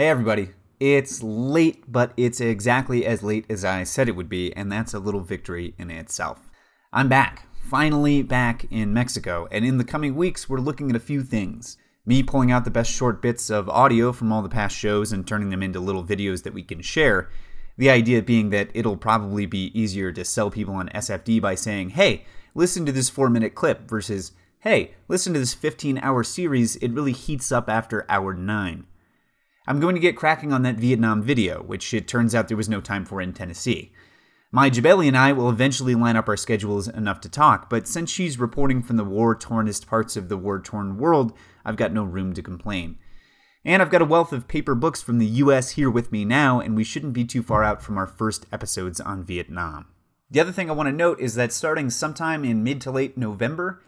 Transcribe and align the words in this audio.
Hey, 0.00 0.08
everybody. 0.08 0.48
It's 0.80 1.22
late, 1.22 1.84
but 1.86 2.14
it's 2.16 2.40
exactly 2.40 3.04
as 3.04 3.22
late 3.22 3.44
as 3.50 3.66
I 3.66 3.84
said 3.84 4.08
it 4.08 4.16
would 4.16 4.30
be, 4.30 4.50
and 4.56 4.72
that's 4.72 4.94
a 4.94 4.98
little 4.98 5.20
victory 5.20 5.74
in 5.76 5.90
itself. 5.90 6.48
I'm 6.90 7.10
back, 7.10 7.46
finally 7.60 8.22
back 8.22 8.64
in 8.70 8.94
Mexico, 8.94 9.46
and 9.50 9.62
in 9.62 9.76
the 9.76 9.84
coming 9.84 10.16
weeks, 10.16 10.48
we're 10.48 10.58
looking 10.58 10.88
at 10.88 10.96
a 10.96 11.00
few 11.00 11.22
things. 11.22 11.76
Me 12.06 12.22
pulling 12.22 12.50
out 12.50 12.64
the 12.64 12.70
best 12.70 12.90
short 12.90 13.20
bits 13.20 13.50
of 13.50 13.68
audio 13.68 14.10
from 14.10 14.32
all 14.32 14.40
the 14.40 14.48
past 14.48 14.74
shows 14.74 15.12
and 15.12 15.28
turning 15.28 15.50
them 15.50 15.62
into 15.62 15.80
little 15.80 16.02
videos 16.02 16.44
that 16.44 16.54
we 16.54 16.62
can 16.62 16.80
share. 16.80 17.28
The 17.76 17.90
idea 17.90 18.22
being 18.22 18.48
that 18.48 18.70
it'll 18.72 18.96
probably 18.96 19.44
be 19.44 19.70
easier 19.78 20.12
to 20.12 20.24
sell 20.24 20.50
people 20.50 20.76
on 20.76 20.88
SFD 20.94 21.42
by 21.42 21.56
saying, 21.56 21.90
hey, 21.90 22.24
listen 22.54 22.86
to 22.86 22.92
this 22.92 23.10
four 23.10 23.28
minute 23.28 23.54
clip 23.54 23.86
versus, 23.86 24.32
hey, 24.60 24.94
listen 25.08 25.34
to 25.34 25.40
this 25.40 25.52
15 25.52 25.98
hour 25.98 26.24
series, 26.24 26.76
it 26.76 26.90
really 26.90 27.12
heats 27.12 27.52
up 27.52 27.68
after 27.68 28.06
hour 28.08 28.32
9. 28.32 28.86
I'm 29.66 29.80
going 29.80 29.94
to 29.94 30.00
get 30.00 30.16
cracking 30.16 30.52
on 30.52 30.62
that 30.62 30.76
Vietnam 30.76 31.22
video, 31.22 31.62
which 31.62 31.92
it 31.92 32.08
turns 32.08 32.34
out 32.34 32.48
there 32.48 32.56
was 32.56 32.68
no 32.68 32.80
time 32.80 33.04
for 33.04 33.20
in 33.20 33.32
Tennessee. 33.32 33.92
My 34.52 34.68
Jabeli 34.68 35.06
and 35.06 35.16
I 35.16 35.32
will 35.32 35.48
eventually 35.48 35.94
line 35.94 36.16
up 36.16 36.28
our 36.28 36.36
schedules 36.36 36.88
enough 36.88 37.20
to 37.20 37.28
talk, 37.28 37.70
but 37.70 37.86
since 37.86 38.10
she's 38.10 38.38
reporting 38.38 38.82
from 38.82 38.96
the 38.96 39.04
war 39.04 39.36
tornest 39.36 39.86
parts 39.86 40.16
of 40.16 40.28
the 40.28 40.36
war 40.36 40.58
torn 40.58 40.98
world, 40.98 41.32
I've 41.64 41.76
got 41.76 41.92
no 41.92 42.02
room 42.02 42.32
to 42.34 42.42
complain. 42.42 42.98
And 43.64 43.80
I've 43.80 43.90
got 43.90 44.02
a 44.02 44.06
wealth 44.06 44.32
of 44.32 44.48
paper 44.48 44.74
books 44.74 45.02
from 45.02 45.18
the 45.18 45.26
US 45.26 45.70
here 45.72 45.90
with 45.90 46.10
me 46.10 46.24
now, 46.24 46.58
and 46.58 46.74
we 46.74 46.82
shouldn't 46.82 47.12
be 47.12 47.24
too 47.24 47.42
far 47.42 47.62
out 47.62 47.82
from 47.82 47.96
our 47.96 48.06
first 48.06 48.46
episodes 48.50 49.00
on 49.00 49.22
Vietnam. 49.22 49.86
The 50.30 50.40
other 50.40 50.52
thing 50.52 50.70
I 50.70 50.72
want 50.72 50.88
to 50.88 50.92
note 50.92 51.20
is 51.20 51.34
that 51.34 51.52
starting 51.52 51.90
sometime 51.90 52.44
in 52.44 52.64
mid 52.64 52.80
to 52.80 52.90
late 52.90 53.16
November, 53.16 53.82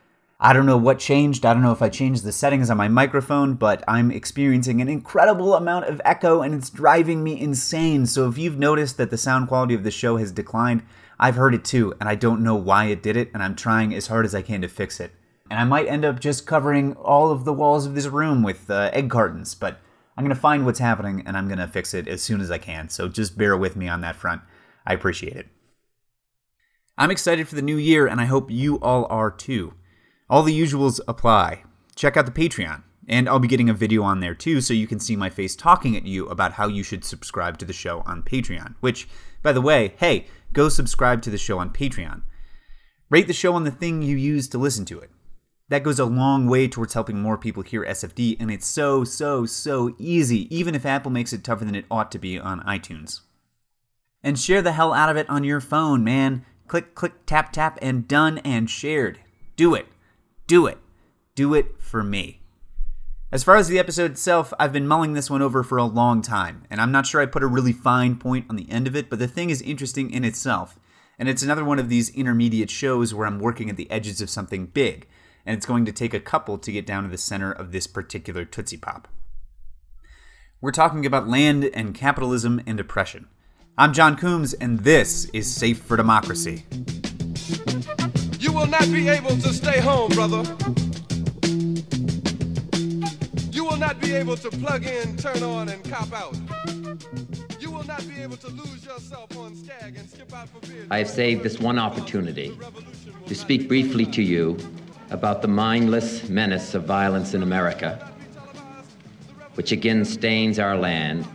I 0.44 0.52
don't 0.52 0.66
know 0.66 0.76
what 0.76 0.98
changed. 0.98 1.46
I 1.46 1.54
don't 1.54 1.62
know 1.62 1.70
if 1.70 1.82
I 1.82 1.88
changed 1.88 2.24
the 2.24 2.32
settings 2.32 2.68
on 2.68 2.76
my 2.76 2.88
microphone, 2.88 3.54
but 3.54 3.84
I'm 3.86 4.10
experiencing 4.10 4.80
an 4.80 4.88
incredible 4.88 5.54
amount 5.54 5.84
of 5.84 6.02
echo 6.04 6.42
and 6.42 6.52
it's 6.52 6.68
driving 6.68 7.22
me 7.22 7.40
insane. 7.40 8.06
So 8.06 8.28
if 8.28 8.36
you've 8.36 8.58
noticed 8.58 8.96
that 8.96 9.10
the 9.10 9.16
sound 9.16 9.46
quality 9.46 9.72
of 9.72 9.84
the 9.84 9.92
show 9.92 10.16
has 10.16 10.32
declined, 10.32 10.82
I've 11.16 11.36
heard 11.36 11.54
it 11.54 11.64
too, 11.64 11.94
and 12.00 12.08
I 12.08 12.16
don't 12.16 12.42
know 12.42 12.56
why 12.56 12.86
it 12.86 13.04
did 13.04 13.16
it, 13.16 13.30
and 13.32 13.40
I'm 13.40 13.54
trying 13.54 13.94
as 13.94 14.08
hard 14.08 14.24
as 14.24 14.34
I 14.34 14.42
can 14.42 14.62
to 14.62 14.68
fix 14.68 14.98
it. 14.98 15.12
And 15.48 15.60
I 15.60 15.64
might 15.64 15.86
end 15.86 16.04
up 16.04 16.18
just 16.18 16.44
covering 16.44 16.94
all 16.94 17.30
of 17.30 17.44
the 17.44 17.52
walls 17.52 17.86
of 17.86 17.94
this 17.94 18.08
room 18.08 18.42
with 18.42 18.68
uh, 18.68 18.90
egg 18.92 19.10
cartons, 19.10 19.54
but 19.54 19.78
I'm 20.16 20.28
to 20.28 20.34
find 20.34 20.66
what's 20.66 20.80
happening 20.80 21.22
and 21.24 21.36
I'm 21.36 21.48
to 21.48 21.68
fix 21.68 21.94
it 21.94 22.08
as 22.08 22.20
soon 22.20 22.40
as 22.40 22.50
I 22.50 22.58
can. 22.58 22.88
So 22.88 23.06
just 23.06 23.38
bear 23.38 23.56
with 23.56 23.76
me 23.76 23.86
on 23.86 24.00
that 24.00 24.16
front. 24.16 24.42
I 24.84 24.92
appreciate 24.92 25.36
it. 25.36 25.46
I'm 26.98 27.12
excited 27.12 27.46
for 27.46 27.54
the 27.54 27.62
new 27.62 27.76
year, 27.76 28.08
and 28.08 28.20
I 28.20 28.24
hope 28.24 28.50
you 28.50 28.80
all 28.80 29.06
are 29.08 29.30
too. 29.30 29.74
All 30.32 30.42
the 30.42 30.58
usuals 30.58 30.98
apply. 31.06 31.62
Check 31.94 32.16
out 32.16 32.24
the 32.24 32.32
Patreon, 32.32 32.84
and 33.06 33.28
I'll 33.28 33.38
be 33.38 33.46
getting 33.46 33.68
a 33.68 33.74
video 33.74 34.02
on 34.02 34.20
there 34.20 34.34
too 34.34 34.62
so 34.62 34.72
you 34.72 34.86
can 34.86 34.98
see 34.98 35.14
my 35.14 35.28
face 35.28 35.54
talking 35.54 35.94
at 35.94 36.06
you 36.06 36.26
about 36.28 36.52
how 36.52 36.68
you 36.68 36.82
should 36.82 37.04
subscribe 37.04 37.58
to 37.58 37.66
the 37.66 37.74
show 37.74 38.00
on 38.06 38.22
Patreon. 38.22 38.74
Which, 38.80 39.06
by 39.42 39.52
the 39.52 39.60
way, 39.60 39.92
hey, 39.98 40.26
go 40.54 40.70
subscribe 40.70 41.20
to 41.20 41.30
the 41.30 41.36
show 41.36 41.58
on 41.58 41.68
Patreon. 41.68 42.22
Rate 43.10 43.26
the 43.26 43.34
show 43.34 43.52
on 43.52 43.64
the 43.64 43.70
thing 43.70 44.00
you 44.00 44.16
use 44.16 44.48
to 44.48 44.56
listen 44.56 44.86
to 44.86 45.00
it. 45.00 45.10
That 45.68 45.82
goes 45.82 45.98
a 45.98 46.06
long 46.06 46.46
way 46.46 46.66
towards 46.66 46.94
helping 46.94 47.20
more 47.20 47.36
people 47.36 47.62
hear 47.62 47.84
SFD, 47.84 48.38
and 48.40 48.50
it's 48.50 48.66
so, 48.66 49.04
so, 49.04 49.44
so 49.44 49.94
easy, 49.98 50.48
even 50.48 50.74
if 50.74 50.86
Apple 50.86 51.10
makes 51.10 51.34
it 51.34 51.44
tougher 51.44 51.66
than 51.66 51.74
it 51.74 51.84
ought 51.90 52.10
to 52.10 52.18
be 52.18 52.38
on 52.38 52.62
iTunes. 52.62 53.20
And 54.22 54.40
share 54.40 54.62
the 54.62 54.72
hell 54.72 54.94
out 54.94 55.10
of 55.10 55.18
it 55.18 55.28
on 55.28 55.44
your 55.44 55.60
phone, 55.60 56.02
man. 56.02 56.46
Click, 56.68 56.94
click, 56.94 57.26
tap, 57.26 57.52
tap, 57.52 57.78
and 57.82 58.08
done 58.08 58.38
and 58.38 58.70
shared. 58.70 59.20
Do 59.56 59.74
it. 59.74 59.88
Do 60.46 60.66
it. 60.66 60.78
Do 61.34 61.54
it 61.54 61.80
for 61.80 62.02
me. 62.02 62.40
As 63.30 63.44
far 63.44 63.56
as 63.56 63.68
the 63.68 63.78
episode 63.78 64.10
itself, 64.10 64.52
I've 64.58 64.72
been 64.72 64.86
mulling 64.86 65.14
this 65.14 65.30
one 65.30 65.40
over 65.40 65.62
for 65.62 65.78
a 65.78 65.84
long 65.84 66.20
time, 66.20 66.64
and 66.68 66.80
I'm 66.80 66.92
not 66.92 67.06
sure 67.06 67.20
I 67.20 67.26
put 67.26 67.42
a 67.42 67.46
really 67.46 67.72
fine 67.72 68.16
point 68.16 68.46
on 68.50 68.56
the 68.56 68.70
end 68.70 68.86
of 68.86 68.94
it, 68.94 69.08
but 69.08 69.18
the 69.18 69.28
thing 69.28 69.48
is 69.48 69.62
interesting 69.62 70.10
in 70.10 70.24
itself. 70.24 70.78
And 71.18 71.28
it's 71.28 71.42
another 71.42 71.64
one 71.64 71.78
of 71.78 71.88
these 71.88 72.14
intermediate 72.14 72.68
shows 72.70 73.14
where 73.14 73.26
I'm 73.26 73.38
working 73.38 73.70
at 73.70 73.76
the 73.76 73.90
edges 73.90 74.20
of 74.20 74.28
something 74.28 74.66
big, 74.66 75.06
and 75.46 75.56
it's 75.56 75.64
going 75.64 75.86
to 75.86 75.92
take 75.92 76.12
a 76.12 76.20
couple 76.20 76.58
to 76.58 76.72
get 76.72 76.84
down 76.84 77.04
to 77.04 77.08
the 77.08 77.16
center 77.16 77.50
of 77.50 77.72
this 77.72 77.86
particular 77.86 78.44
Tootsie 78.44 78.76
Pop. 78.76 79.08
We're 80.60 80.72
talking 80.72 81.06
about 81.06 81.28
land 81.28 81.70
and 81.72 81.94
capitalism 81.94 82.60
and 82.66 82.78
oppression. 82.78 83.28
I'm 83.78 83.94
John 83.94 84.16
Coombs, 84.16 84.52
and 84.52 84.80
this 84.80 85.24
is 85.32 85.52
Safe 85.52 85.78
for 85.78 85.96
Democracy. 85.96 86.64
You 88.62 88.68
will 88.68 88.78
not 88.78 88.92
be 88.92 89.08
able 89.08 89.36
to 89.38 89.52
stay 89.52 89.80
home, 89.80 90.12
brother. 90.12 90.44
You 93.50 93.64
will 93.64 93.76
not 93.76 94.00
be 94.00 94.12
able 94.14 94.36
to 94.36 94.50
plug 94.50 94.86
in, 94.86 95.16
turn 95.16 95.42
on, 95.42 95.68
and 95.68 95.82
cop 95.90 96.12
out. 96.12 96.36
You 97.58 97.72
will 97.72 97.82
not 97.82 98.06
be 98.06 98.22
able 98.22 98.36
to 98.36 98.46
lose 98.46 98.84
yourself 98.84 99.36
on 99.36 99.56
Skag 99.56 99.96
and 99.96 100.08
skip 100.08 100.32
out 100.32 100.48
for 100.48 100.64
beer. 100.64 100.86
I 100.92 100.98
have 100.98 101.10
saved 101.10 101.42
this 101.42 101.58
one 101.58 101.76
opportunity 101.76 102.56
to 103.26 103.34
speak 103.34 103.66
briefly 103.66 104.06
to 104.06 104.22
you 104.22 104.56
about 105.10 105.42
the 105.42 105.48
mindless 105.48 106.28
menace 106.28 106.76
of 106.76 106.84
violence 106.84 107.34
in 107.34 107.42
America, 107.42 108.12
which 109.54 109.72
again 109.72 110.04
stains 110.04 110.60
our 110.60 110.76
land. 110.76 111.26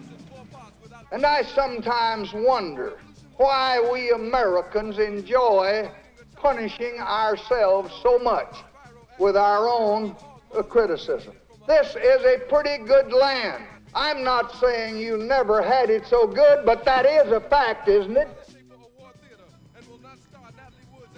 And 1.12 1.26
I 1.26 1.42
sometimes 1.42 2.32
wonder 2.32 2.98
why 3.36 3.86
we 3.92 4.12
Americans 4.12 4.98
enjoy 4.98 5.92
punishing 6.38 7.00
ourselves 7.00 7.94
so 8.02 8.20
much 8.20 8.56
with 9.20 9.36
our 9.36 9.68
own 9.68 10.16
uh, 10.56 10.62
criticism. 10.64 11.34
This 11.68 11.96
is 11.96 12.24
a 12.24 12.40
pretty 12.48 12.84
good 12.86 13.12
land. 13.12 13.64
I'm 13.94 14.24
not 14.24 14.56
saying 14.56 14.98
you 14.98 15.18
never 15.18 15.62
had 15.62 15.90
it 15.90 16.06
so 16.06 16.28
good, 16.28 16.66
but 16.66 16.86
that 16.86 17.06
is 17.06 17.32
a 17.32 17.42
fact, 17.42 17.88
isn't 17.88 18.16
it? 18.16 18.30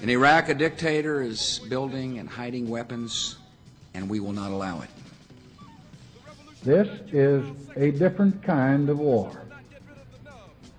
In 0.01 0.09
Iraq, 0.09 0.47
a 0.47 0.53
dictator 0.53 1.21
is 1.21 1.59
building 1.67 2.19
and 2.19 2.29
hiding 2.29 2.69
weapons, 2.69 3.37
and 3.93 4.09
we 4.09 4.21
will 4.21 4.31
not 4.31 4.49
allow 4.49 4.81
it. 4.81 4.89
This 6.63 6.87
is 7.11 7.45
a 7.75 7.91
different 7.91 8.41
kind 8.41 8.89
of 8.89 8.99
war. 8.99 9.31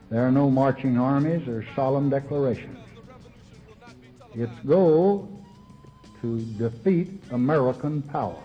There 0.08 0.26
are 0.26 0.32
no 0.32 0.50
marching 0.50 0.98
armies 0.98 1.46
or 1.46 1.64
solemn 1.76 2.10
declarations. 2.10 2.79
Its 4.40 4.58
goal 4.66 5.28
to 6.22 6.40
defeat 6.56 7.22
American 7.30 8.00
power. 8.00 8.42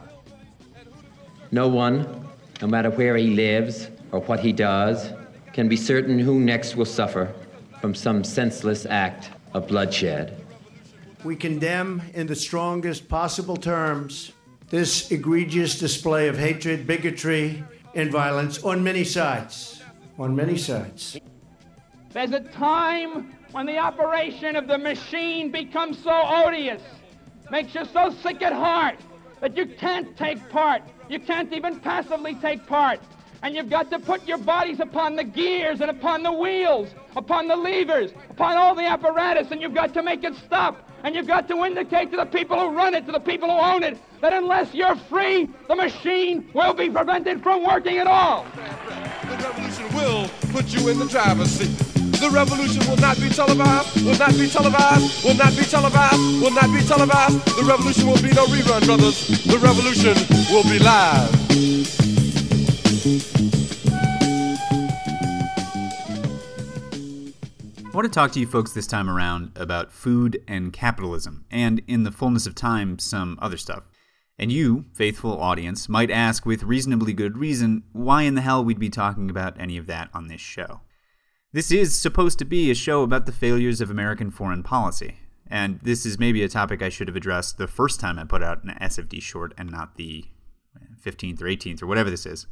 No 1.52 1.70
one, 1.70 2.28
no 2.62 2.68
matter 2.68 2.90
where 2.90 3.16
he 3.16 3.34
lives 3.34 3.88
or 4.12 4.20
what 4.20 4.42
he 4.42 4.52
does, 4.52 5.14
can 5.54 5.70
be 5.70 5.78
certain 5.78 6.20
who 6.20 6.38
next 6.38 6.76
will 6.76 6.84
suffer 6.84 7.34
from 7.80 7.96
some 7.96 8.26
senseless 8.26 8.86
act 8.86 9.30
of 9.54 9.70
bloodshed. 9.70 10.36
We 11.24 11.38
condemn 11.38 12.02
in 12.14 12.28
the 12.28 12.36
strongest 12.36 13.08
possible 13.08 13.56
terms 13.56 14.34
this 14.70 15.10
egregious 15.12 15.80
display 15.80 16.28
of 16.28 16.38
hatred, 16.38 16.86
bigotry, 16.86 17.64
and 17.94 18.12
violence 18.12 18.62
on 18.66 18.84
many 18.84 19.06
sides. 19.06 19.82
On 20.20 20.36
many 20.36 20.58
sides. 20.58 21.18
There's 22.12 22.32
a 22.32 22.42
time 22.42 23.32
when 23.56 23.66
the 23.66 23.78
operation 23.78 24.58
of 24.58 24.68
the 24.68 24.78
machine 24.78 25.50
becomes 25.50 25.98
so 26.04 26.12
odious, 26.12 26.82
makes 27.50 27.74
you 27.74 27.86
so 27.94 28.14
sick 28.22 28.42
at 28.42 28.52
heart 28.52 29.00
that 29.40 29.56
you 29.56 29.66
can't 29.66 30.18
take 30.18 30.50
part. 30.50 30.82
You 31.08 31.22
can't 31.22 31.54
even 31.54 31.80
passively 31.80 32.36
take 32.36 32.68
part. 32.68 33.00
And 33.44 33.56
you've 33.56 33.70
got 33.70 33.90
to 33.92 34.00
put 34.00 34.28
your 34.28 34.40
bodies 34.40 34.82
upon 34.82 35.16
the 35.16 35.24
gears 35.24 35.80
and 35.80 35.90
upon 35.90 36.22
the 36.22 36.34
wheels, 36.34 36.90
upon 37.16 37.48
the 37.48 37.56
levers, 37.56 38.12
upon 38.30 38.58
all 38.58 38.76
the 38.76 38.86
apparatus, 38.86 39.48
and 39.52 39.62
you've 39.62 39.74
got 39.74 39.94
to 39.94 40.04
make 40.04 40.26
it 40.26 40.36
stop. 40.46 40.90
And 41.06 41.16
you've 41.16 41.28
got 41.28 41.48
to 41.48 41.64
indicate 41.64 42.12
to 42.12 42.18
the 42.18 42.26
people 42.26 42.60
who 42.60 42.76
run 42.76 42.94
it, 42.94 43.06
to 43.06 43.14
the 43.14 43.20
people 43.22 43.50
who 43.50 43.58
own 43.58 43.84
it, 43.84 43.98
that 44.20 44.34
unless 44.34 44.74
you're 44.74 44.98
free, 44.98 45.50
the 45.70 45.78
machine 45.78 46.50
will 46.54 46.74
be 46.74 46.90
prevented 46.90 47.42
from 47.42 47.66
working 47.66 48.00
at 48.00 48.08
all. 48.08 48.46
The 49.30 49.38
revolution 49.38 49.96
will 49.96 50.28
put 50.52 50.74
you 50.74 50.90
in 50.90 51.00
the 51.00 51.08
driver's 51.08 51.52
seat. 51.52 51.85
The 52.20 52.30
revolution 52.32 52.88
will 52.90 52.98
not 52.98 53.20
be 53.20 53.30
televised, 53.30 54.04
will 54.04 54.18
not 54.18 54.32
be 54.32 54.48
televised, 54.48 55.24
will 55.24 55.36
not 55.36 55.56
be 55.56 55.64
televised, 55.64 56.42
will 56.42 56.52
not 56.52 56.74
be 56.74 56.82
televised. 56.82 57.46
The 57.58 57.64
revolution 57.64 58.08
will 58.08 58.22
be 58.22 58.32
no 58.34 58.46
rerun, 58.46 58.86
brothers. 58.86 59.28
The 59.44 59.60
revolution 59.60 60.16
will 60.50 60.64
be 60.64 60.80
live. 60.80 61.46
I 67.86 67.98
want 67.98 68.06
to 68.06 68.12
talk 68.12 68.32
to 68.34 68.40
you 68.40 68.48
folks 68.48 68.74
this 68.74 68.88
time 68.88 69.10
around 69.10 69.52
about 69.56 69.92
food 69.92 70.42
and 70.48 70.74
capitalism, 70.74 71.46
and 71.50 71.82
in 71.88 72.04
the 72.04 72.12
fullness 72.12 72.46
of 72.46 72.56
time, 72.56 73.00
some 73.00 73.38
other 73.42 73.58
stuff. 73.58 73.84
And 74.38 74.52
you, 74.52 74.86
faithful 74.94 75.40
audience, 75.40 75.88
might 75.88 76.12
ask 76.12 76.46
with 76.46 76.64
reasonably 76.64 77.14
good 77.14 77.38
reason 77.38 77.84
why 77.94 78.24
in 78.24 78.36
the 78.36 78.42
hell 78.42 78.66
we'd 78.66 78.80
be 78.80 78.90
talking 78.90 79.30
about 79.30 79.60
any 79.60 79.78
of 79.78 79.88
that 79.88 80.10
on 80.14 80.28
this 80.28 80.42
show. 80.42 80.82
This 81.56 81.72
is 81.72 81.98
supposed 81.98 82.38
to 82.40 82.44
be 82.44 82.70
a 82.70 82.76
show 82.76 83.02
about 83.02 83.26
the 83.26 83.32
failures 83.32 83.80
of 83.80 83.90
American 83.90 84.30
foreign 84.30 84.62
policy, 84.62 85.20
and 85.48 85.80
this 85.84 86.06
is 86.06 86.20
maybe 86.20 86.44
a 86.44 86.50
topic 86.50 86.82
I 86.82 86.90
should 86.90 87.08
have 87.08 87.16
addressed 87.16 87.58
the 87.58 87.66
first 87.66 88.02
time 88.02 88.20
I 88.20 88.26
put 88.26 88.44
out 88.44 88.66
an 88.66 88.78
SFD 88.82 89.22
short 89.22 89.54
and 89.58 89.72
not 89.72 89.96
the 89.96 90.26
15th 91.02 91.42
or 91.42 91.46
18th 91.46 91.82
or 91.82 91.88
whatever 91.88 92.10
this 92.10 92.26
is. 92.26 92.48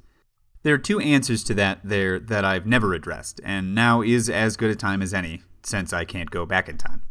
There 0.62 0.74
are 0.74 0.78
two 0.78 1.02
answers 1.02 1.44
to 1.44 1.54
that 1.54 1.82
there 1.84 2.18
that 2.18 2.46
I've 2.46 2.66
never 2.66 2.94
addressed, 2.94 3.42
and 3.44 3.76
now 3.76 4.02
is 4.02 4.30
as 4.30 4.56
good 4.56 4.72
a 4.72 4.76
time 4.76 5.02
as 5.02 5.14
any, 5.14 5.42
since 5.64 5.92
I 5.92 6.06
can't 6.06 6.32
go 6.32 6.46
back 6.46 6.70
in 6.70 6.78
time. 6.78 7.02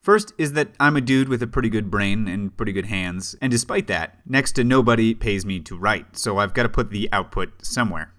First 0.00 0.32
is 0.38 0.52
that 0.52 0.76
I'm 0.78 0.96
a 0.96 1.00
dude 1.00 1.28
with 1.28 1.42
a 1.42 1.48
pretty 1.48 1.70
good 1.70 1.90
brain 1.90 2.28
and 2.28 2.56
pretty 2.56 2.72
good 2.72 2.86
hands, 2.86 3.34
and 3.42 3.50
despite 3.50 3.88
that, 3.88 4.20
next 4.24 4.52
to 4.52 4.62
nobody 4.62 5.12
pays 5.12 5.44
me 5.44 5.58
to 5.58 5.76
write, 5.76 6.16
so 6.16 6.38
I've 6.38 6.54
got 6.54 6.62
to 6.62 6.68
put 6.68 6.90
the 6.90 7.08
output 7.10 7.66
somewhere. 7.66 8.13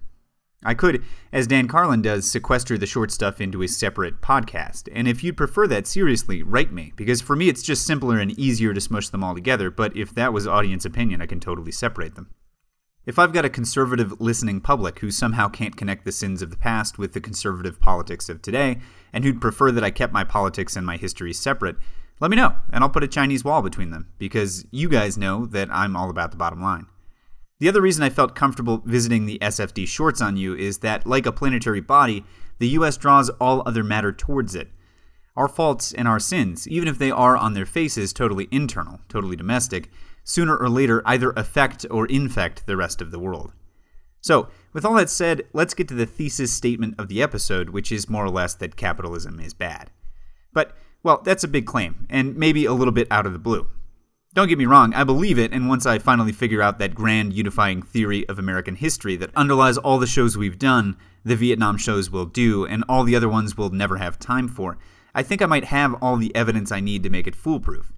I 0.65 0.73
could, 0.73 1.03
as 1.31 1.45
Dan 1.45 1.67
Carlin 1.67 2.01
does, 2.01 2.29
sequester 2.29 2.75
the 2.75 2.87
short 2.87 3.11
stuff 3.11 3.39
into 3.39 3.61
a 3.61 3.67
separate 3.67 4.19
podcast, 4.19 4.89
and 4.91 5.07
if 5.07 5.23
you'd 5.23 5.37
prefer 5.37 5.67
that 5.67 5.85
seriously, 5.85 6.41
write 6.41 6.71
me, 6.71 6.91
because 6.95 7.21
for 7.21 7.35
me 7.35 7.47
it's 7.47 7.61
just 7.61 7.85
simpler 7.85 8.17
and 8.17 8.37
easier 8.37 8.73
to 8.73 8.81
smush 8.81 9.09
them 9.09 9.23
all 9.23 9.35
together, 9.35 9.69
but 9.69 9.95
if 9.95 10.15
that 10.15 10.33
was 10.33 10.47
audience 10.47 10.83
opinion, 10.83 11.21
I 11.21 11.27
can 11.27 11.39
totally 11.39 11.71
separate 11.71 12.15
them. 12.15 12.31
If 13.05 13.19
I've 13.19 13.33
got 13.33 13.45
a 13.45 13.49
conservative 13.49 14.19
listening 14.19 14.59
public 14.59 14.97
who 14.99 15.11
somehow 15.11 15.47
can't 15.49 15.77
connect 15.77 16.03
the 16.03 16.11
sins 16.11 16.41
of 16.41 16.49
the 16.49 16.57
past 16.57 16.97
with 16.97 17.13
the 17.13 17.21
conservative 17.21 17.79
politics 17.79 18.27
of 18.27 18.41
today, 18.41 18.79
and 19.13 19.23
who'd 19.23 19.39
prefer 19.39 19.71
that 19.71 19.83
I 19.83 19.91
kept 19.91 20.11
my 20.11 20.23
politics 20.23 20.75
and 20.75 20.83
my 20.83 20.97
history 20.97 21.31
separate, 21.31 21.75
let 22.19 22.31
me 22.31 22.37
know, 22.37 22.55
and 22.71 22.83
I'll 22.83 22.89
put 22.89 23.03
a 23.03 23.07
Chinese 23.07 23.43
wall 23.43 23.61
between 23.61 23.91
them, 23.91 24.07
because 24.17 24.65
you 24.71 24.89
guys 24.89 25.15
know 25.15 25.45
that 25.45 25.69
I'm 25.71 25.95
all 25.95 26.09
about 26.09 26.31
the 26.31 26.37
bottom 26.37 26.61
line. 26.61 26.87
The 27.59 27.69
other 27.69 27.81
reason 27.81 28.03
I 28.03 28.09
felt 28.09 28.35
comfortable 28.35 28.81
visiting 28.85 29.25
the 29.25 29.39
SFD 29.39 29.87
shorts 29.87 30.21
on 30.21 30.35
you 30.35 30.55
is 30.55 30.79
that, 30.79 31.07
like 31.07 31.25
a 31.25 31.31
planetary 31.31 31.79
body, 31.79 32.25
the 32.59 32.67
US 32.69 32.97
draws 32.97 33.29
all 33.29 33.63
other 33.65 33.83
matter 33.83 34.11
towards 34.11 34.55
it. 34.55 34.69
Our 35.37 35.47
faults 35.47 35.93
and 35.93 36.07
our 36.07 36.19
sins, 36.19 36.67
even 36.67 36.87
if 36.87 36.97
they 36.97 37.11
are 37.11 37.37
on 37.37 37.53
their 37.53 37.65
faces 37.65 38.11
totally 38.11 38.49
internal, 38.51 38.99
totally 39.07 39.37
domestic, 39.37 39.89
sooner 40.23 40.57
or 40.57 40.69
later 40.69 41.01
either 41.05 41.31
affect 41.31 41.85
or 41.89 42.05
infect 42.07 42.65
the 42.65 42.77
rest 42.77 43.01
of 43.01 43.11
the 43.11 43.19
world. 43.19 43.53
So, 44.19 44.49
with 44.73 44.83
all 44.83 44.95
that 44.95 45.09
said, 45.09 45.43
let's 45.53 45.73
get 45.73 45.87
to 45.89 45.93
the 45.93 46.05
thesis 46.05 46.51
statement 46.51 46.95
of 46.97 47.07
the 47.07 47.21
episode, 47.21 47.69
which 47.69 47.91
is 47.91 48.09
more 48.09 48.25
or 48.25 48.29
less 48.29 48.55
that 48.55 48.75
capitalism 48.75 49.39
is 49.39 49.53
bad. 49.53 49.91
But, 50.51 50.75
well, 51.03 51.21
that's 51.23 51.43
a 51.43 51.49
big 51.49 51.65
claim, 51.65 52.07
and 52.09 52.35
maybe 52.35 52.65
a 52.65 52.73
little 52.73 52.91
bit 52.91 53.07
out 53.11 53.25
of 53.25 53.33
the 53.33 53.39
blue. 53.39 53.67
Don't 54.35 54.49
get 54.49 54.57
me 54.57 54.65
wrong, 54.65 54.93
I 54.93 55.05
believe 55.05 55.39
it, 55.39 55.53
and 55.53 55.69
once 55.69 55.85
I 55.85 55.97
finally 55.97 56.33
figure 56.33 56.61
out 56.61 56.77
that 56.79 56.93
grand 56.93 57.31
unifying 57.31 57.81
theory 57.81 58.27
of 58.27 58.37
American 58.37 58.75
history 58.75 59.15
that 59.15 59.33
underlies 59.33 59.77
all 59.77 59.97
the 59.97 60.05
shows 60.05 60.37
we've 60.37 60.59
done, 60.59 60.97
the 61.23 61.37
Vietnam 61.37 61.77
shows 61.77 62.11
will 62.11 62.25
do, 62.25 62.65
and 62.65 62.83
all 62.89 63.05
the 63.05 63.15
other 63.15 63.29
ones 63.29 63.55
we'll 63.55 63.69
never 63.69 63.95
have 63.95 64.19
time 64.19 64.49
for, 64.49 64.77
I 65.13 65.23
think 65.23 65.41
I 65.41 65.45
might 65.45 65.63
have 65.63 65.93
all 66.01 66.17
the 66.17 66.35
evidence 66.35 66.69
I 66.69 66.81
need 66.81 67.01
to 67.03 67.09
make 67.09 67.27
it 67.27 67.35
foolproof. 67.35 67.93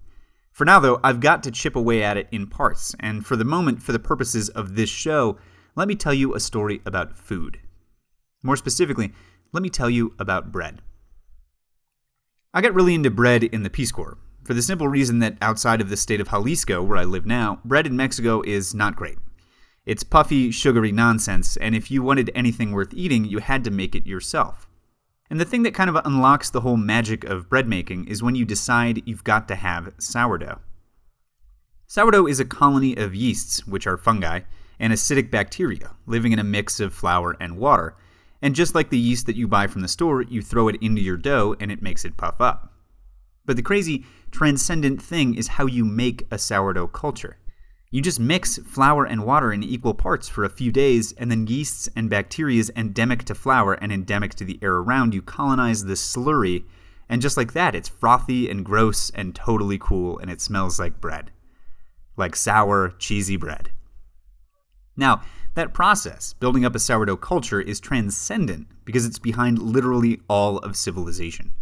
For 0.52 0.64
now, 0.64 0.78
though, 0.78 1.00
I've 1.02 1.18
got 1.18 1.42
to 1.42 1.50
chip 1.50 1.74
away 1.74 2.04
at 2.04 2.16
it 2.16 2.28
in 2.30 2.46
parts, 2.46 2.94
and 3.00 3.26
for 3.26 3.34
the 3.34 3.44
moment, 3.44 3.82
for 3.82 3.90
the 3.90 3.98
purposes 3.98 4.48
of 4.48 4.76
this 4.76 4.88
show, 4.88 5.38
let 5.74 5.88
me 5.88 5.96
tell 5.96 6.14
you 6.14 6.36
a 6.36 6.40
story 6.40 6.80
about 6.86 7.16
food. 7.16 7.58
More 8.44 8.56
specifically, 8.56 9.12
let 9.50 9.64
me 9.64 9.70
tell 9.70 9.90
you 9.90 10.14
about 10.20 10.52
bread. 10.52 10.82
I 12.54 12.60
got 12.60 12.74
really 12.74 12.94
into 12.94 13.10
bread 13.10 13.42
in 13.42 13.64
the 13.64 13.70
Peace 13.70 13.90
Corps, 13.90 14.18
for 14.48 14.54
the 14.54 14.62
simple 14.62 14.88
reason 14.88 15.18
that 15.18 15.36
outside 15.42 15.82
of 15.82 15.90
the 15.90 15.96
state 15.98 16.22
of 16.22 16.30
Jalisco, 16.30 16.82
where 16.82 16.96
I 16.96 17.04
live 17.04 17.26
now, 17.26 17.60
bread 17.66 17.86
in 17.86 17.98
Mexico 17.98 18.40
is 18.40 18.74
not 18.74 18.96
great. 18.96 19.18
It's 19.84 20.02
puffy, 20.02 20.50
sugary 20.50 20.90
nonsense, 20.90 21.58
and 21.58 21.74
if 21.74 21.90
you 21.90 22.02
wanted 22.02 22.30
anything 22.34 22.72
worth 22.72 22.94
eating, 22.94 23.26
you 23.26 23.40
had 23.40 23.62
to 23.64 23.70
make 23.70 23.94
it 23.94 24.06
yourself. 24.06 24.66
And 25.28 25.38
the 25.38 25.44
thing 25.44 25.64
that 25.64 25.74
kind 25.74 25.90
of 25.90 26.00
unlocks 26.02 26.48
the 26.48 26.62
whole 26.62 26.78
magic 26.78 27.24
of 27.24 27.50
bread 27.50 27.68
making 27.68 28.06
is 28.06 28.22
when 28.22 28.36
you 28.36 28.46
decide 28.46 29.02
you've 29.04 29.22
got 29.22 29.48
to 29.48 29.54
have 29.54 29.92
sourdough. 29.98 30.60
Sourdough 31.86 32.26
is 32.26 32.40
a 32.40 32.46
colony 32.46 32.96
of 32.96 33.14
yeasts, 33.14 33.66
which 33.66 33.86
are 33.86 33.98
fungi, 33.98 34.40
and 34.80 34.94
acidic 34.94 35.30
bacteria 35.30 35.90
living 36.06 36.32
in 36.32 36.38
a 36.38 36.42
mix 36.42 36.80
of 36.80 36.94
flour 36.94 37.36
and 37.38 37.58
water. 37.58 37.98
And 38.40 38.54
just 38.54 38.74
like 38.74 38.88
the 38.88 38.96
yeast 38.96 39.26
that 39.26 39.36
you 39.36 39.46
buy 39.46 39.66
from 39.66 39.82
the 39.82 39.88
store, 39.88 40.22
you 40.22 40.40
throw 40.40 40.68
it 40.68 40.80
into 40.80 41.02
your 41.02 41.18
dough 41.18 41.54
and 41.60 41.70
it 41.70 41.82
makes 41.82 42.06
it 42.06 42.16
puff 42.16 42.40
up. 42.40 42.72
But 43.48 43.56
the 43.56 43.62
crazy, 43.62 44.04
transcendent 44.30 45.00
thing 45.00 45.34
is 45.34 45.48
how 45.48 45.64
you 45.64 45.82
make 45.86 46.26
a 46.30 46.36
sourdough 46.36 46.88
culture. 46.88 47.38
You 47.90 48.02
just 48.02 48.20
mix 48.20 48.58
flour 48.58 49.06
and 49.06 49.24
water 49.24 49.54
in 49.54 49.62
equal 49.62 49.94
parts 49.94 50.28
for 50.28 50.44
a 50.44 50.50
few 50.50 50.70
days, 50.70 51.12
and 51.12 51.30
then 51.30 51.46
yeasts 51.46 51.88
and 51.96 52.10
bacteria 52.10 52.62
endemic 52.76 53.24
to 53.24 53.34
flour 53.34 53.72
and 53.72 53.90
endemic 53.90 54.34
to 54.34 54.44
the 54.44 54.58
air 54.60 54.74
around 54.74 55.14
you 55.14 55.22
colonize 55.22 55.82
the 55.82 55.94
slurry, 55.94 56.66
and 57.08 57.22
just 57.22 57.38
like 57.38 57.54
that, 57.54 57.74
it's 57.74 57.88
frothy 57.88 58.50
and 58.50 58.66
gross 58.66 59.08
and 59.14 59.34
totally 59.34 59.78
cool, 59.78 60.18
and 60.18 60.30
it 60.30 60.42
smells 60.42 60.78
like 60.78 61.00
bread. 61.00 61.30
Like 62.18 62.36
sour, 62.36 62.90
cheesy 62.98 63.38
bread. 63.38 63.70
Now, 64.94 65.22
that 65.54 65.72
process, 65.72 66.34
building 66.34 66.66
up 66.66 66.74
a 66.74 66.78
sourdough 66.78 67.16
culture, 67.16 67.62
is 67.62 67.80
transcendent 67.80 68.66
because 68.84 69.06
it's 69.06 69.18
behind 69.18 69.58
literally 69.58 70.20
all 70.28 70.58
of 70.58 70.76
civilization. 70.76 71.52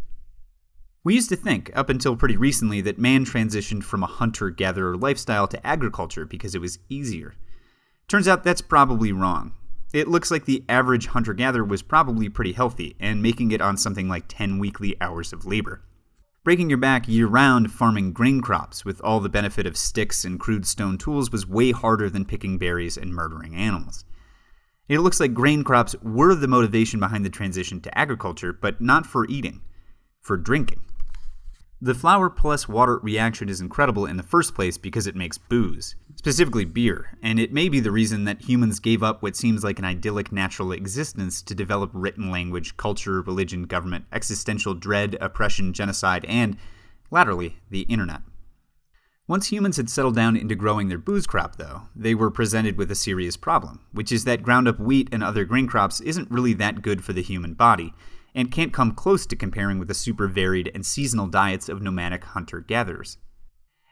We 1.07 1.15
used 1.15 1.29
to 1.29 1.37
think, 1.37 1.71
up 1.77 1.89
until 1.89 2.17
pretty 2.17 2.37
recently, 2.37 2.81
that 2.81 2.99
man 2.99 3.25
transitioned 3.25 3.85
from 3.85 4.03
a 4.03 4.09
hunter 4.09 4.51
gatherer 4.51 4.97
lifestyle 4.97 5.47
to 5.47 5.65
agriculture 5.65 6.25
because 6.25 6.57
it 6.57 6.61
was 6.61 6.81
easier. 6.89 7.37
Turns 8.09 8.27
out 8.27 8.43
that's 8.43 8.61
probably 8.61 9.13
wrong. 9.13 9.55
It 9.95 10.09
looks 10.09 10.33
like 10.33 10.47
the 10.47 10.65
average 10.69 11.07
hunter 11.07 11.33
gatherer 11.33 11.63
was 11.63 11.81
probably 11.81 12.29
pretty 12.29 12.51
healthy 12.51 12.97
and 12.99 13.23
making 13.23 13.53
it 13.53 13.61
on 13.61 13.77
something 13.77 14.09
like 14.09 14.25
10 14.27 14.59
weekly 14.59 15.01
hours 15.01 15.33
of 15.33 15.47
labor. 15.47 15.81
Breaking 16.43 16.69
your 16.69 16.79
back 16.79 17.07
year 17.07 17.29
round 17.29 17.71
farming 17.71 18.13
grain 18.13 18.41
crops 18.41 18.85
with 18.85 19.01
all 19.03 19.21
the 19.21 19.29
benefit 19.29 19.65
of 19.65 19.77
sticks 19.77 20.25
and 20.25 20.41
crude 20.41 20.67
stone 20.67 20.99
tools 20.99 21.31
was 21.31 21.47
way 21.47 21.71
harder 21.71 22.11
than 22.11 22.25
picking 22.25 22.59
berries 22.59 22.97
and 22.97 23.15
murdering 23.15 23.55
animals. 23.55 24.05
It 24.89 24.99
looks 24.99 25.21
like 25.21 25.35
grain 25.35 25.63
crops 25.63 25.95
were 26.03 26.35
the 26.35 26.49
motivation 26.49 26.99
behind 26.99 27.25
the 27.25 27.31
transition 27.31 27.81
to 27.83 27.97
agriculture, 27.97 28.53
but 28.53 28.81
not 28.81 29.07
for 29.07 29.25
eating, 29.29 29.61
for 30.21 30.37
drinking. 30.37 30.81
The 31.83 31.95
flour 31.95 32.31
plus 32.31 32.67
water 32.67 32.99
reaction 33.03 33.51
is 33.51 33.61
incredible 33.61 34.07
in 34.07 34.17
the 34.17 34.23
first 34.23 34.55
place 34.55 34.79
because 34.79 35.07
it 35.07 35.15
makes 35.15 35.37
booze, 35.37 35.95
specifically 36.15 36.65
beer, 36.65 37.19
and 37.23 37.39
it 37.39 37.53
may 37.53 37.69
be 37.69 37.81
the 37.81 37.91
reason 37.91 38.25
that 38.25 38.49
humans 38.49 38.81
gave 38.81 39.03
up 39.03 39.23
what 39.23 39.37
seems 39.37 39.63
like 39.63 39.79
an 39.79 39.85
idyllic 39.85 40.33
natural 40.33 40.73
existence 40.73 41.43
to 41.43 41.55
develop 41.55 41.91
written 41.93 42.31
language, 42.31 42.79
culture, 42.79 43.21
religion, 43.21 43.65
government, 43.65 44.07
existential 44.11 44.73
dread, 44.73 45.19
oppression, 45.21 45.75
genocide, 45.75 46.25
and, 46.25 46.57
latterly, 47.11 47.59
the 47.69 47.83
internet. 47.83 48.23
Once 49.29 49.49
humans 49.49 49.77
had 49.77 49.91
settled 49.91 50.15
down 50.15 50.35
into 50.35 50.55
growing 50.55 50.89
their 50.89 50.97
booze 50.97 51.27
crop, 51.27 51.57
though, 51.57 51.83
they 51.95 52.15
were 52.15 52.31
presented 52.31 52.79
with 52.79 52.91
a 52.91 52.95
serious 52.95 53.37
problem, 53.37 53.81
which 53.93 54.11
is 54.11 54.25
that 54.25 54.43
ground 54.43 54.67
up 54.67 54.81
wheat 54.81 55.11
and 55.13 55.23
other 55.23 55.45
grain 55.45 55.67
crops 55.67 56.01
isn't 56.01 56.31
really 56.31 56.55
that 56.55 56.81
good 56.81 57.05
for 57.05 57.13
the 57.13 57.23
human 57.23 57.53
body 57.53 57.93
and 58.37 58.53
can't 58.53 58.73
come 58.73 58.93
close 58.93 59.27
to 59.27 59.35
comparing 59.35 59.79
with 59.79 59.89
the 59.89 59.95
super 59.95 60.29
varied 60.29 60.71
and 60.75 60.85
seasonal 60.85 61.27
diets 61.27 61.69
of 61.69 61.83
nomadic 61.83 62.23
hunter 62.23 62.61
gatherers. 62.61 63.17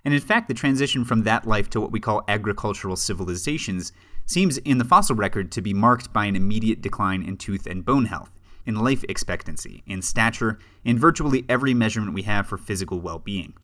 And 0.05 0.13
in 0.13 0.21
fact, 0.21 0.49
the 0.49 0.55
transition 0.55 1.05
from 1.05 1.23
that 1.23 1.47
life 1.47 1.71
to 1.71 1.81
what 1.81 1.91
we 1.91 1.99
call 1.99 2.23
agricultural 2.29 2.97
civilizations 2.97 3.91
seems 4.27 4.59
in 4.59 4.77
the 4.77 4.85
fossil 4.85 5.17
record 5.17 5.51
to 5.53 5.63
be 5.63 5.73
marked 5.73 6.13
by 6.13 6.27
an 6.27 6.37
immediate 6.37 6.83
decline 6.83 7.23
in 7.23 7.39
tooth 7.39 7.67
and 7.67 7.87
bone 7.87 8.05
health, 8.05 8.39
in 8.67 8.77
life 8.77 9.03
expectancy, 9.09 9.83
in 9.87 10.03
stature, 10.03 10.59
in 10.85 10.99
virtually 10.99 11.45
every 11.49 11.73
measurement 11.73 12.13
we 12.13 12.23
have 12.23 12.47
for 12.47 12.59
physical 12.59 13.01
well 13.01 13.19
being. 13.19 13.55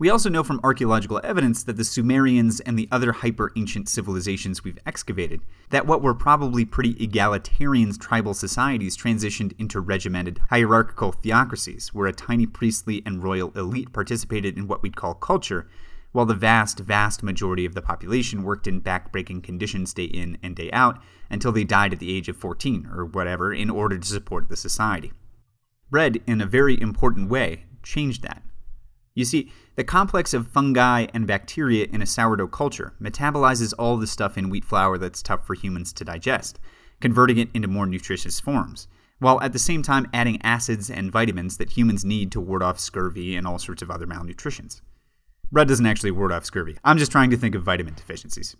We 0.00 0.10
also 0.10 0.28
know 0.28 0.44
from 0.44 0.60
archaeological 0.62 1.20
evidence 1.24 1.64
that 1.64 1.76
the 1.76 1.82
Sumerians 1.82 2.60
and 2.60 2.78
the 2.78 2.88
other 2.92 3.10
hyper 3.10 3.50
ancient 3.56 3.88
civilizations 3.88 4.62
we've 4.62 4.78
excavated, 4.86 5.40
that 5.70 5.86
what 5.86 6.02
were 6.02 6.14
probably 6.14 6.64
pretty 6.64 6.96
egalitarian 7.02 7.92
tribal 7.98 8.32
societies 8.32 8.96
transitioned 8.96 9.58
into 9.58 9.80
regimented 9.80 10.38
hierarchical 10.50 11.10
theocracies, 11.10 11.92
where 11.92 12.06
a 12.06 12.12
tiny 12.12 12.46
priestly 12.46 13.02
and 13.04 13.24
royal 13.24 13.50
elite 13.56 13.92
participated 13.92 14.56
in 14.56 14.68
what 14.68 14.84
we'd 14.84 14.94
call 14.94 15.14
culture, 15.14 15.68
while 16.12 16.26
the 16.26 16.32
vast, 16.32 16.78
vast 16.78 17.24
majority 17.24 17.64
of 17.64 17.74
the 17.74 17.82
population 17.82 18.44
worked 18.44 18.68
in 18.68 18.80
backbreaking 18.80 19.42
conditions 19.42 19.92
day 19.92 20.04
in 20.04 20.38
and 20.44 20.54
day 20.54 20.70
out 20.70 21.02
until 21.28 21.50
they 21.50 21.64
died 21.64 21.92
at 21.92 21.98
the 21.98 22.16
age 22.16 22.28
of 22.28 22.36
14 22.36 22.88
or 22.94 23.04
whatever 23.04 23.52
in 23.52 23.68
order 23.68 23.98
to 23.98 24.06
support 24.06 24.48
the 24.48 24.56
society. 24.56 25.12
Bread, 25.90 26.22
in 26.24 26.40
a 26.40 26.46
very 26.46 26.80
important 26.80 27.28
way, 27.28 27.64
changed 27.82 28.22
that. 28.22 28.42
You 29.18 29.24
see, 29.24 29.50
the 29.74 29.82
complex 29.82 30.32
of 30.32 30.46
fungi 30.46 31.08
and 31.12 31.26
bacteria 31.26 31.88
in 31.90 32.00
a 32.00 32.06
sourdough 32.06 32.46
culture 32.46 32.94
metabolizes 33.02 33.74
all 33.76 33.96
the 33.96 34.06
stuff 34.06 34.38
in 34.38 34.48
wheat 34.48 34.64
flour 34.64 34.96
that's 34.96 35.24
tough 35.24 35.44
for 35.44 35.54
humans 35.54 35.92
to 35.94 36.04
digest, 36.04 36.60
converting 37.00 37.36
it 37.36 37.48
into 37.52 37.66
more 37.66 37.86
nutritious 37.86 38.38
forms, 38.38 38.86
while 39.18 39.40
at 39.40 39.52
the 39.52 39.58
same 39.58 39.82
time 39.82 40.06
adding 40.14 40.40
acids 40.44 40.88
and 40.88 41.10
vitamins 41.10 41.56
that 41.56 41.76
humans 41.76 42.04
need 42.04 42.30
to 42.30 42.40
ward 42.40 42.62
off 42.62 42.78
scurvy 42.78 43.34
and 43.34 43.44
all 43.44 43.58
sorts 43.58 43.82
of 43.82 43.90
other 43.90 44.06
malnutritions. 44.06 44.82
Bread 45.50 45.66
doesn't 45.66 45.84
actually 45.84 46.12
ward 46.12 46.30
off 46.30 46.44
scurvy. 46.44 46.78
I'm 46.84 46.96
just 46.96 47.10
trying 47.10 47.30
to 47.30 47.36
think 47.36 47.56
of 47.56 47.64
vitamin 47.64 47.94
deficiencies. 47.94 48.54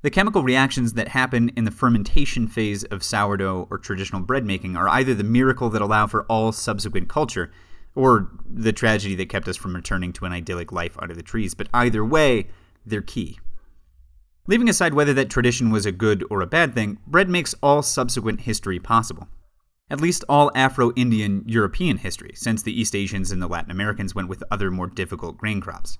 The 0.00 0.08
chemical 0.08 0.42
reactions 0.42 0.94
that 0.94 1.08
happen 1.08 1.50
in 1.50 1.64
the 1.64 1.70
fermentation 1.70 2.48
phase 2.48 2.84
of 2.84 3.04
sourdough 3.04 3.68
or 3.70 3.76
traditional 3.76 4.22
bread 4.22 4.46
making 4.46 4.74
are 4.74 4.88
either 4.88 5.12
the 5.12 5.22
miracle 5.22 5.68
that 5.68 5.82
allow 5.82 6.06
for 6.06 6.24
all 6.30 6.50
subsequent 6.50 7.10
culture 7.10 7.52
or 7.94 8.30
the 8.48 8.72
tragedy 8.72 9.14
that 9.16 9.28
kept 9.28 9.48
us 9.48 9.56
from 9.56 9.74
returning 9.74 10.12
to 10.12 10.24
an 10.24 10.32
idyllic 10.32 10.72
life 10.72 10.96
under 10.98 11.14
the 11.14 11.22
trees. 11.22 11.54
But 11.54 11.68
either 11.74 12.04
way, 12.04 12.48
they're 12.86 13.02
key. 13.02 13.38
Leaving 14.46 14.68
aside 14.68 14.94
whether 14.94 15.14
that 15.14 15.30
tradition 15.30 15.70
was 15.70 15.86
a 15.86 15.92
good 15.92 16.24
or 16.30 16.40
a 16.40 16.46
bad 16.46 16.74
thing, 16.74 16.98
bread 17.06 17.28
makes 17.28 17.54
all 17.62 17.82
subsequent 17.82 18.42
history 18.42 18.78
possible. 18.78 19.28
At 19.90 20.00
least 20.00 20.24
all 20.28 20.52
Afro 20.54 20.92
Indian 20.92 21.42
European 21.46 21.98
history, 21.98 22.32
since 22.34 22.62
the 22.62 22.78
East 22.78 22.94
Asians 22.94 23.32
and 23.32 23.42
the 23.42 23.48
Latin 23.48 23.70
Americans 23.70 24.14
went 24.14 24.28
with 24.28 24.44
other 24.50 24.70
more 24.70 24.86
difficult 24.86 25.36
grain 25.36 25.60
crops. 25.60 25.98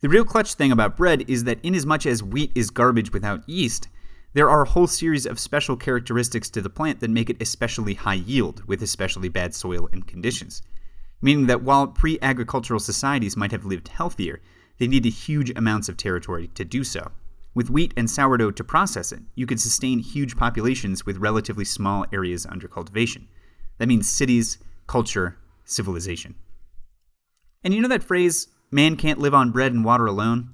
The 0.00 0.08
real 0.08 0.24
clutch 0.24 0.54
thing 0.54 0.70
about 0.70 0.96
bread 0.96 1.28
is 1.28 1.44
that, 1.44 1.58
inasmuch 1.62 2.06
as 2.06 2.22
wheat 2.22 2.52
is 2.54 2.70
garbage 2.70 3.12
without 3.12 3.48
yeast, 3.48 3.88
there 4.34 4.50
are 4.50 4.62
a 4.62 4.68
whole 4.68 4.86
series 4.86 5.26
of 5.26 5.40
special 5.40 5.76
characteristics 5.76 6.50
to 6.50 6.60
the 6.60 6.70
plant 6.70 7.00
that 7.00 7.10
make 7.10 7.30
it 7.30 7.40
especially 7.40 7.94
high 7.94 8.14
yield 8.14 8.62
with 8.68 8.82
especially 8.82 9.28
bad 9.28 9.54
soil 9.54 9.88
and 9.92 10.06
conditions. 10.06 10.62
Meaning 11.20 11.46
that 11.46 11.62
while 11.62 11.88
pre 11.88 12.18
agricultural 12.22 12.80
societies 12.80 13.36
might 13.36 13.52
have 13.52 13.64
lived 13.64 13.88
healthier, 13.88 14.40
they 14.78 14.86
needed 14.86 15.12
huge 15.12 15.50
amounts 15.56 15.88
of 15.88 15.96
territory 15.96 16.48
to 16.54 16.64
do 16.64 16.84
so. 16.84 17.10
With 17.54 17.70
wheat 17.70 17.92
and 17.96 18.08
sourdough 18.08 18.52
to 18.52 18.64
process 18.64 19.10
it, 19.10 19.22
you 19.34 19.46
could 19.46 19.60
sustain 19.60 19.98
huge 19.98 20.36
populations 20.36 21.04
with 21.04 21.16
relatively 21.16 21.64
small 21.64 22.06
areas 22.12 22.46
under 22.46 22.68
cultivation. 22.68 23.26
That 23.78 23.88
means 23.88 24.08
cities, 24.08 24.58
culture, 24.86 25.38
civilization. 25.64 26.36
And 27.64 27.74
you 27.74 27.80
know 27.80 27.88
that 27.88 28.04
phrase, 28.04 28.48
man 28.70 28.96
can't 28.96 29.18
live 29.18 29.34
on 29.34 29.50
bread 29.50 29.72
and 29.72 29.84
water 29.84 30.06
alone? 30.06 30.50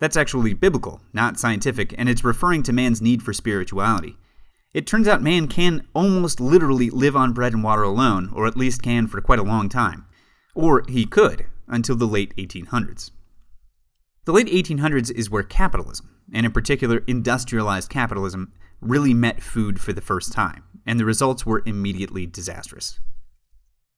That's 0.00 0.16
actually 0.16 0.54
biblical, 0.54 1.02
not 1.12 1.38
scientific, 1.38 1.94
and 1.98 2.08
it's 2.08 2.24
referring 2.24 2.62
to 2.64 2.72
man's 2.72 3.02
need 3.02 3.22
for 3.22 3.32
spirituality. 3.32 4.16
It 4.72 4.86
turns 4.86 5.08
out 5.08 5.20
man 5.20 5.48
can 5.48 5.86
almost 5.94 6.40
literally 6.40 6.90
live 6.90 7.16
on 7.16 7.32
bread 7.32 7.52
and 7.52 7.64
water 7.64 7.82
alone, 7.82 8.30
or 8.32 8.46
at 8.46 8.56
least 8.56 8.82
can 8.82 9.08
for 9.08 9.20
quite 9.20 9.40
a 9.40 9.44
long 9.44 9.68
time. 9.68 10.06
Or 10.54 10.84
he 10.88 11.06
could, 11.06 11.46
until 11.66 11.96
the 11.96 12.06
late 12.06 12.34
1800s. 12.36 13.10
The 14.26 14.32
late 14.32 14.46
1800s 14.46 15.10
is 15.10 15.28
where 15.28 15.42
capitalism, 15.42 16.10
and 16.32 16.46
in 16.46 16.52
particular 16.52 17.02
industrialized 17.08 17.90
capitalism, 17.90 18.52
really 18.80 19.12
met 19.12 19.42
food 19.42 19.80
for 19.80 19.92
the 19.92 20.00
first 20.00 20.32
time, 20.32 20.62
and 20.86 21.00
the 21.00 21.04
results 21.04 21.44
were 21.44 21.64
immediately 21.66 22.26
disastrous. 22.26 23.00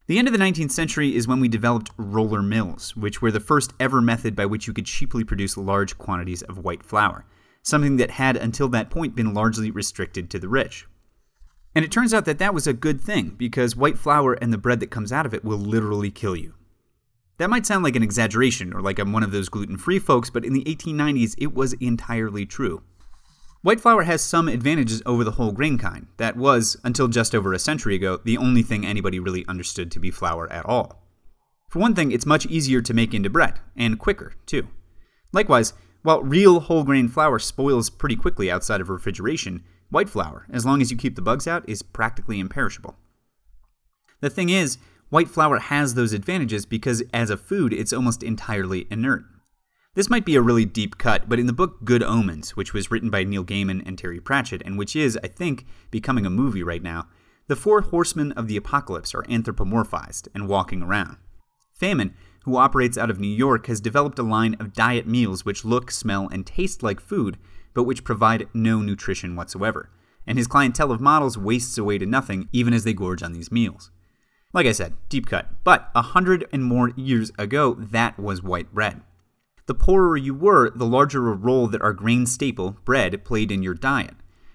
The 0.06 0.18
end 0.18 0.26
of 0.26 0.32
the 0.32 0.40
19th 0.40 0.70
century 0.70 1.14
is 1.14 1.28
when 1.28 1.38
we 1.38 1.48
developed 1.48 1.90
roller 1.98 2.42
mills, 2.42 2.96
which 2.96 3.20
were 3.20 3.30
the 3.30 3.40
first 3.40 3.74
ever 3.78 4.00
method 4.00 4.34
by 4.34 4.46
which 4.46 4.66
you 4.66 4.72
could 4.72 4.86
cheaply 4.86 5.22
produce 5.22 5.56
large 5.56 5.98
quantities 5.98 6.42
of 6.42 6.58
white 6.58 6.82
flour, 6.82 7.26
something 7.62 7.96
that 7.96 8.12
had 8.12 8.36
until 8.36 8.68
that 8.68 8.90
point 8.90 9.14
been 9.14 9.34
largely 9.34 9.70
restricted 9.70 10.30
to 10.30 10.38
the 10.38 10.48
rich. 10.48 10.86
And 11.74 11.84
it 11.84 11.92
turns 11.92 12.12
out 12.12 12.24
that 12.26 12.38
that 12.38 12.52
was 12.52 12.66
a 12.66 12.72
good 12.72 13.00
thing, 13.00 13.30
because 13.38 13.74
white 13.76 13.96
flour 13.96 14.34
and 14.34 14.52
the 14.52 14.58
bread 14.58 14.80
that 14.80 14.90
comes 14.90 15.12
out 15.12 15.24
of 15.24 15.32
it 15.32 15.44
will 15.44 15.58
literally 15.58 16.10
kill 16.10 16.36
you. 16.36 16.54
That 17.38 17.48
might 17.48 17.64
sound 17.64 17.82
like 17.82 17.96
an 17.96 18.02
exaggeration 18.02 18.74
or 18.74 18.82
like 18.82 18.98
I'm 18.98 19.12
one 19.12 19.22
of 19.22 19.32
those 19.32 19.48
gluten 19.48 19.78
free 19.78 19.98
folks, 19.98 20.28
but 20.28 20.44
in 20.44 20.52
the 20.52 20.64
1890s 20.64 21.34
it 21.38 21.54
was 21.54 21.72
entirely 21.74 22.44
true. 22.44 22.82
White 23.62 23.80
flour 23.80 24.02
has 24.02 24.22
some 24.22 24.48
advantages 24.48 25.02
over 25.06 25.22
the 25.22 25.32
whole 25.32 25.52
grain 25.52 25.78
kind. 25.78 26.08
That 26.16 26.36
was, 26.36 26.76
until 26.82 27.06
just 27.06 27.32
over 27.32 27.52
a 27.52 27.60
century 27.60 27.94
ago, 27.94 28.18
the 28.24 28.36
only 28.36 28.62
thing 28.62 28.84
anybody 28.84 29.20
really 29.20 29.46
understood 29.46 29.92
to 29.92 30.00
be 30.00 30.10
flour 30.10 30.52
at 30.52 30.66
all. 30.66 31.00
For 31.68 31.78
one 31.78 31.94
thing, 31.94 32.10
it's 32.10 32.26
much 32.26 32.44
easier 32.46 32.82
to 32.82 32.92
make 32.92 33.14
into 33.14 33.30
bread, 33.30 33.60
and 33.76 34.00
quicker, 34.00 34.34
too. 34.46 34.66
Likewise, 35.32 35.74
while 36.02 36.22
real 36.22 36.60
whole 36.60 36.84
grain 36.84 37.08
flour 37.08 37.38
spoils 37.38 37.90
pretty 37.90 38.16
quickly 38.16 38.50
outside 38.50 38.80
of 38.80 38.88
refrigeration, 38.88 39.62
white 39.90 40.08
flour, 40.08 40.46
as 40.50 40.66
long 40.66 40.80
as 40.80 40.90
you 40.90 40.96
keep 40.96 41.16
the 41.16 41.22
bugs 41.22 41.46
out, 41.46 41.68
is 41.68 41.82
practically 41.82 42.40
imperishable. 42.40 42.96
The 44.20 44.30
thing 44.30 44.48
is, 44.48 44.78
white 45.10 45.28
flour 45.28 45.58
has 45.58 45.94
those 45.94 46.12
advantages 46.12 46.66
because 46.66 47.02
as 47.12 47.30
a 47.30 47.36
food, 47.36 47.72
it's 47.72 47.92
almost 47.92 48.22
entirely 48.22 48.86
inert. 48.90 49.24
This 49.94 50.08
might 50.08 50.24
be 50.24 50.36
a 50.36 50.42
really 50.42 50.64
deep 50.64 50.96
cut, 50.96 51.28
but 51.28 51.38
in 51.38 51.46
the 51.46 51.52
book 51.52 51.84
Good 51.84 52.02
Omens, 52.02 52.56
which 52.56 52.72
was 52.72 52.90
written 52.90 53.10
by 53.10 53.24
Neil 53.24 53.44
Gaiman 53.44 53.86
and 53.86 53.98
Terry 53.98 54.20
Pratchett, 54.20 54.62
and 54.64 54.78
which 54.78 54.96
is, 54.96 55.18
I 55.22 55.28
think, 55.28 55.66
becoming 55.90 56.24
a 56.24 56.30
movie 56.30 56.62
right 56.62 56.82
now, 56.82 57.08
the 57.46 57.56
four 57.56 57.82
horsemen 57.82 58.32
of 58.32 58.48
the 58.48 58.56
apocalypse 58.56 59.14
are 59.14 59.24
anthropomorphized 59.24 60.28
and 60.34 60.48
walking 60.48 60.82
around. 60.82 61.18
Famine, 61.72 62.14
who 62.44 62.56
operates 62.56 62.98
out 62.98 63.10
of 63.10 63.20
New 63.20 63.28
York, 63.28 63.66
has 63.66 63.80
developed 63.80 64.18
a 64.18 64.22
line 64.22 64.56
of 64.60 64.72
diet 64.72 65.06
meals 65.06 65.44
which 65.44 65.64
look, 65.64 65.90
smell, 65.90 66.28
and 66.30 66.46
taste 66.46 66.82
like 66.82 67.00
food, 67.00 67.38
but 67.74 67.84
which 67.84 68.04
provide 68.04 68.48
no 68.52 68.80
nutrition 68.80 69.36
whatsoever. 69.36 69.90
And 70.26 70.38
his 70.38 70.46
clientele 70.46 70.92
of 70.92 71.00
models 71.00 71.38
wastes 71.38 71.78
away 71.78 71.98
to 71.98 72.06
nothing 72.06 72.48
even 72.52 72.74
as 72.74 72.84
they 72.84 72.92
gorge 72.92 73.22
on 73.22 73.32
these 73.32 73.52
meals. 73.52 73.90
Like 74.52 74.66
I 74.66 74.72
said, 74.72 74.94
deep 75.08 75.26
cut, 75.26 75.48
but 75.64 75.90
a 75.94 76.02
hundred 76.02 76.46
and 76.52 76.62
more 76.62 76.90
years 76.90 77.32
ago, 77.38 77.74
that 77.78 78.18
was 78.18 78.42
white 78.42 78.72
bread. 78.72 79.00
The 79.66 79.74
poorer 79.74 80.16
you 80.16 80.34
were, 80.34 80.70
the 80.70 80.84
larger 80.84 81.30
a 81.30 81.34
role 81.34 81.68
that 81.68 81.80
our 81.80 81.92
grain 81.92 82.26
staple, 82.26 82.76
bread, 82.84 83.24
played 83.24 83.50
in 83.50 83.62
your 83.62 83.74
diet. 83.74 84.14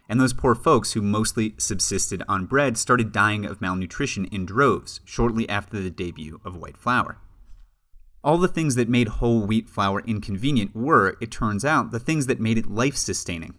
And 0.10 0.22
those 0.22 0.34
poor 0.34 0.54
folks 0.54 0.94
who 0.94 1.02
mostly 1.02 1.56
subsisted 1.58 2.24
on 2.28 2.46
bread 2.46 2.78
started 2.78 3.12
dying 3.12 3.46
of 3.46 3.60
malnutrition 3.60 4.26
in 4.26 4.46
droves 4.46 5.02
shortly 5.04 5.50
after 5.50 5.82
the 5.82 5.90
debut 5.90 6.40
of 6.46 6.56
white 6.56 6.78
flour. 6.78 7.18
All 8.28 8.38
the 8.38 8.50
things 8.50 8.76
that 8.76 8.90
made 8.90 9.08
whole 9.08 9.40
wheat 9.48 9.70
flour 9.70 10.02
inconvenient 10.02 10.76
were, 10.76 11.16
it 11.22 11.32
turns 11.32 11.64
out, 11.64 11.92
the 11.92 12.00
things 12.00 12.28
that 12.28 12.42
made 12.42 12.58
it 12.58 12.70
life 12.70 12.98
sustaining. 12.98 13.56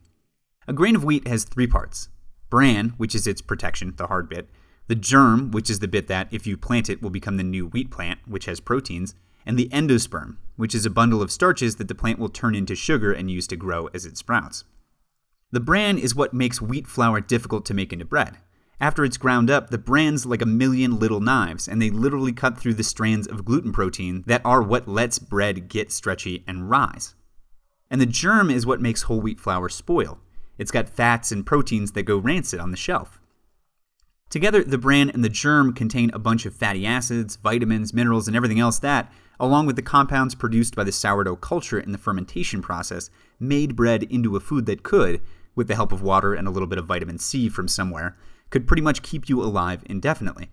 A 0.66 0.74
grain 0.74 0.94
of 0.94 1.02
wheat 1.02 1.26
has 1.26 1.44
three 1.44 1.66
parts 1.66 2.10
bran, 2.50 2.90
which 2.98 3.14
is 3.14 3.26
its 3.26 3.40
protection, 3.40 3.94
the 3.96 4.08
hard 4.08 4.28
bit, 4.28 4.50
the 4.86 4.94
germ, 4.94 5.50
which 5.52 5.70
is 5.70 5.78
the 5.78 5.88
bit 5.88 6.06
that, 6.08 6.28
if 6.30 6.46
you 6.46 6.58
plant 6.58 6.90
it, 6.90 7.00
will 7.00 7.08
become 7.08 7.38
the 7.38 7.42
new 7.42 7.68
wheat 7.68 7.90
plant, 7.90 8.18
which 8.26 8.44
has 8.44 8.60
proteins, 8.60 9.14
and 9.46 9.58
the 9.58 9.70
endosperm, 9.70 10.36
which 10.56 10.74
is 10.74 10.84
a 10.84 10.90
bundle 10.90 11.22
of 11.22 11.32
starches 11.32 11.76
that 11.76 11.88
the 11.88 11.94
plant 11.94 12.18
will 12.18 12.28
turn 12.28 12.54
into 12.54 12.74
sugar 12.76 13.10
and 13.10 13.30
use 13.30 13.46
to 13.46 13.56
grow 13.56 13.86
as 13.94 14.04
it 14.04 14.18
sprouts. 14.18 14.64
The 15.50 15.60
bran 15.60 15.96
is 15.96 16.14
what 16.14 16.34
makes 16.34 16.60
wheat 16.60 16.86
flour 16.86 17.22
difficult 17.22 17.64
to 17.66 17.74
make 17.74 17.90
into 17.90 18.04
bread. 18.04 18.36
After 18.80 19.04
it's 19.04 19.16
ground 19.16 19.50
up, 19.50 19.70
the 19.70 19.78
bran's 19.78 20.24
like 20.24 20.40
a 20.40 20.46
million 20.46 21.00
little 21.00 21.20
knives, 21.20 21.66
and 21.66 21.82
they 21.82 21.90
literally 21.90 22.32
cut 22.32 22.58
through 22.58 22.74
the 22.74 22.84
strands 22.84 23.26
of 23.26 23.44
gluten 23.44 23.72
protein 23.72 24.22
that 24.26 24.42
are 24.44 24.62
what 24.62 24.86
lets 24.86 25.18
bread 25.18 25.68
get 25.68 25.90
stretchy 25.90 26.44
and 26.46 26.70
rise. 26.70 27.16
And 27.90 28.00
the 28.00 28.06
germ 28.06 28.50
is 28.50 28.66
what 28.66 28.80
makes 28.80 29.02
whole 29.02 29.20
wheat 29.20 29.40
flour 29.40 29.68
spoil. 29.68 30.20
It's 30.58 30.70
got 30.70 30.88
fats 30.88 31.32
and 31.32 31.44
proteins 31.44 31.92
that 31.92 32.04
go 32.04 32.18
rancid 32.18 32.60
on 32.60 32.70
the 32.70 32.76
shelf. 32.76 33.20
Together, 34.30 34.62
the 34.62 34.78
bran 34.78 35.08
and 35.10 35.24
the 35.24 35.28
germ 35.28 35.72
contain 35.72 36.10
a 36.12 36.18
bunch 36.18 36.44
of 36.44 36.54
fatty 36.54 36.86
acids, 36.86 37.36
vitamins, 37.36 37.94
minerals, 37.94 38.28
and 38.28 38.36
everything 38.36 38.60
else 38.60 38.78
that, 38.78 39.10
along 39.40 39.66
with 39.66 39.74
the 39.74 39.82
compounds 39.82 40.34
produced 40.34 40.76
by 40.76 40.84
the 40.84 40.92
sourdough 40.92 41.36
culture 41.36 41.80
in 41.80 41.92
the 41.92 41.98
fermentation 41.98 42.60
process, 42.60 43.10
made 43.40 43.74
bread 43.74 44.02
into 44.04 44.36
a 44.36 44.40
food 44.40 44.66
that 44.66 44.82
could, 44.82 45.20
with 45.54 45.66
the 45.66 45.74
help 45.74 45.92
of 45.92 46.02
water 46.02 46.34
and 46.34 46.46
a 46.46 46.50
little 46.50 46.68
bit 46.68 46.78
of 46.78 46.86
vitamin 46.86 47.18
C 47.18 47.48
from 47.48 47.68
somewhere, 47.68 48.16
could 48.50 48.66
pretty 48.66 48.82
much 48.82 49.02
keep 49.02 49.28
you 49.28 49.42
alive 49.42 49.82
indefinitely. 49.86 50.50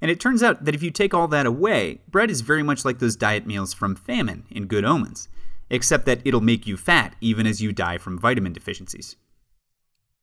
And 0.00 0.10
it 0.10 0.20
turns 0.20 0.42
out 0.42 0.64
that 0.64 0.74
if 0.74 0.82
you 0.82 0.90
take 0.90 1.14
all 1.14 1.28
that 1.28 1.46
away, 1.46 2.00
bread 2.08 2.30
is 2.30 2.42
very 2.42 2.62
much 2.62 2.84
like 2.84 2.98
those 2.98 3.16
diet 3.16 3.46
meals 3.46 3.72
from 3.72 3.96
famine 3.96 4.44
in 4.50 4.66
Good 4.66 4.84
Omens, 4.84 5.28
except 5.70 6.04
that 6.06 6.20
it'll 6.24 6.40
make 6.40 6.66
you 6.66 6.76
fat 6.76 7.16
even 7.20 7.46
as 7.46 7.62
you 7.62 7.72
die 7.72 7.98
from 7.98 8.18
vitamin 8.18 8.52
deficiencies. 8.52 9.16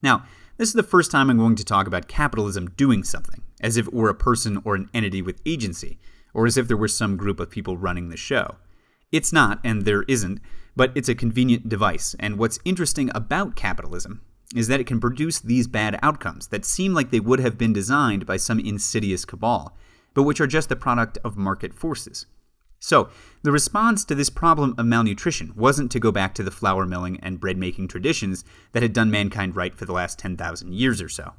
Now, 0.04 0.26
this 0.58 0.70
is 0.70 0.76
the 0.76 0.84
first 0.84 1.10
time 1.10 1.30
I'm 1.30 1.38
going 1.38 1.56
to 1.56 1.66
talk 1.66 1.88
about 1.88 2.08
capitalism 2.08 2.70
doing 2.78 3.04
something, 3.04 3.42
as 3.60 3.78
if 3.78 3.88
it 3.88 3.94
were 3.94 4.10
a 4.10 4.16
person 4.16 4.62
or 4.64 4.76
an 4.76 4.90
entity 4.94 5.22
with 5.22 5.42
agency, 5.46 5.98
or 6.34 6.46
as 6.46 6.58
if 6.58 6.68
there 6.68 6.78
were 6.78 6.88
some 6.88 7.18
group 7.18 7.40
of 7.40 7.50
people 7.50 7.78
running 7.78 8.10
the 8.10 8.18
show. 8.18 8.58
It's 9.12 9.34
not, 9.34 9.60
and 9.64 9.84
there 9.84 10.04
isn't, 10.04 10.40
but 10.76 10.92
it's 10.96 11.10
a 11.10 11.16
convenient 11.16 11.68
device, 11.68 12.16
and 12.20 12.38
what's 12.38 12.60
interesting 12.64 13.10
about 13.16 13.56
capitalism 13.56 14.22
is 14.56 14.68
that 14.68 14.80
it 14.80 14.88
can 14.88 15.00
produce 15.00 15.40
these 15.40 15.68
bad 15.68 15.98
outcomes 16.02 16.48
that 16.48 16.66
seem 16.66 16.94
like 16.94 17.10
they 17.10 17.20
would 17.20 17.40
have 17.40 17.58
been 17.58 17.74
designed 17.74 18.26
by 18.26 18.38
some 18.38 18.60
insidious 18.60 19.26
cabal, 19.26 19.78
but 20.14 20.24
which 20.24 20.42
are 20.42 20.48
just 20.48 20.70
the 20.70 20.76
product 20.76 21.18
of 21.24 21.38
market 21.38 21.74
forces. 21.74 22.26
So, 22.80 23.10
the 23.44 23.52
response 23.52 24.04
to 24.06 24.16
this 24.16 24.32
problem 24.32 24.74
of 24.78 24.86
malnutrition 24.88 25.54
wasn't 25.56 25.92
to 25.92 26.00
go 26.00 26.12
back 26.12 26.34
to 26.36 26.44
the 26.44 26.52
flour 26.52 26.86
milling 26.86 27.20
and 27.20 27.40
bread 27.40 27.58
making 27.58 27.88
traditions 27.88 28.44
that 28.72 28.82
had 28.82 28.92
done 28.92 29.12
mankind 29.12 29.56
right 29.56 29.76
for 29.76 29.86
the 29.86 29.94
last 29.94 30.18
10,000 30.18 30.74
years 30.74 31.02
or 31.02 31.10
so. 31.10 31.34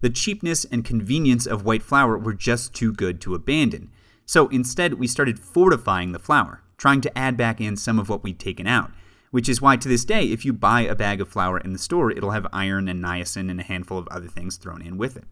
The 0.00 0.10
cheapness 0.10 0.64
and 0.64 0.84
convenience 0.84 1.46
of 1.46 1.64
white 1.64 1.82
flour 1.82 2.16
were 2.16 2.34
just 2.34 2.74
too 2.74 2.92
good 2.92 3.20
to 3.22 3.34
abandon, 3.34 3.90
so 4.26 4.48
instead, 4.48 4.94
we 4.94 5.06
started 5.06 5.38
fortifying 5.38 6.12
the 6.12 6.18
flour, 6.18 6.62
trying 6.76 7.00
to 7.02 7.18
add 7.18 7.36
back 7.36 7.60
in 7.60 7.76
some 7.76 7.98
of 7.98 8.08
what 8.08 8.22
we'd 8.22 8.38
taken 8.38 8.66
out. 8.66 8.90
Which 9.34 9.48
is 9.48 9.60
why 9.60 9.76
to 9.78 9.88
this 9.88 10.04
day, 10.04 10.26
if 10.26 10.44
you 10.44 10.52
buy 10.52 10.82
a 10.82 10.94
bag 10.94 11.20
of 11.20 11.28
flour 11.28 11.58
in 11.58 11.72
the 11.72 11.78
store, 11.80 12.12
it'll 12.12 12.30
have 12.30 12.46
iron 12.52 12.86
and 12.86 13.02
niacin 13.02 13.50
and 13.50 13.58
a 13.58 13.64
handful 13.64 13.98
of 13.98 14.06
other 14.06 14.28
things 14.28 14.56
thrown 14.56 14.80
in 14.80 14.96
with 14.96 15.16
it. 15.16 15.24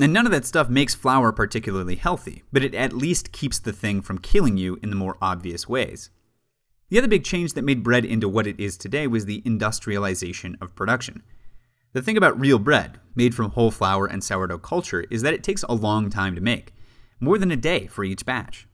And 0.00 0.12
none 0.12 0.26
of 0.26 0.30
that 0.30 0.44
stuff 0.44 0.68
makes 0.68 0.94
flour 0.94 1.32
particularly 1.32 1.96
healthy, 1.96 2.44
but 2.52 2.62
it 2.62 2.72
at 2.72 2.92
least 2.92 3.32
keeps 3.32 3.58
the 3.58 3.72
thing 3.72 4.00
from 4.00 4.18
killing 4.18 4.56
you 4.56 4.78
in 4.80 4.90
the 4.90 4.94
more 4.94 5.16
obvious 5.20 5.68
ways. 5.68 6.10
The 6.88 6.98
other 6.98 7.08
big 7.08 7.24
change 7.24 7.54
that 7.54 7.64
made 7.64 7.82
bread 7.82 8.04
into 8.04 8.28
what 8.28 8.46
it 8.46 8.60
is 8.60 8.76
today 8.76 9.08
was 9.08 9.24
the 9.24 9.42
industrialization 9.44 10.56
of 10.60 10.76
production. 10.76 11.24
The 11.94 12.02
thing 12.02 12.16
about 12.16 12.38
real 12.38 12.60
bread, 12.60 13.00
made 13.16 13.34
from 13.34 13.50
whole 13.50 13.72
flour 13.72 14.06
and 14.06 14.22
sourdough 14.22 14.58
culture, 14.58 15.04
is 15.10 15.22
that 15.22 15.34
it 15.34 15.42
takes 15.42 15.64
a 15.64 15.74
long 15.74 16.10
time 16.10 16.36
to 16.36 16.40
make 16.40 16.74
more 17.18 17.38
than 17.38 17.50
a 17.50 17.56
day 17.56 17.88
for 17.88 18.04
each 18.04 18.24
batch. 18.24 18.68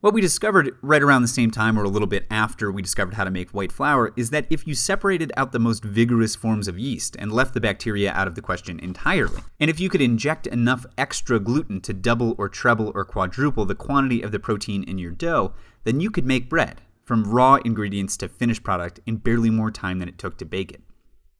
What 0.00 0.14
we 0.14 0.20
discovered 0.20 0.76
right 0.80 1.02
around 1.02 1.22
the 1.22 1.28
same 1.28 1.50
time, 1.50 1.76
or 1.76 1.82
a 1.82 1.88
little 1.88 2.06
bit 2.06 2.24
after 2.30 2.70
we 2.70 2.82
discovered 2.82 3.14
how 3.14 3.24
to 3.24 3.32
make 3.32 3.50
white 3.50 3.72
flour, 3.72 4.12
is 4.14 4.30
that 4.30 4.46
if 4.48 4.64
you 4.64 4.76
separated 4.76 5.32
out 5.36 5.50
the 5.50 5.58
most 5.58 5.82
vigorous 5.82 6.36
forms 6.36 6.68
of 6.68 6.78
yeast 6.78 7.16
and 7.18 7.32
left 7.32 7.52
the 7.52 7.60
bacteria 7.60 8.12
out 8.12 8.28
of 8.28 8.36
the 8.36 8.40
question 8.40 8.78
entirely, 8.78 9.42
and 9.58 9.68
if 9.68 9.80
you 9.80 9.88
could 9.88 10.00
inject 10.00 10.46
enough 10.46 10.86
extra 10.96 11.40
gluten 11.40 11.80
to 11.80 11.92
double 11.92 12.36
or 12.38 12.48
treble 12.48 12.92
or 12.94 13.04
quadruple 13.04 13.64
the 13.64 13.74
quantity 13.74 14.22
of 14.22 14.30
the 14.30 14.38
protein 14.38 14.84
in 14.84 14.98
your 14.98 15.10
dough, 15.10 15.52
then 15.82 15.98
you 15.98 16.12
could 16.12 16.24
make 16.24 16.48
bread, 16.48 16.80
from 17.02 17.24
raw 17.24 17.56
ingredients 17.64 18.16
to 18.18 18.28
finished 18.28 18.62
product, 18.62 19.00
in 19.04 19.16
barely 19.16 19.50
more 19.50 19.72
time 19.72 19.98
than 19.98 20.08
it 20.08 20.16
took 20.16 20.38
to 20.38 20.44
bake 20.44 20.70
it. 20.70 20.80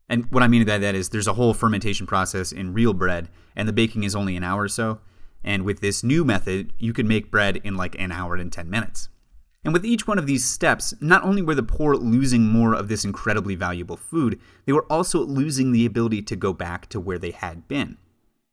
And 0.08 0.24
what 0.32 0.42
I 0.42 0.48
mean 0.48 0.64
by 0.64 0.78
that 0.78 0.96
is 0.96 1.10
there's 1.10 1.28
a 1.28 1.34
whole 1.34 1.54
fermentation 1.54 2.08
process 2.08 2.50
in 2.50 2.74
real 2.74 2.92
bread, 2.92 3.28
and 3.54 3.68
the 3.68 3.72
baking 3.72 4.02
is 4.02 4.16
only 4.16 4.36
an 4.36 4.42
hour 4.42 4.62
or 4.62 4.68
so. 4.68 4.98
And 5.48 5.64
with 5.64 5.80
this 5.80 6.04
new 6.04 6.26
method, 6.26 6.74
you 6.78 6.92
can 6.92 7.08
make 7.08 7.30
bread 7.30 7.56
in 7.64 7.74
like 7.74 7.98
an 7.98 8.12
hour 8.12 8.36
and 8.36 8.52
10 8.52 8.68
minutes. 8.68 9.08
And 9.64 9.72
with 9.72 9.82
each 9.82 10.06
one 10.06 10.18
of 10.18 10.26
these 10.26 10.44
steps, 10.44 10.92
not 11.00 11.24
only 11.24 11.40
were 11.40 11.54
the 11.54 11.62
poor 11.62 11.96
losing 11.96 12.44
more 12.44 12.74
of 12.74 12.88
this 12.88 13.02
incredibly 13.02 13.54
valuable 13.54 13.96
food, 13.96 14.38
they 14.66 14.74
were 14.74 14.84
also 14.92 15.20
losing 15.24 15.72
the 15.72 15.86
ability 15.86 16.20
to 16.20 16.36
go 16.36 16.52
back 16.52 16.86
to 16.90 17.00
where 17.00 17.18
they 17.18 17.30
had 17.30 17.66
been. 17.66 17.96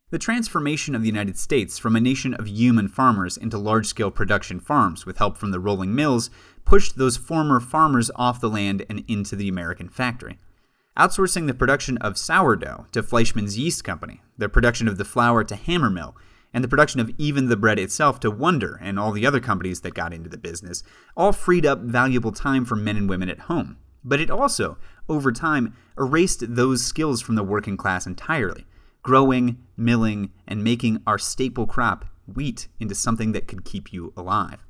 The 0.09 0.17
transformation 0.17 0.95
of 0.95 1.01
the 1.01 1.09
United 1.09 1.37
States 1.37 1.77
from 1.77 1.97
a 1.97 1.99
nation 1.99 2.33
of 2.33 2.47
human 2.47 2.87
farmers 2.87 3.35
into 3.35 3.57
large 3.57 3.87
scale 3.87 4.09
production 4.09 4.61
farms 4.61 5.05
with 5.05 5.17
help 5.17 5.37
from 5.37 5.51
the 5.51 5.59
rolling 5.59 5.93
mills 5.93 6.29
pushed 6.63 6.97
those 6.97 7.17
former 7.17 7.59
farmers 7.59 8.09
off 8.15 8.39
the 8.39 8.49
land 8.49 8.85
and 8.89 9.03
into 9.09 9.35
the 9.35 9.49
American 9.49 9.89
factory. 9.89 10.39
Outsourcing 10.97 11.45
the 11.45 11.53
production 11.53 11.97
of 11.97 12.17
sourdough 12.17 12.85
to 12.93 13.03
Fleischmann's 13.03 13.59
Yeast 13.59 13.83
Company, 13.83 14.21
the 14.37 14.47
production 14.47 14.87
of 14.87 14.97
the 14.97 15.03
flour 15.03 15.43
to 15.43 15.55
Hammermill, 15.55 16.13
and 16.55 16.63
the 16.63 16.69
production 16.69 17.01
of 17.01 17.11
even 17.17 17.49
the 17.49 17.57
bread 17.57 17.77
itself 17.77 18.17
to 18.21 18.31
Wonder 18.31 18.79
and 18.81 18.97
all 18.97 19.11
the 19.11 19.25
other 19.25 19.41
companies 19.41 19.81
that 19.81 19.93
got 19.93 20.13
into 20.13 20.29
the 20.29 20.37
business, 20.37 20.83
all 21.17 21.33
freed 21.33 21.65
up 21.65 21.81
valuable 21.81 22.31
time 22.31 22.63
for 22.63 22.77
men 22.77 22.95
and 22.95 23.09
women 23.09 23.27
at 23.27 23.41
home. 23.41 23.75
But 24.05 24.21
it 24.21 24.31
also, 24.31 24.77
over 25.09 25.33
time, 25.33 25.75
erased 25.99 26.55
those 26.55 26.81
skills 26.81 27.21
from 27.21 27.35
the 27.35 27.43
working 27.43 27.75
class 27.75 28.07
entirely, 28.07 28.65
growing, 29.03 29.65
milling, 29.75 30.31
and 30.47 30.63
making 30.63 31.01
our 31.05 31.17
staple 31.17 31.67
crop, 31.67 32.05
wheat, 32.25 32.69
into 32.79 32.95
something 32.95 33.33
that 33.33 33.49
could 33.49 33.65
keep 33.65 33.91
you 33.91 34.13
alive. 34.15 34.65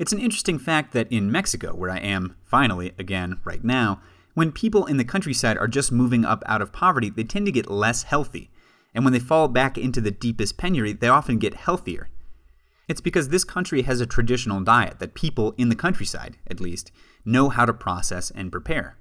It's 0.00 0.12
an 0.12 0.18
interesting 0.18 0.58
fact 0.58 0.92
that 0.94 1.12
in 1.12 1.30
Mexico, 1.30 1.76
where 1.76 1.90
I 1.90 1.98
am 1.98 2.34
finally 2.42 2.92
again 2.98 3.38
right 3.44 3.62
now, 3.62 4.02
when 4.34 4.50
people 4.50 4.84
in 4.86 4.96
the 4.96 5.04
countryside 5.04 5.58
are 5.58 5.68
just 5.68 5.92
moving 5.92 6.24
up 6.24 6.42
out 6.46 6.60
of 6.60 6.72
poverty, 6.72 7.08
they 7.08 7.22
tend 7.22 7.46
to 7.46 7.52
get 7.52 7.70
less 7.70 8.02
healthy 8.02 8.50
and 8.94 9.04
when 9.04 9.12
they 9.12 9.18
fall 9.18 9.48
back 9.48 9.76
into 9.76 10.00
the 10.00 10.10
deepest 10.10 10.56
penury, 10.56 10.92
they 10.92 11.08
often 11.08 11.38
get 11.38 11.54
healthier. 11.54 12.08
It's 12.88 13.00
because 13.00 13.28
this 13.28 13.44
country 13.44 13.82
has 13.82 14.00
a 14.00 14.06
traditional 14.06 14.60
diet 14.60 14.98
that 14.98 15.14
people 15.14 15.54
in 15.56 15.70
the 15.70 15.74
countryside, 15.74 16.36
at 16.48 16.60
least, 16.60 16.92
know 17.24 17.48
how 17.48 17.64
to 17.64 17.72
process 17.72 18.30
and 18.30 18.52
prepare. 18.52 18.98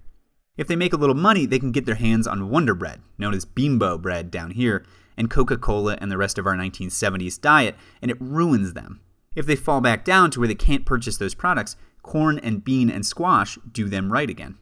If 0.55 0.67
they 0.67 0.75
make 0.75 0.93
a 0.93 0.97
little 0.97 1.15
money, 1.15 1.45
they 1.45 1.59
can 1.59 1.71
get 1.71 1.85
their 1.85 1.95
hands 1.95 2.27
on 2.27 2.50
Wonder 2.50 2.75
Bread, 2.75 3.01
known 3.17 3.33
as 3.33 3.45
Bimbo 3.45 3.97
bread 3.97 4.31
down 4.31 4.51
here, 4.51 4.85
and 5.17 5.29
Coca 5.29 5.57
Cola 5.57 5.97
and 6.00 6.12
the 6.12 6.17
rest 6.17 6.38
of 6.38 6.47
our 6.47 6.55
1970s 6.55 7.41
diet, 7.41 7.75
and 8.01 8.09
it 8.09 8.21
ruins 8.21 8.73
them. 8.73 9.01
If 9.35 9.45
they 9.45 9.55
fall 9.55 9.81
back 9.81 10.05
down 10.05 10.31
to 10.31 10.39
where 10.39 10.47
they 10.47 10.55
can't 10.55 10.85
purchase 10.85 11.17
those 11.17 11.33
products, 11.33 11.75
corn 12.03 12.39
and 12.39 12.63
bean 12.63 12.89
and 12.89 13.05
squash 13.05 13.57
do 13.71 13.89
them 13.89 14.12
right 14.12 14.29
again. 14.29 14.57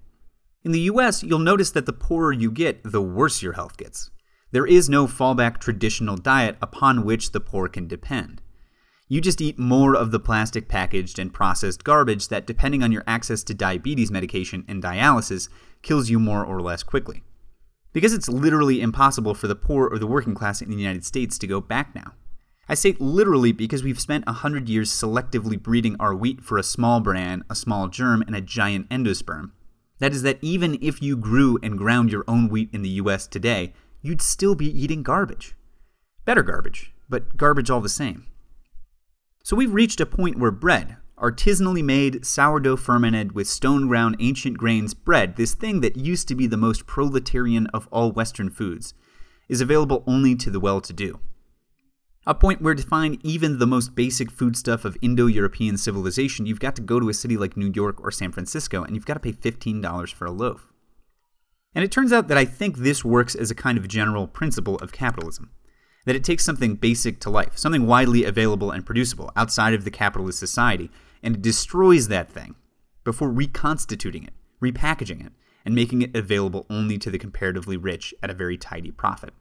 In 0.63 0.71
the 0.71 0.81
US, 0.81 1.23
you'll 1.23 1.39
notice 1.39 1.71
that 1.71 1.85
the 1.85 1.93
poorer 1.93 2.31
you 2.31 2.51
get, 2.51 2.83
the 2.83 3.01
worse 3.01 3.41
your 3.41 3.53
health 3.53 3.77
gets. 3.77 4.11
There 4.51 4.67
is 4.67 4.89
no 4.89 5.07
fallback 5.07 5.59
traditional 5.59 6.17
diet 6.17 6.57
upon 6.61 7.05
which 7.05 7.31
the 7.31 7.39
poor 7.39 7.69
can 7.69 7.87
depend. 7.87 8.41
You 9.07 9.21
just 9.21 9.41
eat 9.41 9.57
more 9.57 9.95
of 9.95 10.11
the 10.11 10.19
plastic 10.19 10.67
packaged 10.67 11.19
and 11.19 11.33
processed 11.33 11.83
garbage 11.83 12.27
that, 12.27 12.47
depending 12.47 12.83
on 12.83 12.91
your 12.91 13.03
access 13.07 13.43
to 13.43 13.53
diabetes 13.53 14.11
medication 14.11 14.65
and 14.67 14.83
dialysis, 14.83 15.49
kills 15.81 16.09
you 16.09 16.19
more 16.19 16.45
or 16.45 16.61
less 16.61 16.83
quickly. 16.83 17.23
Because 17.93 18.13
it's 18.13 18.29
literally 18.29 18.81
impossible 18.81 19.33
for 19.33 19.47
the 19.47 19.55
poor 19.55 19.87
or 19.87 19.99
the 19.99 20.07
working 20.07 20.33
class 20.33 20.61
in 20.61 20.69
the 20.69 20.77
United 20.77 21.05
States 21.05 21.37
to 21.37 21.47
go 21.47 21.59
back 21.59 21.93
now. 21.95 22.13
I 22.69 22.73
say 22.73 22.95
literally 22.99 23.51
because 23.51 23.83
we've 23.83 23.99
spent 23.99 24.23
a 24.27 24.33
hundred 24.33 24.69
years 24.69 24.89
selectively 24.89 25.61
breeding 25.61 25.97
our 25.99 26.15
wheat 26.15 26.41
for 26.41 26.57
a 26.57 26.63
small 26.63 27.01
bran, 27.01 27.43
a 27.49 27.55
small 27.55 27.89
germ, 27.89 28.21
and 28.21 28.35
a 28.35 28.41
giant 28.41 28.87
endosperm. 28.89 29.51
That 29.99 30.13
is, 30.13 30.23
that 30.23 30.39
even 30.41 30.77
if 30.81 31.01
you 31.01 31.17
grew 31.17 31.59
and 31.61 31.77
ground 31.77 32.11
your 32.11 32.23
own 32.29 32.47
wheat 32.47 32.69
in 32.71 32.81
the 32.81 32.89
US 33.01 33.27
today, 33.27 33.73
you'd 34.01 34.21
still 34.21 34.55
be 34.55 34.67
eating 34.67 35.03
garbage. 35.03 35.55
Better 36.25 36.43
garbage, 36.43 36.93
but 37.09 37.37
garbage 37.37 37.69
all 37.69 37.81
the 37.81 37.89
same. 37.89 38.27
So 39.43 39.55
we've 39.55 39.73
reached 39.73 39.99
a 39.99 40.05
point 40.05 40.37
where 40.37 40.51
bread, 40.51 40.97
artisanally 41.17 41.83
made, 41.83 42.25
sourdough 42.25 42.77
fermented 42.77 43.33
with 43.33 43.47
stone 43.47 43.87
ground 43.87 44.17
ancient 44.19 44.57
grains 44.57 44.93
bread, 44.93 45.35
this 45.35 45.53
thing 45.53 45.81
that 45.81 45.97
used 45.97 46.27
to 46.27 46.35
be 46.35 46.47
the 46.47 46.57
most 46.57 46.85
proletarian 46.85 47.67
of 47.67 47.87
all 47.91 48.11
Western 48.11 48.49
foods, 48.49 48.93
is 49.49 49.61
available 49.61 50.03
only 50.07 50.35
to 50.35 50.49
the 50.49 50.59
well 50.59 50.81
to 50.81 50.93
do. 50.93 51.19
A 52.27 52.35
point 52.35 52.61
where 52.61 52.75
to 52.75 52.83
find 52.83 53.17
even 53.25 53.57
the 53.57 53.65
most 53.65 53.95
basic 53.95 54.29
foodstuff 54.29 54.85
of 54.85 54.95
Indo 55.01 55.25
European 55.25 55.75
civilization, 55.75 56.45
you've 56.45 56.59
got 56.59 56.75
to 56.75 56.81
go 56.81 56.99
to 56.99 57.09
a 57.09 57.15
city 57.15 57.35
like 57.35 57.57
New 57.57 57.71
York 57.73 57.99
or 57.99 58.11
San 58.11 58.31
Francisco 58.31 58.83
and 58.83 58.95
you've 58.95 59.07
got 59.07 59.15
to 59.15 59.19
pay 59.19 59.33
$15 59.33 60.13
for 60.13 60.25
a 60.25 60.31
loaf. 60.31 60.70
And 61.73 61.83
it 61.83 61.91
turns 61.91 62.11
out 62.11 62.27
that 62.27 62.37
I 62.37 62.45
think 62.45 62.77
this 62.77 63.05
works 63.05 63.33
as 63.35 63.49
a 63.49 63.55
kind 63.55 63.77
of 63.77 63.87
general 63.87 64.27
principle 64.27 64.75
of 64.77 64.91
capitalism. 64.91 65.51
That 66.05 66.15
it 66.15 66.23
takes 66.23 66.43
something 66.43 66.75
basic 66.75 67.19
to 67.21 67.29
life, 67.29 67.57
something 67.57 67.85
widely 67.85 68.25
available 68.25 68.71
and 68.71 68.85
producible 68.85 69.31
outside 69.35 69.73
of 69.73 69.85
the 69.85 69.91
capitalist 69.91 70.39
society, 70.39 70.89
and 71.21 71.35
it 71.35 71.41
destroys 71.41 72.07
that 72.07 72.31
thing 72.31 72.55
before 73.03 73.29
reconstituting 73.29 74.23
it, 74.23 74.33
repackaging 74.61 75.25
it, 75.25 75.31
and 75.63 75.75
making 75.75 76.01
it 76.01 76.15
available 76.15 76.65
only 76.69 76.97
to 76.97 77.11
the 77.11 77.19
comparatively 77.19 77.77
rich 77.77 78.13
at 78.23 78.29
a 78.29 78.33
very 78.35 78.57
tidy 78.57 78.91
profit. 78.91 79.33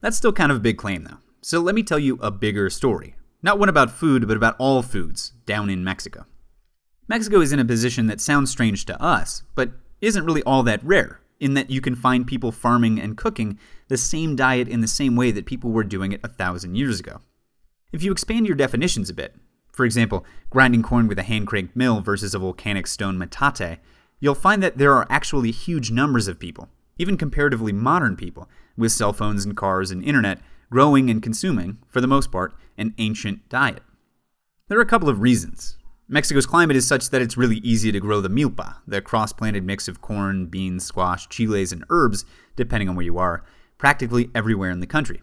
That's 0.00 0.16
still 0.16 0.32
kind 0.32 0.52
of 0.52 0.58
a 0.58 0.60
big 0.60 0.76
claim, 0.76 1.04
though. 1.04 1.18
So 1.40 1.60
let 1.60 1.74
me 1.74 1.82
tell 1.82 1.98
you 1.98 2.18
a 2.20 2.30
bigger 2.30 2.68
story. 2.70 3.16
Not 3.42 3.58
one 3.58 3.68
about 3.68 3.90
food, 3.90 4.28
but 4.28 4.36
about 4.36 4.56
all 4.58 4.82
foods 4.82 5.32
down 5.46 5.70
in 5.70 5.84
Mexico. 5.84 6.26
Mexico 7.08 7.40
is 7.40 7.52
in 7.52 7.58
a 7.58 7.64
position 7.64 8.06
that 8.06 8.20
sounds 8.20 8.50
strange 8.50 8.84
to 8.84 9.02
us, 9.02 9.44
but 9.54 9.70
isn't 10.00 10.24
really 10.24 10.42
all 10.42 10.62
that 10.64 10.84
rare, 10.84 11.20
in 11.40 11.54
that 11.54 11.70
you 11.70 11.80
can 11.80 11.94
find 11.94 12.26
people 12.26 12.52
farming 12.52 13.00
and 13.00 13.16
cooking 13.16 13.58
the 13.88 13.96
same 13.96 14.36
diet 14.36 14.68
in 14.68 14.80
the 14.80 14.88
same 14.88 15.16
way 15.16 15.30
that 15.30 15.46
people 15.46 15.70
were 15.70 15.84
doing 15.84 16.12
it 16.12 16.20
a 16.22 16.28
thousand 16.28 16.74
years 16.74 17.00
ago. 17.00 17.20
If 17.92 18.02
you 18.02 18.12
expand 18.12 18.46
your 18.46 18.56
definitions 18.56 19.08
a 19.08 19.14
bit, 19.14 19.34
for 19.72 19.84
example, 19.84 20.26
grinding 20.50 20.82
corn 20.82 21.06
with 21.06 21.18
a 21.18 21.22
hand 21.22 21.46
cranked 21.46 21.76
mill 21.76 22.00
versus 22.00 22.34
a 22.34 22.38
volcanic 22.38 22.86
stone 22.86 23.16
metate, 23.16 23.78
you'll 24.20 24.34
find 24.34 24.62
that 24.62 24.76
there 24.76 24.92
are 24.92 25.06
actually 25.08 25.52
huge 25.52 25.90
numbers 25.90 26.28
of 26.28 26.40
people, 26.40 26.68
even 26.98 27.16
comparatively 27.16 27.72
modern 27.72 28.16
people, 28.16 28.48
with 28.76 28.92
cell 28.92 29.12
phones 29.12 29.44
and 29.44 29.56
cars 29.56 29.90
and 29.90 30.04
internet, 30.04 30.40
growing 30.70 31.08
and 31.08 31.22
consuming, 31.22 31.78
for 31.88 32.00
the 32.00 32.06
most 32.06 32.30
part, 32.30 32.52
an 32.76 32.92
ancient 32.98 33.48
diet. 33.48 33.82
There 34.68 34.78
are 34.78 34.82
a 34.82 34.86
couple 34.86 35.08
of 35.08 35.20
reasons. 35.20 35.77
Mexico's 36.10 36.46
climate 36.46 36.74
is 36.74 36.86
such 36.86 37.10
that 37.10 37.20
it's 37.20 37.36
really 37.36 37.58
easy 37.58 37.92
to 37.92 38.00
grow 38.00 38.22
the 38.22 38.30
milpa, 38.30 38.76
the 38.86 39.02
cross 39.02 39.30
planted 39.30 39.62
mix 39.62 39.88
of 39.88 40.00
corn, 40.00 40.46
beans, 40.46 40.82
squash, 40.82 41.28
chiles, 41.28 41.70
and 41.70 41.84
herbs, 41.90 42.24
depending 42.56 42.88
on 42.88 42.96
where 42.96 43.04
you 43.04 43.18
are, 43.18 43.44
practically 43.76 44.30
everywhere 44.34 44.70
in 44.70 44.80
the 44.80 44.86
country. 44.86 45.20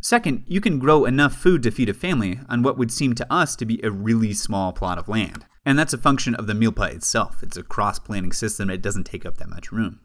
Second, 0.00 0.42
you 0.48 0.60
can 0.60 0.80
grow 0.80 1.04
enough 1.04 1.34
food 1.34 1.62
to 1.62 1.70
feed 1.70 1.88
a 1.88 1.94
family 1.94 2.40
on 2.48 2.64
what 2.64 2.76
would 2.76 2.90
seem 2.90 3.14
to 3.14 3.32
us 3.32 3.54
to 3.54 3.64
be 3.64 3.80
a 3.84 3.92
really 3.92 4.34
small 4.34 4.72
plot 4.72 4.98
of 4.98 5.08
land. 5.08 5.46
And 5.64 5.78
that's 5.78 5.92
a 5.92 5.98
function 5.98 6.34
of 6.34 6.48
the 6.48 6.52
milpa 6.52 6.92
itself. 6.92 7.40
It's 7.40 7.56
a 7.56 7.62
cross 7.62 8.00
planting 8.00 8.32
system, 8.32 8.70
it 8.70 8.82
doesn't 8.82 9.04
take 9.04 9.24
up 9.24 9.38
that 9.38 9.50
much 9.50 9.70
room. 9.70 10.00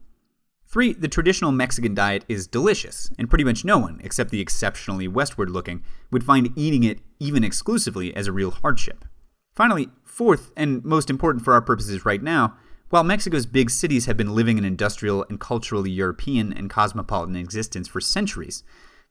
Three, 0.68 0.94
the 0.94 1.08
traditional 1.08 1.52
Mexican 1.52 1.96
diet 1.96 2.24
is 2.28 2.46
delicious, 2.46 3.10
and 3.18 3.30
pretty 3.30 3.44
much 3.44 3.66
no 3.66 3.80
one, 3.80 4.00
except 4.04 4.30
the 4.30 4.42
exceptionally 4.42 5.08
westward 5.08 5.50
looking, 5.50 5.84
would 6.12 6.24
find 6.24 6.56
eating 6.56 6.84
it 6.84 7.00
even 7.20 7.44
exclusively 7.44 8.16
as 8.16 8.28
a 8.28 8.32
real 8.32 8.52
hardship. 8.52 9.06
Finally, 9.56 9.90
fourth, 10.14 10.52
and 10.56 10.86
most 10.86 11.10
important 11.10 11.44
for 11.44 11.54
our 11.54 11.62
purposes 11.62 12.06
right 12.06 12.22
now, 12.22 12.56
while 12.90 13.04
Mexico's 13.04 13.48
big 13.48 13.72
cities 13.72 14.06
have 14.06 14.16
been 14.16 14.36
living 14.36 14.60
an 14.60 14.66
industrial 14.66 15.26
and 15.28 15.40
culturally 15.40 15.90
European 15.90 16.54
and 16.54 16.70
cosmopolitan 16.70 17.36
existence 17.36 17.88
for 17.88 18.00
centuries, 18.00 18.64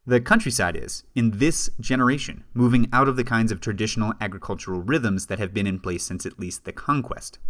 the 0.07 0.21
countryside 0.21 0.77
is, 0.77 1.03
in 1.17 1.39
this 1.39 1.71
generation, 1.81 2.45
moving 2.55 2.89
out 2.93 3.09
of 3.09 3.17
the 3.17 3.25
kinds 3.25 3.51
of 3.51 3.61
traditional 3.61 4.15
agricultural 4.21 4.81
rhythms 4.81 5.27
that 5.27 5.41
have 5.41 5.53
been 5.53 5.67
in 5.67 5.81
place 5.81 6.05
since 6.05 6.25
at 6.25 6.39
least 6.39 6.65
the 6.65 6.73
conquest. 6.73 7.41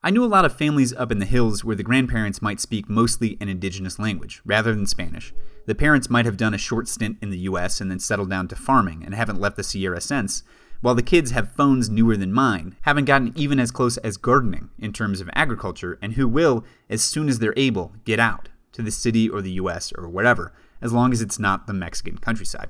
I 0.00 0.10
knew 0.10 0.24
a 0.24 0.26
lot 0.26 0.44
of 0.44 0.56
families 0.56 0.94
up 0.94 1.10
in 1.10 1.18
the 1.18 1.26
hills 1.26 1.64
where 1.64 1.74
the 1.74 1.82
grandparents 1.82 2.40
might 2.40 2.60
speak 2.60 2.88
mostly 2.88 3.36
an 3.40 3.48
indigenous 3.48 3.98
language, 3.98 4.40
rather 4.44 4.72
than 4.72 4.86
Spanish. 4.86 5.34
The 5.66 5.74
parents 5.74 6.08
might 6.08 6.26
have 6.26 6.36
done 6.36 6.54
a 6.54 6.58
short 6.58 6.86
stint 6.86 7.18
in 7.20 7.30
the 7.30 7.38
US 7.38 7.80
and 7.80 7.90
then 7.90 7.98
settled 7.98 8.30
down 8.30 8.46
to 8.48 8.56
farming 8.56 9.02
and 9.04 9.12
haven't 9.12 9.40
left 9.40 9.56
the 9.56 9.64
Sierra 9.64 10.00
since, 10.00 10.44
while 10.80 10.94
the 10.94 11.02
kids 11.02 11.32
have 11.32 11.54
phones 11.54 11.90
newer 11.90 12.16
than 12.16 12.32
mine, 12.32 12.76
haven't 12.82 13.04
gotten 13.04 13.32
even 13.34 13.58
as 13.58 13.70
close 13.70 13.96
as 13.98 14.16
gardening 14.16 14.70
in 14.78 14.92
terms 14.92 15.20
of 15.20 15.30
agriculture, 15.34 15.98
and 16.00 16.14
who 16.14 16.28
will, 16.28 16.64
as 16.88 17.02
soon 17.02 17.28
as 17.28 17.38
they're 17.38 17.54
able, 17.56 17.92
get 18.04 18.20
out 18.20 18.48
to 18.72 18.82
the 18.82 18.90
city 18.90 19.28
or 19.28 19.42
the 19.42 19.52
US 19.52 19.92
or 19.96 20.08
wherever, 20.08 20.52
as 20.80 20.92
long 20.92 21.12
as 21.12 21.20
it's 21.20 21.38
not 21.38 21.66
the 21.66 21.72
Mexican 21.72 22.18
countryside. 22.18 22.68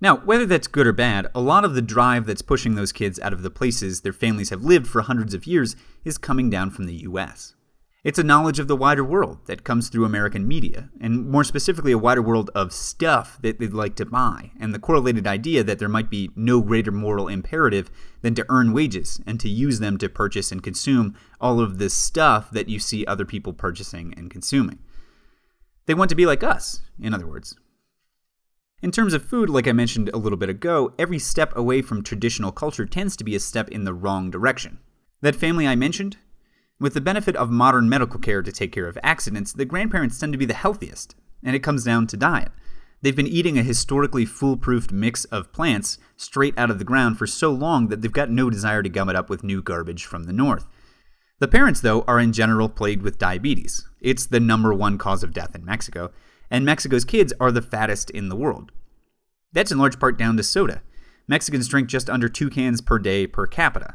Now, 0.00 0.18
whether 0.18 0.46
that's 0.46 0.68
good 0.68 0.86
or 0.86 0.92
bad, 0.92 1.26
a 1.34 1.40
lot 1.40 1.64
of 1.64 1.74
the 1.74 1.82
drive 1.82 2.26
that's 2.26 2.42
pushing 2.42 2.74
those 2.74 2.92
kids 2.92 3.18
out 3.20 3.32
of 3.32 3.42
the 3.42 3.50
places 3.50 4.00
their 4.00 4.12
families 4.12 4.50
have 4.50 4.62
lived 4.62 4.86
for 4.86 5.02
hundreds 5.02 5.34
of 5.34 5.46
years 5.46 5.74
is 6.04 6.18
coming 6.18 6.50
down 6.50 6.70
from 6.70 6.86
the 6.86 7.02
US. 7.02 7.54
It's 8.04 8.18
a 8.18 8.24
knowledge 8.24 8.60
of 8.60 8.68
the 8.68 8.76
wider 8.76 9.02
world 9.02 9.38
that 9.46 9.64
comes 9.64 9.88
through 9.88 10.04
American 10.04 10.46
media, 10.46 10.88
and 11.00 11.28
more 11.28 11.42
specifically, 11.42 11.90
a 11.90 11.98
wider 11.98 12.22
world 12.22 12.48
of 12.54 12.72
stuff 12.72 13.38
that 13.42 13.58
they'd 13.58 13.72
like 13.72 13.96
to 13.96 14.06
buy, 14.06 14.52
and 14.60 14.72
the 14.72 14.78
correlated 14.78 15.26
idea 15.26 15.64
that 15.64 15.80
there 15.80 15.88
might 15.88 16.08
be 16.08 16.30
no 16.36 16.60
greater 16.62 16.92
moral 16.92 17.26
imperative 17.26 17.90
than 18.22 18.36
to 18.36 18.46
earn 18.48 18.72
wages 18.72 19.20
and 19.26 19.40
to 19.40 19.48
use 19.48 19.80
them 19.80 19.98
to 19.98 20.08
purchase 20.08 20.52
and 20.52 20.62
consume 20.62 21.16
all 21.40 21.58
of 21.58 21.78
this 21.78 21.92
stuff 21.92 22.52
that 22.52 22.68
you 22.68 22.78
see 22.78 23.04
other 23.04 23.24
people 23.24 23.52
purchasing 23.52 24.14
and 24.16 24.30
consuming. 24.30 24.78
They 25.86 25.94
want 25.94 26.08
to 26.10 26.16
be 26.16 26.26
like 26.26 26.44
us, 26.44 26.82
in 27.00 27.12
other 27.12 27.26
words. 27.26 27.56
In 28.80 28.92
terms 28.92 29.12
of 29.12 29.24
food, 29.24 29.50
like 29.50 29.66
I 29.66 29.72
mentioned 29.72 30.08
a 30.14 30.18
little 30.18 30.38
bit 30.38 30.48
ago, 30.48 30.92
every 31.00 31.18
step 31.18 31.56
away 31.56 31.82
from 31.82 32.04
traditional 32.04 32.52
culture 32.52 32.86
tends 32.86 33.16
to 33.16 33.24
be 33.24 33.34
a 33.34 33.40
step 33.40 33.68
in 33.70 33.82
the 33.82 33.94
wrong 33.94 34.30
direction. 34.30 34.78
That 35.20 35.34
family 35.34 35.66
I 35.66 35.74
mentioned, 35.74 36.16
with 36.80 36.94
the 36.94 37.00
benefit 37.00 37.36
of 37.36 37.50
modern 37.50 37.88
medical 37.88 38.20
care 38.20 38.42
to 38.42 38.52
take 38.52 38.72
care 38.72 38.86
of 38.86 38.98
accidents, 39.02 39.52
the 39.52 39.64
grandparents 39.64 40.18
tend 40.18 40.32
to 40.32 40.38
be 40.38 40.44
the 40.44 40.54
healthiest, 40.54 41.14
and 41.42 41.56
it 41.56 41.62
comes 41.62 41.84
down 41.84 42.06
to 42.06 42.16
diet. 42.16 42.52
They've 43.00 43.14
been 43.14 43.26
eating 43.26 43.58
a 43.58 43.62
historically 43.62 44.24
foolproof 44.24 44.90
mix 44.90 45.24
of 45.26 45.52
plants 45.52 45.98
straight 46.16 46.58
out 46.58 46.70
of 46.70 46.78
the 46.78 46.84
ground 46.84 47.16
for 47.16 47.26
so 47.26 47.50
long 47.50 47.88
that 47.88 48.02
they've 48.02 48.12
got 48.12 48.30
no 48.30 48.50
desire 48.50 48.82
to 48.82 48.88
gum 48.88 49.08
it 49.08 49.16
up 49.16 49.30
with 49.30 49.44
new 49.44 49.62
garbage 49.62 50.04
from 50.04 50.24
the 50.24 50.32
north. 50.32 50.66
The 51.38 51.48
parents, 51.48 51.80
though, 51.80 52.02
are 52.08 52.18
in 52.18 52.32
general 52.32 52.68
plagued 52.68 53.02
with 53.02 53.18
diabetes. 53.18 53.86
It's 54.00 54.26
the 54.26 54.40
number 54.40 54.74
one 54.74 54.98
cause 54.98 55.22
of 55.22 55.32
death 55.32 55.54
in 55.54 55.64
Mexico, 55.64 56.10
and 56.50 56.64
Mexico's 56.64 57.04
kids 57.04 57.32
are 57.38 57.52
the 57.52 57.62
fattest 57.62 58.10
in 58.10 58.28
the 58.28 58.36
world. 58.36 58.72
That's 59.52 59.70
in 59.70 59.78
large 59.78 60.00
part 60.00 60.18
down 60.18 60.36
to 60.36 60.42
soda. 60.42 60.82
Mexicans 61.28 61.68
drink 61.68 61.88
just 61.88 62.10
under 62.10 62.28
two 62.28 62.50
cans 62.50 62.80
per 62.80 62.98
day 62.98 63.26
per 63.26 63.46
capita, 63.46 63.94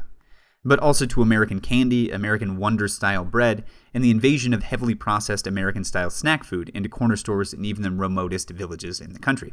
but 0.64 0.78
also 0.78 1.06
to 1.06 1.22
American 1.22 1.60
candy, 1.60 2.10
American 2.10 2.56
Wonder 2.56 2.88
style 2.88 3.24
bread, 3.24 3.64
and 3.92 4.02
the 4.02 4.10
invasion 4.10 4.54
of 4.54 4.62
heavily 4.62 4.94
processed 4.94 5.46
American 5.46 5.84
style 5.84 6.10
snack 6.10 6.44
food 6.44 6.70
into 6.70 6.88
corner 6.88 7.16
stores 7.16 7.52
in 7.52 7.64
even 7.64 7.82
the 7.82 7.90
remotest 7.90 8.50
villages 8.50 9.00
in 9.00 9.12
the 9.12 9.18
country. 9.18 9.52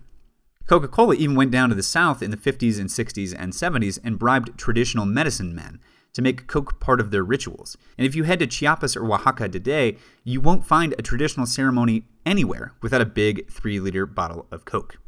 Coca 0.68 0.88
Cola 0.88 1.16
even 1.16 1.36
went 1.36 1.52
down 1.52 1.70
to 1.70 1.76
the 1.76 1.84
South 1.84 2.22
in 2.22 2.32
the 2.32 2.38
50s 2.38 2.80
and 2.80 2.90
60s 2.90 3.36
and 3.38 3.52
70s 3.52 4.00
and 4.04 4.18
bribed 4.18 4.58
traditional 4.58 5.06
medicine 5.06 5.54
men 5.54 5.80
to 6.14 6.22
make 6.22 6.48
Coke 6.48 6.80
part 6.80 7.02
of 7.02 7.12
their 7.12 7.24
rituals. 7.24 7.78
And 7.98 8.06
if 8.06 8.16
you 8.16 8.24
head 8.24 8.40
to 8.40 8.48
Chiapas 8.48 8.96
or 8.96 9.06
Oaxaca 9.06 9.50
today, 9.50 9.98
you 10.24 10.40
won't 10.42 10.66
find 10.66 10.94
a 10.98 11.02
traditional 11.02 11.46
ceremony 11.46 12.06
anywhere 12.26 12.74
without 12.82 13.02
a 13.02 13.06
big 13.06 13.50
3 13.50 13.80
liter 13.80 14.06
bottle 14.06 14.46
of 14.52 14.66
Coke. 14.66 15.01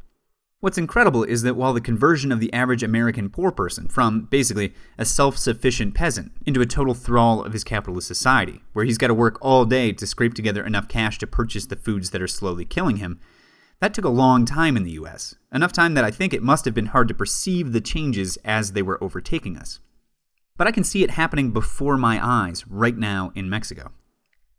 What's 0.64 0.78
incredible 0.78 1.26
is 1.26 1.42
that 1.42 1.58
while 1.58 1.74
the 1.74 1.82
conversion 1.82 2.32
of 2.32 2.40
the 2.40 2.54
average 2.54 2.84
American 2.84 3.30
poor 3.30 3.52
person 3.52 3.90
from, 3.90 4.22
basically, 4.22 4.74
a 4.98 5.04
self 5.04 5.38
sufficient 5.38 5.94
peasant 5.94 6.32
into 6.46 6.62
a 6.62 6.66
total 6.66 6.94
thrall 6.94 7.44
of 7.44 7.52
his 7.52 7.66
capitalist 7.66 8.08
society, 8.08 8.62
where 8.72 8.86
he's 8.86 8.98
got 8.98 9.08
to 9.08 9.14
work 9.14 9.38
all 9.42 9.66
day 9.66 9.92
to 9.92 10.08
scrape 10.08 10.34
together 10.34 10.66
enough 10.66 10.88
cash 10.88 11.18
to 11.18 11.28
purchase 11.28 11.66
the 11.66 11.76
foods 11.76 12.12
that 12.12 12.22
are 12.22 12.30
slowly 12.30 12.64
killing 12.64 12.96
him, 12.96 13.20
that 13.82 13.94
took 13.94 14.06
a 14.06 14.10
long 14.10 14.46
time 14.46 14.78
in 14.78 14.84
the 14.84 14.92
US. 14.92 15.36
Enough 15.52 15.74
time 15.74 15.96
that 15.96 16.06
I 16.06 16.12
think 16.12 16.34
it 16.34 16.42
must 16.42 16.64
have 16.64 16.74
been 16.74 16.86
hard 16.86 17.10
to 17.10 17.14
perceive 17.14 17.74
the 17.74 17.82
changes 17.82 18.38
as 18.46 18.72
they 18.72 18.82
were 18.82 19.04
overtaking 19.04 19.58
us. 19.58 19.82
But 20.56 20.68
I 20.68 20.72
can 20.72 20.86
see 20.86 21.04
it 21.04 21.12
happening 21.12 21.52
before 21.52 21.98
my 21.98 22.26
eyes 22.26 22.66
right 22.68 22.96
now 22.96 23.34
in 23.36 23.50
Mexico. 23.50 23.92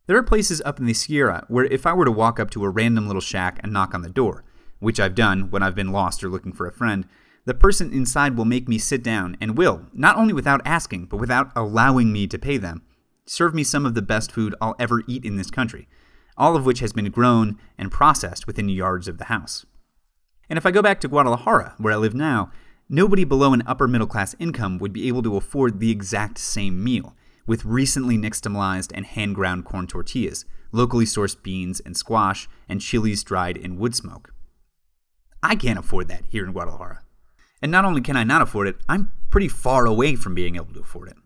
There 0.06 0.18
are 0.18 0.22
places 0.22 0.60
up 0.66 0.78
in 0.78 0.84
the 0.84 0.92
Sierra 0.92 1.46
where 1.48 1.64
if 1.64 1.86
I 1.86 1.94
were 1.94 2.04
to 2.04 2.12
walk 2.12 2.38
up 2.38 2.50
to 2.50 2.64
a 2.64 2.68
random 2.68 3.06
little 3.06 3.22
shack 3.22 3.58
and 3.62 3.72
knock 3.72 3.94
on 3.94 4.02
the 4.02 4.10
door, 4.10 4.44
which 4.78 5.00
I've 5.00 5.14
done 5.14 5.50
when 5.50 5.62
I've 5.62 5.74
been 5.74 5.92
lost 5.92 6.22
or 6.22 6.28
looking 6.28 6.52
for 6.52 6.66
a 6.66 6.72
friend, 6.72 7.06
the 7.46 7.54
person 7.54 7.92
inside 7.92 8.36
will 8.36 8.44
make 8.44 8.68
me 8.68 8.78
sit 8.78 9.02
down 9.02 9.36
and 9.40 9.58
will, 9.58 9.86
not 9.92 10.16
only 10.16 10.32
without 10.32 10.62
asking, 10.64 11.06
but 11.06 11.18
without 11.18 11.52
allowing 11.54 12.12
me 12.12 12.26
to 12.26 12.38
pay 12.38 12.56
them, 12.56 12.82
serve 13.26 13.54
me 13.54 13.64
some 13.64 13.84
of 13.84 13.94
the 13.94 14.02
best 14.02 14.32
food 14.32 14.54
I'll 14.60 14.76
ever 14.78 15.02
eat 15.06 15.24
in 15.24 15.36
this 15.36 15.50
country, 15.50 15.88
all 16.36 16.56
of 16.56 16.64
which 16.64 16.80
has 16.80 16.92
been 16.92 17.10
grown 17.10 17.58
and 17.78 17.90
processed 17.90 18.46
within 18.46 18.68
yards 18.68 19.08
of 19.08 19.18
the 19.18 19.24
house. 19.24 19.66
And 20.48 20.56
if 20.56 20.66
I 20.66 20.70
go 20.70 20.82
back 20.82 21.00
to 21.00 21.08
Guadalajara, 21.08 21.74
where 21.78 21.92
I 21.92 21.96
live 21.96 22.14
now, 22.14 22.50
nobody 22.88 23.24
below 23.24 23.52
an 23.52 23.62
upper 23.66 23.88
middle 23.88 24.06
class 24.06 24.34
income 24.38 24.78
would 24.78 24.92
be 24.92 25.08
able 25.08 25.22
to 25.22 25.36
afford 25.36 25.80
the 25.80 25.90
exact 25.90 26.38
same 26.38 26.82
meal, 26.82 27.14
with 27.46 27.64
recently 27.64 28.16
nixtamalized 28.16 28.90
and 28.94 29.06
hand 29.06 29.34
ground 29.34 29.64
corn 29.64 29.86
tortillas, 29.86 30.44
locally 30.72 31.04
sourced 31.04 31.40
beans 31.42 31.80
and 31.80 31.96
squash, 31.96 32.48
and 32.68 32.80
chilies 32.80 33.22
dried 33.22 33.56
in 33.56 33.78
wood 33.78 33.94
smoke. 33.94 34.33
I 35.44 35.56
can't 35.56 35.78
afford 35.78 36.08
that 36.08 36.24
here 36.30 36.46
in 36.46 36.52
Guadalajara. 36.52 37.02
And 37.60 37.70
not 37.70 37.84
only 37.84 38.00
can 38.00 38.16
I 38.16 38.24
not 38.24 38.40
afford 38.40 38.66
it, 38.66 38.76
I'm 38.88 39.12
pretty 39.30 39.48
far 39.48 39.84
away 39.84 40.16
from 40.16 40.34
being 40.34 40.56
able 40.56 40.72
to 40.72 40.80
afford 40.80 41.08
it. 41.08 41.16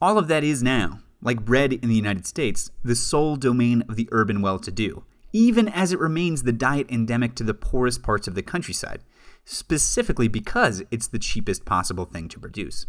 All 0.00 0.16
of 0.16 0.28
that 0.28 0.42
is 0.42 0.62
now, 0.62 1.00
like 1.20 1.44
bread 1.44 1.74
in 1.74 1.90
the 1.90 1.94
United 1.94 2.26
States, 2.26 2.70
the 2.82 2.96
sole 2.96 3.36
domain 3.36 3.84
of 3.86 3.96
the 3.96 4.08
urban 4.12 4.40
well 4.40 4.58
to 4.60 4.70
do, 4.70 5.04
even 5.34 5.68
as 5.68 5.92
it 5.92 5.98
remains 5.98 6.42
the 6.42 6.52
diet 6.52 6.90
endemic 6.90 7.34
to 7.34 7.44
the 7.44 7.52
poorest 7.52 8.02
parts 8.02 8.26
of 8.26 8.34
the 8.34 8.42
countryside, 8.42 9.02
specifically 9.44 10.26
because 10.26 10.82
it's 10.90 11.08
the 11.08 11.18
cheapest 11.18 11.66
possible 11.66 12.06
thing 12.06 12.28
to 12.28 12.40
produce. 12.40 12.86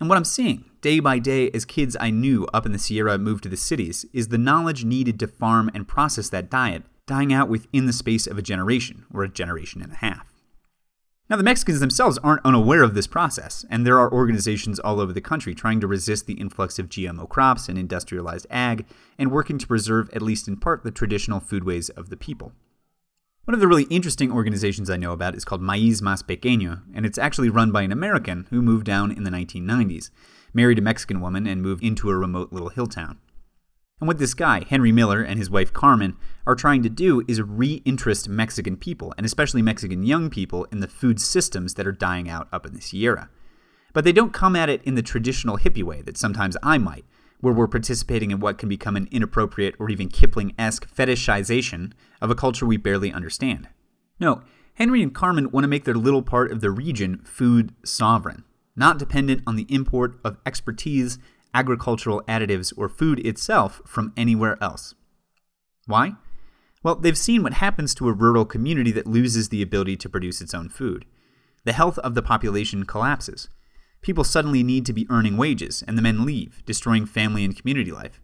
And 0.00 0.08
what 0.08 0.16
I'm 0.16 0.24
seeing 0.24 0.64
day 0.80 1.00
by 1.00 1.18
day 1.18 1.50
as 1.50 1.66
kids 1.66 1.98
I 2.00 2.08
knew 2.08 2.46
up 2.54 2.64
in 2.64 2.72
the 2.72 2.78
Sierra 2.78 3.18
moved 3.18 3.42
to 3.42 3.50
the 3.50 3.58
cities 3.58 4.06
is 4.14 4.28
the 4.28 4.38
knowledge 4.38 4.86
needed 4.86 5.20
to 5.20 5.26
farm 5.26 5.70
and 5.74 5.86
process 5.86 6.30
that 6.30 6.50
diet 6.50 6.84
dying 7.10 7.32
out 7.32 7.48
within 7.48 7.86
the 7.86 7.92
space 7.92 8.28
of 8.28 8.38
a 8.38 8.42
generation, 8.42 9.04
or 9.12 9.24
a 9.24 9.28
generation 9.28 9.82
and 9.82 9.90
a 9.90 9.96
half. 9.96 10.32
Now, 11.28 11.34
the 11.34 11.42
Mexicans 11.42 11.80
themselves 11.80 12.18
aren't 12.18 12.44
unaware 12.44 12.84
of 12.84 12.94
this 12.94 13.08
process, 13.08 13.64
and 13.68 13.84
there 13.84 13.98
are 13.98 14.12
organizations 14.12 14.78
all 14.78 15.00
over 15.00 15.12
the 15.12 15.20
country 15.20 15.52
trying 15.52 15.80
to 15.80 15.88
resist 15.88 16.26
the 16.26 16.34
influx 16.34 16.78
of 16.78 16.88
GMO 16.88 17.28
crops 17.28 17.68
and 17.68 17.76
industrialized 17.76 18.46
ag, 18.48 18.86
and 19.18 19.32
working 19.32 19.58
to 19.58 19.66
preserve, 19.66 20.08
at 20.12 20.22
least 20.22 20.46
in 20.46 20.56
part, 20.56 20.84
the 20.84 20.92
traditional 20.92 21.40
foodways 21.40 21.90
of 21.96 22.10
the 22.10 22.16
people. 22.16 22.52
One 23.44 23.54
of 23.54 23.60
the 23.60 23.66
really 23.66 23.88
interesting 23.90 24.30
organizations 24.30 24.88
I 24.88 24.96
know 24.96 25.10
about 25.10 25.34
is 25.34 25.44
called 25.44 25.62
Maíz 25.62 26.00
Más 26.00 26.22
Pequeño, 26.22 26.82
and 26.94 27.04
it's 27.04 27.18
actually 27.18 27.48
run 27.48 27.72
by 27.72 27.82
an 27.82 27.90
American 27.90 28.46
who 28.50 28.62
moved 28.62 28.86
down 28.86 29.10
in 29.10 29.24
the 29.24 29.30
1990s, 29.30 30.10
married 30.54 30.78
a 30.78 30.82
Mexican 30.82 31.20
woman, 31.20 31.44
and 31.48 31.60
moved 31.60 31.82
into 31.82 32.08
a 32.08 32.16
remote 32.16 32.52
little 32.52 32.68
hill 32.68 32.86
town. 32.86 33.18
And 34.00 34.08
what 34.08 34.18
this 34.18 34.34
guy, 34.34 34.64
Henry 34.68 34.92
Miller, 34.92 35.22
and 35.22 35.38
his 35.38 35.50
wife 35.50 35.72
Carmen 35.72 36.16
are 36.46 36.54
trying 36.54 36.82
to 36.82 36.88
do 36.88 37.22
is 37.28 37.38
reinterest 37.40 38.28
Mexican 38.28 38.76
people, 38.76 39.12
and 39.16 39.26
especially 39.26 39.60
Mexican 39.60 40.02
young 40.02 40.30
people, 40.30 40.64
in 40.72 40.80
the 40.80 40.88
food 40.88 41.20
systems 41.20 41.74
that 41.74 41.86
are 41.86 41.92
dying 41.92 42.28
out 42.28 42.48
up 42.50 42.64
in 42.64 42.72
the 42.72 42.80
Sierra. 42.80 43.28
But 43.92 44.04
they 44.04 44.12
don't 44.12 44.32
come 44.32 44.56
at 44.56 44.70
it 44.70 44.82
in 44.84 44.94
the 44.94 45.02
traditional 45.02 45.58
hippie 45.58 45.82
way 45.82 46.00
that 46.02 46.16
sometimes 46.16 46.56
I 46.62 46.78
might, 46.78 47.04
where 47.40 47.52
we're 47.52 47.66
participating 47.66 48.30
in 48.30 48.40
what 48.40 48.58
can 48.58 48.68
become 48.68 48.96
an 48.96 49.08
inappropriate 49.10 49.74
or 49.78 49.90
even 49.90 50.08
Kipling 50.08 50.54
esque 50.58 50.88
fetishization 50.94 51.92
of 52.22 52.30
a 52.30 52.34
culture 52.34 52.66
we 52.66 52.76
barely 52.76 53.12
understand. 53.12 53.68
No, 54.18 54.42
Henry 54.74 55.02
and 55.02 55.14
Carmen 55.14 55.50
want 55.50 55.64
to 55.64 55.68
make 55.68 55.84
their 55.84 55.94
little 55.94 56.22
part 56.22 56.50
of 56.50 56.60
the 56.60 56.70
region 56.70 57.20
food 57.24 57.74
sovereign, 57.84 58.44
not 58.76 58.98
dependent 58.98 59.42
on 59.46 59.56
the 59.56 59.66
import 59.68 60.18
of 60.24 60.38
expertise 60.46 61.18
agricultural 61.54 62.22
additives, 62.28 62.72
or 62.76 62.88
food 62.88 63.24
itself 63.26 63.82
from 63.86 64.12
anywhere 64.16 64.56
else. 64.62 64.94
Why? 65.86 66.14
Well, 66.82 66.94
they've 66.94 67.18
seen 67.18 67.42
what 67.42 67.54
happens 67.54 67.94
to 67.94 68.08
a 68.08 68.12
rural 68.12 68.44
community 68.44 68.90
that 68.92 69.06
loses 69.06 69.48
the 69.48 69.62
ability 69.62 69.96
to 69.98 70.08
produce 70.08 70.40
its 70.40 70.54
own 70.54 70.68
food. 70.68 71.04
The 71.64 71.72
health 71.72 71.98
of 71.98 72.14
the 72.14 72.22
population 72.22 72.84
collapses. 72.84 73.48
People 74.00 74.24
suddenly 74.24 74.62
need 74.62 74.86
to 74.86 74.94
be 74.94 75.06
earning 75.10 75.36
wages, 75.36 75.84
and 75.86 75.98
the 75.98 76.02
men 76.02 76.24
leave, 76.24 76.62
destroying 76.64 77.04
family 77.04 77.44
and 77.44 77.56
community 77.56 77.92
life. 77.92 78.20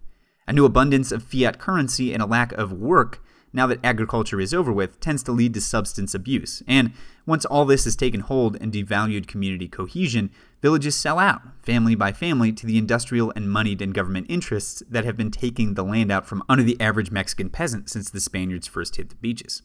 A 0.48 0.52
new 0.52 0.64
abundance 0.64 1.12
of 1.12 1.22
fiat 1.22 1.58
currency 1.58 2.14
and 2.14 2.22
a 2.22 2.26
lack 2.26 2.52
of 2.52 2.72
work 2.72 3.22
now 3.56 3.66
that 3.66 3.80
agriculture 3.82 4.40
is 4.40 4.52
over 4.52 4.70
with, 4.70 5.00
tends 5.00 5.22
to 5.24 5.32
lead 5.32 5.54
to 5.54 5.60
substance 5.60 6.14
abuse. 6.14 6.62
And 6.68 6.92
once 7.24 7.44
all 7.44 7.64
this 7.64 7.84
has 7.84 7.96
taken 7.96 8.20
hold 8.20 8.56
and 8.60 8.72
devalued 8.72 9.26
community 9.26 9.66
cohesion, 9.66 10.30
villages 10.66 10.96
sell 10.96 11.20
out, 11.20 11.42
family 11.62 11.94
by 11.94 12.11
family, 12.11 12.50
to 12.50 12.66
the 12.66 12.76
industrial 12.76 13.33
and 13.37 13.48
moneyed 13.48 13.81
and 13.81 13.94
government 13.94 14.26
interests 14.29 14.83
that 14.90 15.05
have 15.05 15.16
been 15.16 15.31
taking 15.31 15.74
the 15.74 15.85
land 15.85 16.11
out 16.11 16.26
from 16.26 16.42
under 16.48 16.64
the 16.64 16.76
average 16.81 17.12
Mexican 17.12 17.48
peasant 17.48 17.88
since 17.88 18.11
the 18.11 18.18
Spaniards 18.18 18.66
first 18.66 18.96
hit 18.96 19.11
the 19.11 19.14
beaches. 19.14 19.62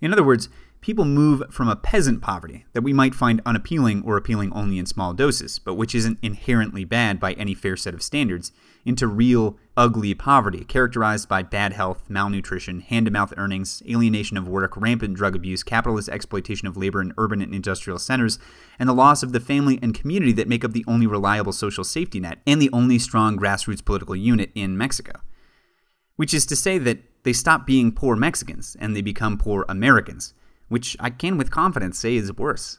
In 0.00 0.12
other 0.12 0.24
words, 0.24 0.48
people 0.80 1.04
move 1.04 1.44
from 1.52 1.68
a 1.68 1.76
peasant 1.76 2.20
poverty 2.20 2.64
that 2.72 2.82
we 2.82 2.92
might 2.92 3.14
find 3.14 3.40
unappealing 3.46 4.02
or 4.04 4.16
appealing 4.16 4.52
only 4.52 4.76
in 4.76 4.86
small 4.86 5.14
doses, 5.14 5.60
but 5.60 5.74
which 5.74 5.94
isn't 5.94 6.18
inherently 6.20 6.84
bad 6.84 7.20
by 7.20 7.34
any 7.34 7.54
fair 7.54 7.76
set 7.76 7.94
of 7.94 8.02
standards, 8.02 8.50
into 8.84 9.06
real, 9.06 9.56
ugly 9.76 10.14
poverty 10.14 10.64
characterized 10.64 11.28
by 11.28 11.42
bad 11.42 11.72
health, 11.72 12.04
malnutrition, 12.08 12.80
hand 12.80 13.06
to 13.06 13.12
mouth 13.12 13.32
earnings, 13.36 13.82
alienation 13.88 14.36
of 14.36 14.48
work, 14.48 14.76
rampant 14.76 15.14
drug 15.14 15.36
abuse, 15.36 15.62
capitalist 15.62 16.08
exploitation 16.08 16.68
of 16.68 16.76
labor 16.76 17.00
in 17.00 17.14
urban 17.16 17.40
and 17.40 17.54
industrial 17.54 17.98
centers, 17.98 18.38
and 18.78 18.88
the 18.88 18.94
loss 18.94 19.22
of 19.22 19.32
the 19.32 19.40
family 19.40 19.78
and 19.82 19.94
community 19.94 20.32
that 20.32 20.48
make 20.48 20.64
up 20.64 20.72
the 20.72 20.84
only 20.88 21.06
reliable 21.06 21.52
social 21.52 21.84
safety 21.84 22.20
net 22.20 22.38
and 22.46 22.60
the 22.60 22.70
only 22.72 22.98
strong 22.98 23.38
grassroots 23.38 23.84
political 23.84 24.16
unit 24.16 24.50
in 24.54 24.76
Mexico. 24.76 25.20
Which 26.16 26.34
is 26.34 26.46
to 26.46 26.56
say 26.56 26.78
that 26.78 26.98
they 27.22 27.32
stop 27.32 27.66
being 27.66 27.92
poor 27.92 28.16
Mexicans 28.16 28.76
and 28.78 28.94
they 28.96 29.02
become 29.02 29.38
poor 29.38 29.64
Americans 29.68 30.34
which 30.72 30.96
I 30.98 31.10
can 31.10 31.36
with 31.36 31.50
confidence 31.50 31.98
say 31.98 32.16
is 32.16 32.32
worse. 32.32 32.78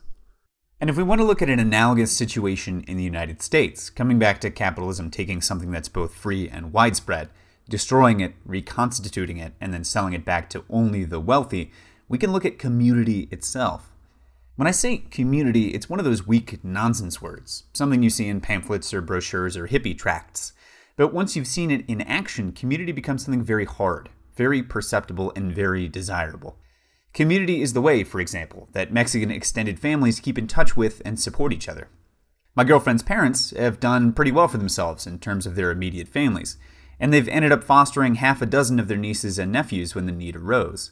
And 0.83 0.89
if 0.89 0.97
we 0.97 1.03
want 1.03 1.21
to 1.21 1.25
look 1.25 1.41
at 1.41 1.47
an 1.49 1.61
analogous 1.61 2.11
situation 2.11 2.83
in 2.89 2.97
the 2.97 3.05
United 3.05 3.41
States, 3.41 3.89
coming 3.89 4.19
back 4.19 4.41
to 4.41 4.51
capitalism 4.51 5.09
taking 5.09 5.39
something 5.39 5.71
that's 5.71 5.87
both 5.87 6.13
free 6.13 6.49
and 6.49 6.73
widespread, 6.73 7.29
destroying 7.69 8.19
it, 8.19 8.33
reconstituting 8.45 9.37
it, 9.37 9.53
and 9.61 9.73
then 9.73 9.85
selling 9.85 10.11
it 10.11 10.25
back 10.25 10.49
to 10.49 10.65
only 10.69 11.05
the 11.05 11.21
wealthy, 11.21 11.71
we 12.09 12.17
can 12.17 12.33
look 12.33 12.43
at 12.43 12.59
community 12.59 13.29
itself. 13.31 13.93
When 14.57 14.67
I 14.67 14.71
say 14.71 14.97
community, 14.97 15.69
it's 15.69 15.89
one 15.89 15.99
of 15.99 16.05
those 16.05 16.27
weak 16.27 16.61
nonsense 16.65 17.21
words, 17.21 17.63
something 17.71 18.03
you 18.03 18.09
see 18.09 18.27
in 18.27 18.41
pamphlets 18.41 18.93
or 18.93 18.99
brochures 18.99 19.55
or 19.55 19.69
hippie 19.69 19.97
tracts. 19.97 20.51
But 20.97 21.13
once 21.13 21.37
you've 21.37 21.47
seen 21.47 21.71
it 21.71 21.85
in 21.87 22.01
action, 22.01 22.51
community 22.51 22.91
becomes 22.91 23.23
something 23.23 23.41
very 23.41 23.63
hard, 23.63 24.09
very 24.35 24.61
perceptible, 24.61 25.31
and 25.33 25.55
very 25.55 25.87
desirable. 25.87 26.57
Community 27.13 27.61
is 27.61 27.73
the 27.73 27.81
way, 27.81 28.03
for 28.03 28.19
example, 28.19 28.67
that 28.71 28.91
Mexican 28.91 29.29
extended 29.29 29.79
families 29.79 30.19
keep 30.19 30.37
in 30.37 30.47
touch 30.47 30.75
with 30.75 30.99
and 31.05 31.19
support 31.19 31.53
each 31.53 31.69
other. 31.69 31.87
My 32.55 32.63
girlfriend's 32.63 33.03
parents 33.03 33.51
have 33.51 33.79
done 33.79 34.13
pretty 34.13 34.31
well 34.31 34.47
for 34.47 34.57
themselves 34.57 35.05
in 35.05 35.19
terms 35.19 35.45
of 35.45 35.55
their 35.55 35.69
immediate 35.69 36.07
families, 36.07 36.57
and 36.99 37.13
they've 37.13 37.27
ended 37.27 37.51
up 37.51 37.63
fostering 37.63 38.15
half 38.15 38.41
a 38.41 38.47
dozen 38.47 38.79
of 38.79 38.87
their 38.87 38.97
nieces 38.97 39.37
and 39.37 39.51
nephews 39.51 39.93
when 39.93 40.07
the 40.07 40.11
need 40.11 40.35
arose. 40.35 40.91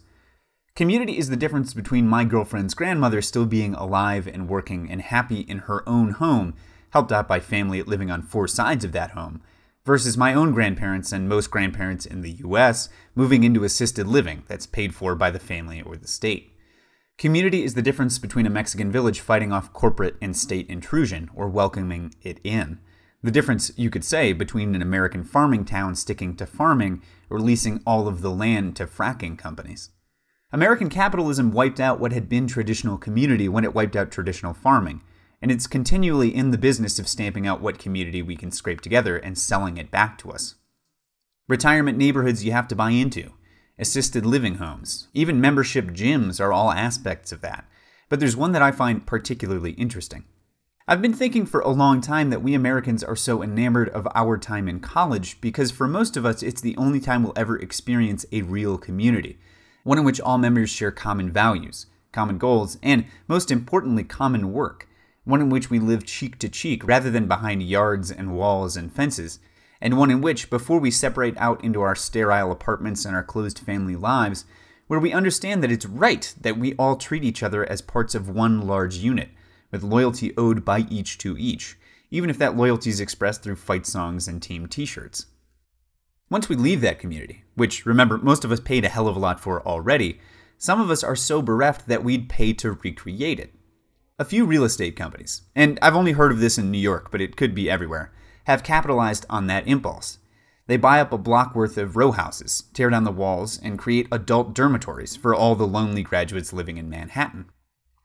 Community 0.75 1.17
is 1.17 1.29
the 1.29 1.35
difference 1.35 1.73
between 1.73 2.07
my 2.07 2.23
girlfriend's 2.23 2.75
grandmother 2.75 3.21
still 3.21 3.45
being 3.45 3.73
alive 3.73 4.27
and 4.27 4.47
working 4.47 4.91
and 4.91 5.01
happy 5.01 5.41
in 5.41 5.59
her 5.59 5.87
own 5.89 6.11
home, 6.11 6.53
helped 6.91 7.11
out 7.11 7.27
by 7.27 7.39
family 7.39 7.81
living 7.81 8.11
on 8.11 8.21
four 8.21 8.47
sides 8.47 8.85
of 8.85 8.91
that 8.91 9.11
home, 9.11 9.41
versus 9.85 10.17
my 10.17 10.33
own 10.33 10.51
grandparents 10.51 11.11
and 11.11 11.27
most 11.27 11.49
grandparents 11.49 12.05
in 12.05 12.21
the 12.21 12.33
US 12.45 12.89
moving 13.15 13.43
into 13.43 13.63
assisted 13.63 14.07
living 14.07 14.43
that's 14.47 14.65
paid 14.65 14.93
for 14.93 15.15
by 15.15 15.31
the 15.31 15.39
family 15.39 15.81
or 15.81 15.97
the 15.97 16.07
state. 16.07 16.51
Community 17.17 17.63
is 17.63 17.73
the 17.73 17.81
difference 17.81 18.17
between 18.17 18.47
a 18.47 18.49
Mexican 18.49 18.91
village 18.91 19.19
fighting 19.19 19.51
off 19.51 19.73
corporate 19.73 20.15
and 20.21 20.35
state 20.35 20.67
intrusion 20.69 21.29
or 21.35 21.49
welcoming 21.49 22.13
it 22.21 22.39
in. 22.43 22.79
The 23.23 23.31
difference, 23.31 23.71
you 23.75 23.91
could 23.91 24.03
say, 24.03 24.33
between 24.33 24.73
an 24.73 24.81
American 24.81 25.23
farming 25.23 25.65
town 25.65 25.95
sticking 25.95 26.35
to 26.37 26.47
farming 26.47 27.03
or 27.29 27.39
leasing 27.39 27.81
all 27.85 28.07
of 28.07 28.21
the 28.21 28.31
land 28.31 28.75
to 28.77 28.87
fracking 28.87 29.37
companies. 29.37 29.91
American 30.51 30.89
capitalism 30.89 31.51
wiped 31.51 31.79
out 31.79 31.99
what 31.99 32.11
had 32.11 32.27
been 32.27 32.47
traditional 32.47 32.97
community 32.97 33.47
when 33.47 33.63
it 33.63 33.75
wiped 33.75 33.95
out 33.95 34.11
traditional 34.11 34.53
farming, 34.53 35.03
and 35.41 35.51
it's 35.51 35.67
continually 35.67 36.33
in 36.33 36.51
the 36.51 36.57
business 36.57 36.99
of 36.99 37.07
stamping 37.07 37.47
out 37.47 37.61
what 37.61 37.79
community 37.79 38.21
we 38.21 38.35
can 38.35 38.51
scrape 38.51 38.81
together 38.81 39.17
and 39.17 39.37
selling 39.37 39.77
it 39.77 39.91
back 39.91 40.17
to 40.17 40.31
us. 40.31 40.55
Retirement 41.47 41.97
neighborhoods 41.97 42.45
you 42.45 42.51
have 42.51 42.67
to 42.67 42.75
buy 42.75 42.91
into, 42.91 43.31
assisted 43.79 44.25
living 44.25 44.55
homes, 44.55 45.07
even 45.13 45.41
membership 45.41 45.87
gyms 45.87 46.39
are 46.39 46.53
all 46.53 46.71
aspects 46.71 47.31
of 47.31 47.41
that, 47.41 47.65
but 48.09 48.19
there's 48.19 48.37
one 48.37 48.51
that 48.51 48.61
I 48.61 48.71
find 48.71 49.05
particularly 49.05 49.71
interesting. 49.71 50.25
I've 50.87 51.01
been 51.01 51.13
thinking 51.13 51.45
for 51.45 51.61
a 51.61 51.69
long 51.69 52.01
time 52.01 52.29
that 52.31 52.41
we 52.41 52.53
Americans 52.53 53.03
are 53.03 53.15
so 53.15 53.41
enamored 53.41 53.89
of 53.89 54.07
our 54.13 54.37
time 54.37 54.67
in 54.67 54.79
college 54.79 55.39
because 55.41 55.71
for 55.71 55.87
most 55.87 56.17
of 56.17 56.25
us 56.25 56.43
it's 56.43 56.61
the 56.61 56.75
only 56.75 56.99
time 56.99 57.23
we'll 57.23 57.33
ever 57.35 57.57
experience 57.57 58.25
a 58.31 58.41
real 58.41 58.77
community 58.77 59.37
one 59.83 59.97
in 59.97 60.03
which 60.03 60.21
all 60.21 60.37
members 60.37 60.69
share 60.69 60.91
common 60.91 61.31
values, 61.31 61.87
common 62.11 62.37
goals, 62.37 62.77
and, 62.83 63.05
most 63.27 63.51
importantly, 63.51 64.03
common 64.03 64.51
work, 64.53 64.87
one 65.23 65.41
in 65.41 65.49
which 65.49 65.69
we 65.69 65.79
live 65.79 66.05
cheek 66.05 66.39
to 66.39 66.49
cheek 66.49 66.85
rather 66.87 67.11
than 67.11 67.27
behind 67.27 67.63
yards 67.63 68.09
and 68.11 68.35
walls 68.35 68.75
and 68.75 68.91
fences, 68.91 69.39
and 69.79 69.97
one 69.97 70.11
in 70.11 70.21
which, 70.21 70.49
before 70.49 70.79
we 70.79 70.91
separate 70.91 71.37
out 71.37 71.63
into 71.63 71.81
our 71.81 71.95
sterile 71.95 72.51
apartments 72.51 73.05
and 73.05 73.15
our 73.15 73.23
closed 73.23 73.59
family 73.59 73.95
lives, 73.95 74.45
where 74.87 74.99
we 74.99 75.13
understand 75.13 75.63
that 75.63 75.71
it's 75.71 75.85
right 75.85 76.33
that 76.39 76.57
we 76.57 76.73
all 76.73 76.95
treat 76.95 77.23
each 77.23 77.41
other 77.41 77.69
as 77.69 77.81
parts 77.81 78.13
of 78.13 78.29
one 78.29 78.61
large 78.67 78.97
unit, 78.97 79.29
with 79.71 79.83
loyalty 79.83 80.35
owed 80.37 80.65
by 80.65 80.85
each 80.89 81.17
to 81.17 81.37
each, 81.37 81.77
even 82.11 82.29
if 82.29 82.37
that 82.37 82.57
loyalty 82.57 82.89
is 82.89 82.99
expressed 82.99 83.41
through 83.41 83.55
fight 83.55 83.85
songs 83.85 84.27
and 84.27 84.41
team 84.41 84.67
t 84.67 84.85
shirts. 84.85 85.27
Once 86.29 86.47
we 86.47 86.55
leave 86.55 86.81
that 86.81 86.99
community, 86.99 87.43
which 87.55 87.85
remember, 87.85 88.17
most 88.17 88.43
of 88.43 88.51
us 88.51 88.59
paid 88.59 88.85
a 88.85 88.89
hell 88.89 89.07
of 89.07 89.15
a 89.15 89.19
lot 89.19 89.39
for 89.39 89.65
already, 89.65 90.19
some 90.57 90.79
of 90.79 90.91
us 90.91 91.03
are 91.03 91.15
so 91.15 91.41
bereft 91.41 91.87
that 91.87 92.03
we'd 92.03 92.29
pay 92.29 92.53
to 92.53 92.71
recreate 92.71 93.39
it. 93.39 93.53
A 94.21 94.23
few 94.23 94.45
real 94.45 94.63
estate 94.63 94.95
companies, 94.95 95.41
and 95.55 95.79
I've 95.81 95.95
only 95.95 96.11
heard 96.11 96.31
of 96.31 96.39
this 96.39 96.59
in 96.59 96.69
New 96.69 96.77
York, 96.77 97.09
but 97.09 97.21
it 97.21 97.35
could 97.35 97.55
be 97.55 97.71
everywhere, 97.71 98.13
have 98.43 98.61
capitalized 98.61 99.25
on 99.31 99.47
that 99.47 99.65
impulse. 99.65 100.19
They 100.67 100.77
buy 100.77 101.01
up 101.01 101.11
a 101.11 101.17
block 101.17 101.55
worth 101.55 101.75
of 101.75 101.95
row 101.95 102.11
houses, 102.11 102.65
tear 102.71 102.91
down 102.91 103.03
the 103.03 103.11
walls, 103.11 103.59
and 103.63 103.79
create 103.79 104.07
adult 104.11 104.53
dormitories 104.53 105.15
for 105.15 105.33
all 105.33 105.55
the 105.55 105.65
lonely 105.65 106.03
graduates 106.03 106.53
living 106.53 106.77
in 106.77 106.87
Manhattan. 106.87 107.45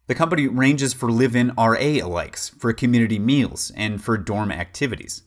The 0.07 0.15
company 0.15 0.49
ranges 0.49 0.95
for 0.95 1.13
live 1.13 1.37
in 1.37 1.49
RA 1.49 1.77
alikes, 1.77 2.51
for 2.51 2.73
community 2.73 3.19
meals, 3.19 3.71
and 3.77 4.03
for 4.03 4.17
dorm 4.17 4.51
activities. 4.51 5.23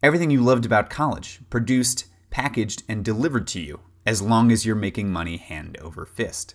Everything 0.00 0.30
you 0.30 0.44
loved 0.44 0.64
about 0.64 0.90
college, 0.90 1.40
produced 1.50 2.04
packaged, 2.30 2.84
and 2.88 3.04
delivered 3.04 3.48
to 3.48 3.60
you, 3.60 3.80
as 4.06 4.22
long 4.22 4.52
as 4.52 4.64
you're 4.64 4.76
making 4.76 5.10
money 5.10 5.38
hand 5.38 5.76
over 5.78 6.06
fist. 6.06 6.54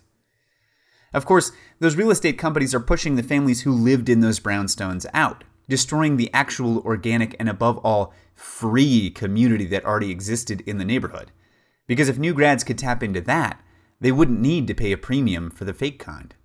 Of 1.15 1.25
course, 1.25 1.53
those 1.79 1.95
real 1.95 2.11
estate 2.11 2.37
companies 2.37 2.75
are 2.75 2.79
pushing 2.81 3.15
the 3.15 3.23
families 3.23 3.61
who 3.61 3.71
lived 3.71 4.09
in 4.09 4.19
those 4.19 4.41
brownstones 4.41 5.05
out, 5.13 5.45
destroying 5.69 6.17
the 6.17 6.29
actual 6.33 6.79
organic 6.79 7.37
and 7.39 7.47
above 7.47 7.77
all 7.79 8.13
free 8.35 9.09
community 9.11 9.65
that 9.67 9.85
already 9.85 10.11
existed 10.11 10.61
in 10.67 10.77
the 10.77 10.83
neighborhood. 10.83 11.31
Because 11.87 12.09
if 12.09 12.19
new 12.19 12.33
grads 12.33 12.65
could 12.65 12.77
tap 12.77 13.01
into 13.01 13.21
that, 13.21 13.63
they 14.01 14.11
wouldn't 14.11 14.41
need 14.41 14.67
to 14.67 14.75
pay 14.75 14.91
a 14.91 14.97
premium 14.97 15.49
for 15.49 15.63
the 15.63 15.73
fake 15.73 15.99
kind. 15.99 16.35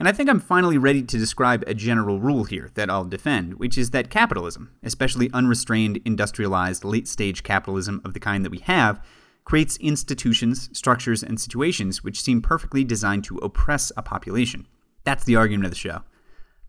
And 0.00 0.08
I 0.08 0.12
think 0.12 0.28
I'm 0.28 0.40
finally 0.40 0.78
ready 0.78 1.02
to 1.02 1.18
describe 1.18 1.62
a 1.66 1.74
general 1.74 2.18
rule 2.18 2.42
here 2.42 2.70
that 2.74 2.90
I'll 2.90 3.04
defend, 3.04 3.54
which 3.54 3.78
is 3.78 3.90
that 3.90 4.10
capitalism, 4.10 4.72
especially 4.82 5.30
unrestrained, 5.32 6.00
industrialized, 6.04 6.84
late 6.84 7.06
stage 7.06 7.44
capitalism 7.44 8.00
of 8.04 8.14
the 8.14 8.20
kind 8.20 8.44
that 8.44 8.50
we 8.50 8.58
have, 8.58 9.00
creates 9.48 9.78
institutions, 9.78 10.68
structures, 10.74 11.22
and 11.22 11.40
situations 11.40 12.04
which 12.04 12.20
seem 12.20 12.42
perfectly 12.42 12.84
designed 12.84 13.24
to 13.24 13.38
oppress 13.38 13.90
a 13.96 14.02
population. 14.02 14.66
That's 15.04 15.24
the 15.24 15.36
argument 15.36 15.64
of 15.64 15.70
the 15.70 15.78
show. 15.78 16.02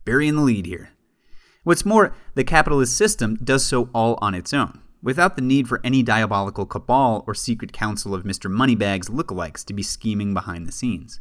Barry 0.05 0.29
in 0.29 0.37
the 0.37 0.41
lead 0.41 0.65
here. 0.65 0.91
What's 1.65 1.85
more, 1.85 2.15
the 2.35 2.45
capitalist 2.45 2.95
system 2.95 3.35
does 3.43 3.65
so 3.65 3.89
all 3.93 4.17
on 4.21 4.33
its 4.33 4.53
own, 4.53 4.79
without 5.03 5.35
the 5.35 5.41
need 5.41 5.67
for 5.67 5.81
any 5.83 6.01
diabolical 6.01 6.65
cabal 6.65 7.25
or 7.27 7.35
secret 7.35 7.73
council 7.73 8.15
of 8.15 8.23
Mr. 8.23 8.49
Moneybags 8.49 9.09
lookalikes 9.09 9.65
to 9.65 9.73
be 9.73 9.83
scheming 9.83 10.33
behind 10.33 10.65
the 10.65 10.71
scenes. 10.71 11.19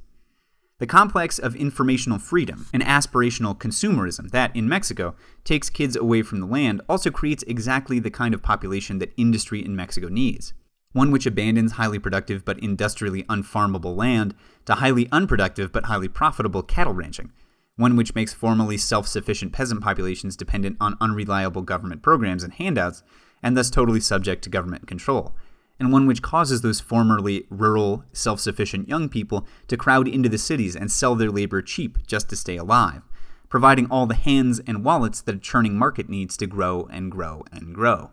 The 0.79 0.87
complex 0.87 1.41
of 1.41 1.57
informational 1.57 2.21
freedom 2.21 2.69
and 2.73 2.85
aspirational 2.85 3.59
consumerism 3.59 4.31
that, 4.31 4.55
in 4.55 4.69
Mexico, 4.69 5.17
takes 5.43 5.71
kids 5.71 5.97
away 5.97 6.23
from 6.23 6.39
the 6.39 6.47
land 6.47 6.83
also 6.89 7.11
creates 7.11 7.43
exactly 7.49 7.99
the 7.99 8.13
kind 8.13 8.33
of 8.33 8.45
population 8.45 9.01
that 9.01 9.13
industry 9.17 9.65
in 9.65 9.75
Mexico 9.75 10.07
needs. 10.07 10.53
One 10.99 11.13
which 11.13 11.27
abandons 11.27 11.75
highly 11.75 12.01
productive 12.01 12.45
but 12.45 12.59
industrially 12.59 13.23
unfarmable 13.29 13.97
land 13.97 14.35
to 14.65 14.75
highly 14.75 15.09
unproductive 15.13 15.71
but 15.71 15.85
highly 15.85 16.09
profitable 16.09 16.65
cattle 16.65 16.93
ranching. 16.93 17.31
One 17.77 17.95
which 17.95 18.17
makes 18.17 18.35
formerly 18.35 18.79
self 18.79 19.07
sufficient 19.07 19.53
peasant 19.53 19.81
populations 19.81 20.37
dependent 20.37 20.77
on 20.81 20.97
unreliable 21.01 21.63
government 21.63 22.03
programs 22.03 22.43
and 22.43 22.53
handouts, 22.53 23.05
and 23.45 23.57
thus 23.57 23.71
totally 23.71 24.01
subject 24.01 24.43
to 24.43 24.51
government 24.51 24.89
control 24.89 25.37
and 25.79 25.93
one 25.93 26.09
which 26.09 26.21
causes 26.21 26.63
those 26.63 26.81
formerly 26.81 27.47
rural, 27.49 28.03
self 28.13 28.41
sufficient 28.41 28.89
young 28.89 29.09
people 29.09 29.47
to 29.69 29.77
crowd 29.77 30.09
into 30.09 30.29
the 30.29 30.37
cities 30.37 30.75
and 30.75 30.91
sell 30.91 31.15
their 31.15 31.31
labor 31.31 31.63
cheap 31.63 32.05
just 32.09 32.29
to 32.29 32.35
stay 32.35 32.57
alive, 32.57 33.03
providing 33.49 33.87
all 33.89 34.07
the 34.07 34.17
hands 34.17 34.61
and 34.67 34.85
wallets 34.85 35.21
that 35.21 35.37
a 35.37 35.39
churning 35.39 35.79
market 35.79 36.09
needs 36.09 36.37
to 36.37 36.49
grow 36.49 36.89
and 36.91 37.13
grow 37.13 37.45
and 37.53 37.73
grow. 37.73 38.11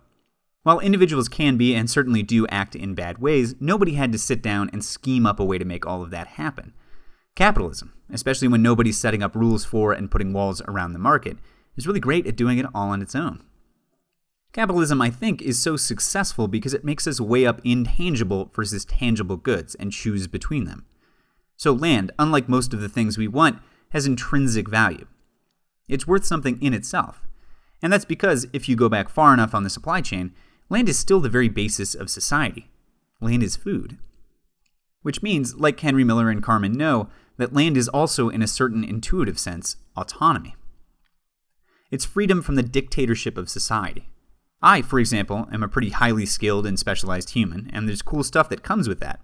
While 0.66 0.80
individuals 0.80 1.30
can 1.30 1.58
be 1.58 1.76
and 1.76 1.88
certainly 1.88 2.24
do 2.24 2.48
act 2.48 2.76
in 2.76 2.96
bad 2.96 3.20
ways, 3.20 3.54
nobody 3.60 3.94
had 3.94 4.12
to 4.14 4.18
sit 4.18 4.42
down 4.42 4.72
and 4.74 4.84
scheme 4.84 5.28
up 5.28 5.40
a 5.40 5.46
way 5.46 5.60
to 5.60 5.64
make 5.64 5.86
all 5.86 6.02
of 6.02 6.10
that 6.10 6.26
happen. 6.26 6.74
Capitalism, 7.36 7.94
especially 8.12 8.48
when 8.48 8.64
nobody's 8.64 8.98
setting 8.98 9.22
up 9.22 9.36
rules 9.36 9.64
for 9.64 9.94
and 9.94 10.10
putting 10.10 10.34
walls 10.34 10.64
around 10.68 10.94
the 10.94 10.98
market, 10.98 11.38
is 11.78 11.86
really 11.86 12.00
great 12.00 12.26
at 12.26 12.36
doing 12.36 12.58
it 12.58 12.66
all 12.74 12.90
on 12.90 13.04
its 13.04 13.14
own. 13.14 13.44
Capitalism, 14.54 15.04
I 15.04 15.12
think, 15.12 15.40
is 15.40 15.62
so 15.62 15.78
successful 15.78 16.48
because 16.48 16.74
it 16.74 16.84
makes 16.84 17.06
us 17.06 17.22
weigh 17.22 17.46
up 17.46 17.62
intangible 17.64 18.50
versus 18.56 18.86
tangible 18.86 19.38
goods 19.38 19.76
and 19.76 19.92
choose 19.92 20.26
between 20.26 20.66
them. 20.66 20.88
So, 21.58 21.74
land, 21.74 22.12
unlike 22.18 22.50
most 22.50 22.74
of 22.74 22.82
the 22.82 22.90
things 22.90 23.20
we 23.20 23.28
want, 23.28 23.60
has 23.92 24.08
intrinsic 24.08 24.68
value. 24.68 25.06
It's 25.88 26.08
worth 26.08 26.26
something 26.26 26.60
in 26.60 26.74
itself. 26.74 27.22
And 27.84 27.94
that's 27.94 28.04
because, 28.04 28.48
if 28.52 28.68
you 28.68 28.76
go 28.76 28.90
back 28.90 29.10
far 29.10 29.32
enough 29.32 29.54
on 29.54 29.64
the 29.64 29.70
supply 29.70 30.02
chain, 30.02 30.34
land 30.70 30.90
is 30.90 30.98
still 30.98 31.20
the 31.20 31.30
very 31.30 31.50
basis 31.50 31.94
of 31.96 32.10
society. 32.10 32.70
Land 33.22 33.44
is 33.44 33.56
food. 33.56 33.98
Which 35.02 35.22
means, 35.22 35.56
like 35.56 35.80
Henry 35.80 36.04
Miller 36.04 36.30
and 36.30 36.42
Carmen 36.42 36.74
know, 36.74 37.10
that 37.38 37.54
land 37.54 37.78
is 37.78 37.88
also, 37.90 38.30
in 38.30 38.42
a 38.42 38.48
certain 38.48 38.84
intuitive 38.84 39.38
sense, 39.38 39.78
autonomy. 39.96 40.56
It's 41.92 42.06
freedom 42.06 42.42
from 42.42 42.56
the 42.56 42.64
dictatorship 42.64 43.38
of 43.38 43.50
society. 43.50 44.10
I, 44.62 44.82
for 44.82 45.00
example, 45.00 45.48
am 45.52 45.64
a 45.64 45.68
pretty 45.68 45.90
highly 45.90 46.26
skilled 46.26 46.66
and 46.66 46.80
specialized 46.80 47.32
human, 47.32 47.70
and 47.72 47.88
there's 47.88 48.02
cool 48.02 48.24
stuff 48.24 48.50
that 48.50 48.64
comes 48.64 48.88
with 48.88 49.00
that. 49.02 49.20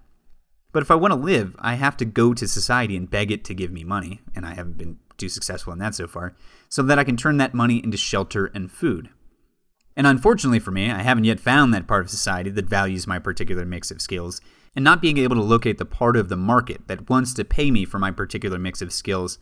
But 0.71 0.83
if 0.83 0.91
I 0.91 0.95
want 0.95 1.11
to 1.13 1.19
live, 1.19 1.55
I 1.59 1.75
have 1.75 1.97
to 1.97 2.05
go 2.05 2.33
to 2.33 2.47
society 2.47 2.95
and 2.95 3.09
beg 3.09 3.31
it 3.31 3.43
to 3.45 3.55
give 3.55 3.71
me 3.71 3.83
money, 3.83 4.21
and 4.35 4.45
I 4.45 4.53
haven't 4.53 4.77
been 4.77 4.99
too 5.17 5.29
successful 5.29 5.73
in 5.73 5.79
that 5.79 5.95
so 5.95 6.07
far, 6.07 6.35
so 6.69 6.81
that 6.83 6.99
I 6.99 7.03
can 7.03 7.17
turn 7.17 7.37
that 7.37 7.53
money 7.53 7.83
into 7.83 7.97
shelter 7.97 8.51
and 8.53 8.71
food. 8.71 9.09
And 10.01 10.07
unfortunately 10.07 10.57
for 10.57 10.71
me, 10.71 10.89
I 10.89 11.03
haven't 11.03 11.25
yet 11.25 11.39
found 11.39 11.75
that 11.75 11.85
part 11.85 12.03
of 12.03 12.09
society 12.09 12.49
that 12.49 12.65
values 12.65 13.05
my 13.05 13.19
particular 13.19 13.65
mix 13.65 13.91
of 13.91 14.01
skills, 14.01 14.41
and 14.75 14.83
not 14.83 14.99
being 14.99 15.19
able 15.19 15.35
to 15.35 15.43
locate 15.43 15.77
the 15.77 15.85
part 15.85 16.17
of 16.17 16.27
the 16.27 16.35
market 16.35 16.87
that 16.87 17.07
wants 17.07 17.35
to 17.35 17.45
pay 17.45 17.69
me 17.69 17.85
for 17.85 17.99
my 17.99 18.09
particular 18.09 18.57
mix 18.57 18.81
of 18.81 18.91
skills 18.91 19.37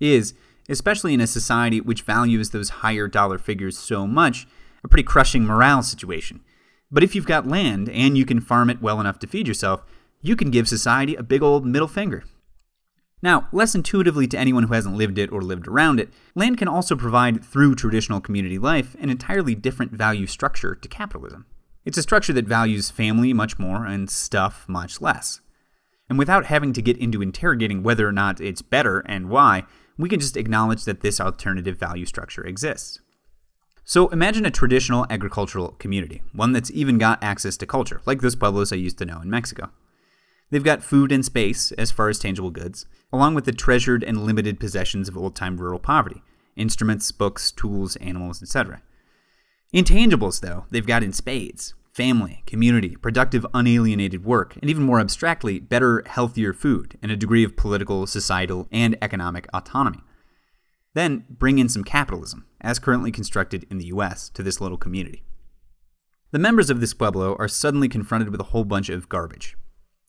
is, 0.00 0.34
especially 0.68 1.14
in 1.14 1.20
a 1.20 1.28
society 1.28 1.80
which 1.80 2.02
values 2.02 2.50
those 2.50 2.70
higher 2.82 3.06
dollar 3.06 3.38
figures 3.38 3.78
so 3.78 4.04
much, 4.04 4.48
a 4.82 4.88
pretty 4.88 5.04
crushing 5.04 5.44
morale 5.44 5.80
situation. 5.80 6.40
But 6.90 7.04
if 7.04 7.14
you've 7.14 7.24
got 7.24 7.46
land 7.46 7.88
and 7.88 8.18
you 8.18 8.26
can 8.26 8.40
farm 8.40 8.68
it 8.68 8.82
well 8.82 9.00
enough 9.00 9.20
to 9.20 9.28
feed 9.28 9.46
yourself, 9.46 9.84
you 10.22 10.34
can 10.34 10.50
give 10.50 10.68
society 10.68 11.14
a 11.14 11.22
big 11.22 11.40
old 11.40 11.64
middle 11.64 11.86
finger. 11.86 12.24
Now, 13.22 13.48
less 13.52 13.74
intuitively 13.74 14.26
to 14.28 14.38
anyone 14.38 14.64
who 14.64 14.74
hasn't 14.74 14.96
lived 14.96 15.18
it 15.18 15.30
or 15.30 15.42
lived 15.42 15.68
around 15.68 16.00
it, 16.00 16.08
land 16.34 16.56
can 16.56 16.68
also 16.68 16.96
provide, 16.96 17.44
through 17.44 17.74
traditional 17.74 18.20
community 18.20 18.58
life, 18.58 18.96
an 18.98 19.10
entirely 19.10 19.54
different 19.54 19.92
value 19.92 20.26
structure 20.26 20.74
to 20.74 20.88
capitalism. 20.88 21.44
It's 21.84 21.98
a 21.98 22.02
structure 22.02 22.32
that 22.32 22.46
values 22.46 22.90
family 22.90 23.32
much 23.32 23.58
more 23.58 23.84
and 23.84 24.10
stuff 24.10 24.64
much 24.68 25.00
less. 25.00 25.40
And 26.08 26.18
without 26.18 26.46
having 26.46 26.72
to 26.72 26.82
get 26.82 26.96
into 26.96 27.22
interrogating 27.22 27.82
whether 27.82 28.08
or 28.08 28.12
not 28.12 28.40
it's 28.40 28.62
better 28.62 29.00
and 29.00 29.28
why, 29.28 29.64
we 29.98 30.08
can 30.08 30.20
just 30.20 30.36
acknowledge 30.36 30.84
that 30.84 31.02
this 31.02 31.20
alternative 31.20 31.78
value 31.78 32.06
structure 32.06 32.44
exists. 32.44 33.00
So 33.84 34.08
imagine 34.08 34.46
a 34.46 34.50
traditional 34.50 35.06
agricultural 35.10 35.72
community, 35.72 36.22
one 36.32 36.52
that's 36.52 36.70
even 36.70 36.98
got 36.98 37.22
access 37.22 37.56
to 37.58 37.66
culture, 37.66 38.00
like 38.06 38.20
those 38.20 38.36
pueblos 38.36 38.72
I 38.72 38.76
used 38.76 38.98
to 38.98 39.04
know 39.04 39.20
in 39.20 39.30
Mexico. 39.30 39.70
They've 40.50 40.64
got 40.64 40.82
food 40.82 41.12
and 41.12 41.24
space 41.24 41.72
as 41.72 41.90
far 41.90 42.08
as 42.08 42.18
tangible 42.18 42.50
goods, 42.50 42.86
along 43.12 43.34
with 43.34 43.44
the 43.44 43.52
treasured 43.52 44.02
and 44.02 44.24
limited 44.24 44.58
possessions 44.60 45.08
of 45.08 45.16
old 45.16 45.36
time 45.36 45.56
rural 45.56 45.78
poverty 45.78 46.22
instruments, 46.56 47.10
books, 47.12 47.50
tools, 47.52 47.96
animals, 47.96 48.42
etc. 48.42 48.82
Intangibles, 49.72 50.40
though, 50.40 50.66
they've 50.70 50.86
got 50.86 51.02
in 51.02 51.12
spades 51.12 51.74
family, 51.90 52.42
community, 52.46 52.96
productive, 52.96 53.44
unalienated 53.52 54.24
work, 54.24 54.56
and 54.62 54.70
even 54.70 54.82
more 54.82 55.00
abstractly, 55.00 55.58
better, 55.58 56.02
healthier 56.06 56.52
food, 56.52 56.96
and 57.02 57.10
a 57.10 57.16
degree 57.16 57.44
of 57.44 57.56
political, 57.56 58.06
societal, 58.06 58.68
and 58.70 58.96
economic 59.02 59.46
autonomy. 59.52 59.98
Then 60.94 61.24
bring 61.28 61.58
in 61.58 61.68
some 61.68 61.84
capitalism, 61.84 62.46
as 62.60 62.78
currently 62.78 63.10
constructed 63.10 63.66
in 63.70 63.78
the 63.78 63.86
US, 63.86 64.28
to 64.30 64.42
this 64.42 64.60
little 64.60 64.78
community. 64.78 65.24
The 66.30 66.38
members 66.38 66.70
of 66.70 66.80
this 66.80 66.94
pueblo 66.94 67.36
are 67.38 67.48
suddenly 67.48 67.88
confronted 67.88 68.30
with 68.30 68.40
a 68.40 68.44
whole 68.44 68.64
bunch 68.64 68.88
of 68.88 69.08
garbage. 69.08 69.56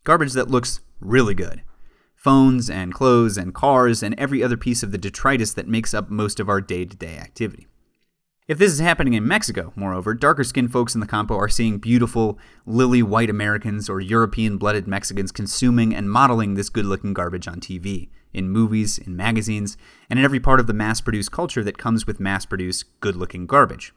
Garbage 0.03 0.33
that 0.33 0.49
looks 0.49 0.79
really 0.99 1.35
good. 1.35 1.61
Phones 2.15 2.69
and 2.69 2.93
clothes 2.93 3.37
and 3.37 3.53
cars 3.53 4.01
and 4.01 4.15
every 4.17 4.43
other 4.43 4.57
piece 4.57 4.81
of 4.81 4.91
the 4.91 4.97
detritus 4.97 5.53
that 5.53 5.67
makes 5.67 5.93
up 5.93 6.09
most 6.09 6.39
of 6.39 6.49
our 6.49 6.59
day 6.59 6.85
to 6.85 6.97
day 6.97 7.17
activity. 7.17 7.67
If 8.47 8.57
this 8.57 8.73
is 8.73 8.79
happening 8.79 9.13
in 9.13 9.27
Mexico, 9.27 9.71
moreover, 9.75 10.15
darker 10.15 10.43
skinned 10.43 10.71
folks 10.71 10.95
in 10.95 11.01
the 11.01 11.07
Campo 11.07 11.37
are 11.37 11.47
seeing 11.47 11.77
beautiful, 11.77 12.39
lily 12.65 13.03
white 13.03 13.29
Americans 13.29 13.89
or 13.89 14.01
European 14.01 14.57
blooded 14.57 14.87
Mexicans 14.87 15.31
consuming 15.31 15.95
and 15.95 16.11
modeling 16.11 16.55
this 16.55 16.69
good 16.69 16.85
looking 16.85 17.13
garbage 17.13 17.47
on 17.47 17.59
TV, 17.59 18.09
in 18.33 18.49
movies, 18.49 18.97
in 18.97 19.15
magazines, 19.15 19.77
and 20.09 20.17
in 20.17 20.25
every 20.25 20.39
part 20.39 20.59
of 20.59 20.65
the 20.65 20.73
mass 20.73 20.99
produced 20.99 21.31
culture 21.31 21.63
that 21.63 21.77
comes 21.77 22.07
with 22.07 22.19
mass 22.19 22.45
produced, 22.45 22.85
good 22.99 23.15
looking 23.15 23.45
garbage. 23.45 23.93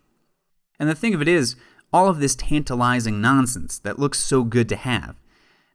And 0.79 0.89
the 0.89 0.95
thing 0.95 1.15
of 1.15 1.23
it 1.23 1.29
is, 1.29 1.57
all 1.93 2.09
of 2.09 2.21
this 2.21 2.37
tantalizing 2.37 3.21
nonsense 3.21 3.79
that 3.79 3.99
looks 3.99 4.21
so 4.21 4.45
good 4.45 4.69
to 4.69 4.77
have, 4.77 5.17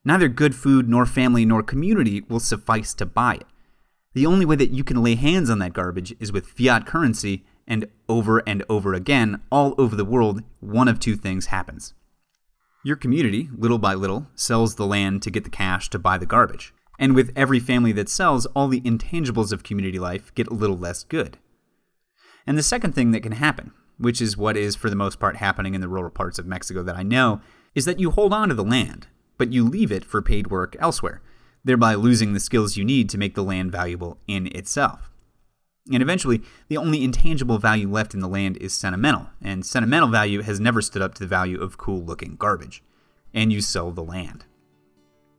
neither 0.04 0.28
good 0.28 0.56
food 0.56 0.90
nor 0.90 1.06
family 1.06 1.46
nor 1.46 1.64
community 1.64 2.22
will 2.30 2.40
suffice 2.40 2.94
to 2.96 3.06
buy 3.06 3.36
it. 3.36 3.48
The 4.14 4.26
only 4.26 4.46
way 4.46 4.56
that 4.56 4.72
you 4.72 4.84
can 4.84 5.04
lay 5.04 5.16
hands 5.16 5.50
on 5.50 5.60
that 5.60 5.74
garbage 5.74 6.16
is 6.20 6.32
with 6.32 6.48
fiat 6.48 6.86
currency 6.86 7.46
and 7.68 7.86
over 8.08 8.40
and 8.48 8.64
over 8.68 8.94
again, 8.94 9.42
all 9.52 9.76
over 9.78 9.96
the 9.96 10.06
world, 10.06 10.42
one 10.60 10.88
of 10.88 11.00
two 11.00 11.16
things 11.16 11.48
happens. 11.48 11.94
Your 12.84 12.96
community, 12.96 13.50
little 13.56 13.78
by 13.78 13.94
little, 13.94 14.28
sells 14.36 14.76
the 14.76 14.88
land 14.88 15.22
to 15.24 15.32
get 15.32 15.44
the 15.44 15.50
cash 15.50 15.90
to 15.90 16.00
buy 16.00 16.18
the 16.18 16.26
garbage. 16.26 16.74
And 16.98 17.14
with 17.14 17.32
every 17.36 17.60
family 17.60 17.92
that 17.94 18.10
sells, 18.10 18.46
all 18.48 18.68
the 18.68 18.82
intangibles 18.82 19.52
of 19.52 19.64
community 19.64 20.00
life 20.00 20.34
get 20.34 20.48
a 20.48 20.54
little 20.54 20.78
less 20.78 21.04
good. 21.04 21.38
And 22.48 22.58
the 22.58 22.64
second 22.64 22.96
thing 22.96 23.12
that 23.12 23.24
can 23.24 23.34
happen, 23.34 23.74
which 23.98 24.22
is 24.22 24.38
what 24.38 24.58
is 24.58 24.76
for 24.76 24.90
the 24.90 24.96
most 24.96 25.20
part 25.20 25.38
happening 25.38 25.76
in 25.76 25.82
the 25.82 25.88
rural 25.88 26.10
parts 26.10 26.40
of 26.40 26.48
Mexico 26.48 26.82
that 26.84 26.96
I 26.96 27.04
know, 27.04 27.42
is 27.76 27.86
that 27.86 28.00
you 28.00 28.12
hold 28.12 28.34
on 28.34 28.50
to 28.50 28.56
the 28.56 28.64
land, 28.64 29.08
but 29.40 29.52
you 29.52 29.68
leave 29.68 29.92
it 29.92 30.06
for 30.06 30.22
paid 30.22 30.52
work 30.52 30.76
elsewhere, 30.78 31.24
thereby 31.64 31.96
losing 31.96 32.34
the 32.34 32.40
skills 32.40 32.78
you 32.78 32.86
need 32.86 33.10
to 33.10 33.18
make 33.18 33.34
the 33.34 33.44
land 33.44 33.72
valuable 33.72 34.20
in 34.28 34.46
itself. 34.56 35.10
And 35.92 36.04
eventually, 36.04 36.44
the 36.68 36.78
only 36.78 37.04
intangible 37.04 37.58
value 37.58 37.90
left 37.90 38.14
in 38.14 38.20
the 38.20 38.28
land 38.28 38.58
is 38.58 38.74
sentimental, 38.74 39.30
and 39.42 39.66
sentimental 39.66 40.10
value 40.10 40.44
has 40.44 40.60
never 40.60 40.84
stood 40.84 41.02
up 41.02 41.16
to 41.16 41.22
the 41.22 41.28
value 41.28 41.60
of 41.60 41.80
cool 41.80 42.04
looking 42.04 42.36
garbage. 42.36 42.84
And 43.34 43.52
you 43.52 43.62
sell 43.62 43.92
the 43.92 44.04
land. 44.04 44.46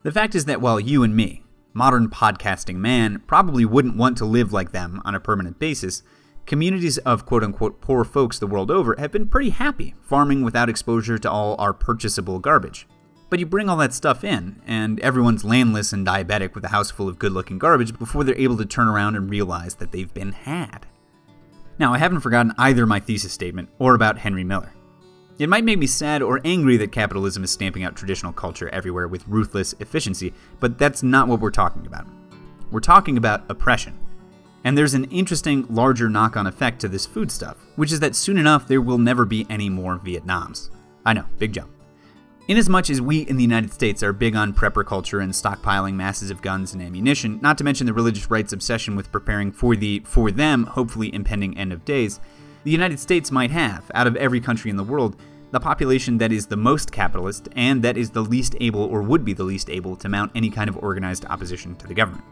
The 0.02 0.10
fact 0.10 0.34
is 0.34 0.46
that 0.46 0.60
while 0.60 0.80
you 0.80 1.02
and 1.02 1.14
me, 1.14 1.44
modern 1.72 2.08
podcasting 2.08 2.76
man, 2.76 3.22
probably 3.26 3.64
wouldn't 3.64 3.96
want 3.96 4.16
to 4.18 4.24
live 4.24 4.52
like 4.52 4.72
them 4.72 5.02
on 5.04 5.14
a 5.14 5.20
permanent 5.20 5.58
basis, 5.58 6.02
communities 6.46 6.98
of 6.98 7.26
quote 7.26 7.44
unquote 7.44 7.80
poor 7.80 8.02
folks 8.02 8.38
the 8.38 8.46
world 8.46 8.70
over 8.70 8.96
have 8.98 9.12
been 9.12 9.28
pretty 9.28 9.50
happy 9.50 9.94
farming 10.00 10.42
without 10.42 10.68
exposure 10.68 11.18
to 11.18 11.30
all 11.30 11.54
our 11.60 11.72
purchasable 11.72 12.38
garbage. 12.38 12.88
But 13.30 13.38
you 13.38 13.46
bring 13.46 13.68
all 13.68 13.76
that 13.76 13.94
stuff 13.94 14.24
in, 14.24 14.60
and 14.66 14.98
everyone's 15.00 15.44
landless 15.44 15.92
and 15.92 16.06
diabetic 16.06 16.54
with 16.54 16.64
a 16.64 16.68
house 16.68 16.90
full 16.90 17.08
of 17.08 17.18
good 17.18 17.32
looking 17.32 17.58
garbage 17.58 17.96
before 17.96 18.24
they're 18.24 18.36
able 18.36 18.56
to 18.58 18.66
turn 18.66 18.88
around 18.88 19.14
and 19.14 19.30
realize 19.30 19.76
that 19.76 19.92
they've 19.92 20.12
been 20.12 20.32
had. 20.32 20.86
Now, 21.78 21.94
I 21.94 21.98
haven't 21.98 22.20
forgotten 22.20 22.52
either 22.58 22.84
my 22.86 23.00
thesis 23.00 23.32
statement 23.32 23.70
or 23.78 23.94
about 23.94 24.18
Henry 24.18 24.44
Miller. 24.44 24.72
It 25.38 25.48
might 25.48 25.64
make 25.64 25.78
me 25.78 25.86
sad 25.86 26.20
or 26.20 26.40
angry 26.44 26.76
that 26.76 26.92
capitalism 26.92 27.42
is 27.42 27.50
stamping 27.50 27.84
out 27.84 27.96
traditional 27.96 28.32
culture 28.32 28.68
everywhere 28.68 29.08
with 29.08 29.26
ruthless 29.26 29.74
efficiency, 29.80 30.34
but 30.58 30.76
that's 30.76 31.02
not 31.02 31.28
what 31.28 31.40
we're 31.40 31.50
talking 31.50 31.86
about. 31.86 32.06
We're 32.70 32.80
talking 32.80 33.16
about 33.16 33.48
oppression. 33.48 33.98
And 34.64 34.76
there's 34.76 34.92
an 34.92 35.04
interesting, 35.04 35.66
larger 35.70 36.10
knock 36.10 36.36
on 36.36 36.46
effect 36.46 36.80
to 36.80 36.88
this 36.88 37.06
food 37.06 37.30
stuff, 37.30 37.56
which 37.76 37.92
is 37.92 38.00
that 38.00 38.14
soon 38.14 38.36
enough 38.36 38.68
there 38.68 38.82
will 38.82 38.98
never 38.98 39.24
be 39.24 39.46
any 39.48 39.70
more 39.70 39.98
Vietnams. 39.98 40.68
I 41.06 41.14
know, 41.14 41.24
big 41.38 41.54
jump. 41.54 41.70
Inasmuch 42.50 42.90
as 42.90 43.00
we 43.00 43.20
in 43.20 43.36
the 43.36 43.44
United 43.44 43.72
States 43.72 44.02
are 44.02 44.12
big 44.12 44.34
on 44.34 44.52
prepper 44.52 44.84
culture 44.84 45.20
and 45.20 45.32
stockpiling 45.32 45.94
masses 45.94 46.32
of 46.32 46.42
guns 46.42 46.72
and 46.72 46.82
ammunition, 46.82 47.38
not 47.40 47.56
to 47.56 47.62
mention 47.62 47.86
the 47.86 47.92
religious 47.92 48.28
right's 48.28 48.52
obsession 48.52 48.96
with 48.96 49.12
preparing 49.12 49.52
for 49.52 49.76
the, 49.76 50.00
for 50.00 50.32
them, 50.32 50.64
hopefully 50.64 51.14
impending 51.14 51.56
end 51.56 51.72
of 51.72 51.84
days, 51.84 52.18
the 52.64 52.72
United 52.72 52.98
States 52.98 53.30
might 53.30 53.52
have, 53.52 53.88
out 53.94 54.08
of 54.08 54.16
every 54.16 54.40
country 54.40 54.68
in 54.68 54.76
the 54.76 54.82
world, 54.82 55.14
the 55.52 55.60
population 55.60 56.18
that 56.18 56.32
is 56.32 56.48
the 56.48 56.56
most 56.56 56.90
capitalist 56.90 57.48
and 57.54 57.84
that 57.84 57.96
is 57.96 58.10
the 58.10 58.20
least 58.20 58.56
able 58.60 58.82
or 58.82 59.00
would 59.00 59.24
be 59.24 59.32
the 59.32 59.44
least 59.44 59.70
able 59.70 59.94
to 59.94 60.08
mount 60.08 60.32
any 60.34 60.50
kind 60.50 60.68
of 60.68 60.76
organized 60.78 61.24
opposition 61.26 61.76
to 61.76 61.86
the 61.86 61.94
government. 61.94 62.24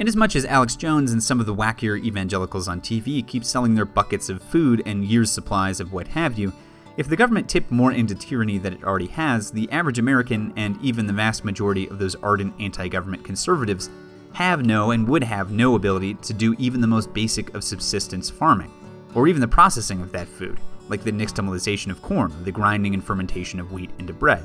Inasmuch 0.00 0.34
as 0.34 0.44
Alex 0.44 0.74
Jones 0.74 1.12
and 1.12 1.22
some 1.22 1.38
of 1.38 1.46
the 1.46 1.54
wackier 1.54 2.02
evangelicals 2.02 2.66
on 2.66 2.80
TV 2.80 3.24
keep 3.24 3.44
selling 3.44 3.76
their 3.76 3.84
buckets 3.84 4.28
of 4.28 4.42
food 4.42 4.82
and 4.86 5.04
years' 5.04 5.30
supplies 5.30 5.78
of 5.78 5.92
what 5.92 6.08
have 6.08 6.36
you, 6.36 6.52
if 6.96 7.08
the 7.08 7.16
government 7.16 7.48
tipped 7.48 7.70
more 7.70 7.90
into 7.90 8.14
tyranny 8.14 8.58
than 8.58 8.74
it 8.74 8.84
already 8.84 9.08
has, 9.08 9.50
the 9.50 9.70
average 9.72 9.98
American 9.98 10.52
and 10.56 10.80
even 10.80 11.06
the 11.06 11.12
vast 11.12 11.44
majority 11.44 11.88
of 11.88 11.98
those 11.98 12.14
ardent 12.16 12.54
anti 12.60 12.86
government 12.88 13.24
conservatives 13.24 13.90
have 14.32 14.64
no 14.64 14.92
and 14.92 15.06
would 15.08 15.24
have 15.24 15.50
no 15.50 15.74
ability 15.74 16.14
to 16.14 16.32
do 16.32 16.54
even 16.58 16.80
the 16.80 16.86
most 16.86 17.12
basic 17.12 17.52
of 17.54 17.64
subsistence 17.64 18.30
farming, 18.30 18.72
or 19.14 19.26
even 19.26 19.40
the 19.40 19.48
processing 19.48 20.00
of 20.02 20.12
that 20.12 20.28
food, 20.28 20.58
like 20.88 21.02
the 21.02 21.10
nixtamalization 21.10 21.90
of 21.90 22.02
corn 22.02 22.32
or 22.32 22.44
the 22.44 22.52
grinding 22.52 22.94
and 22.94 23.04
fermentation 23.04 23.58
of 23.58 23.72
wheat 23.72 23.90
into 23.98 24.12
bread, 24.12 24.44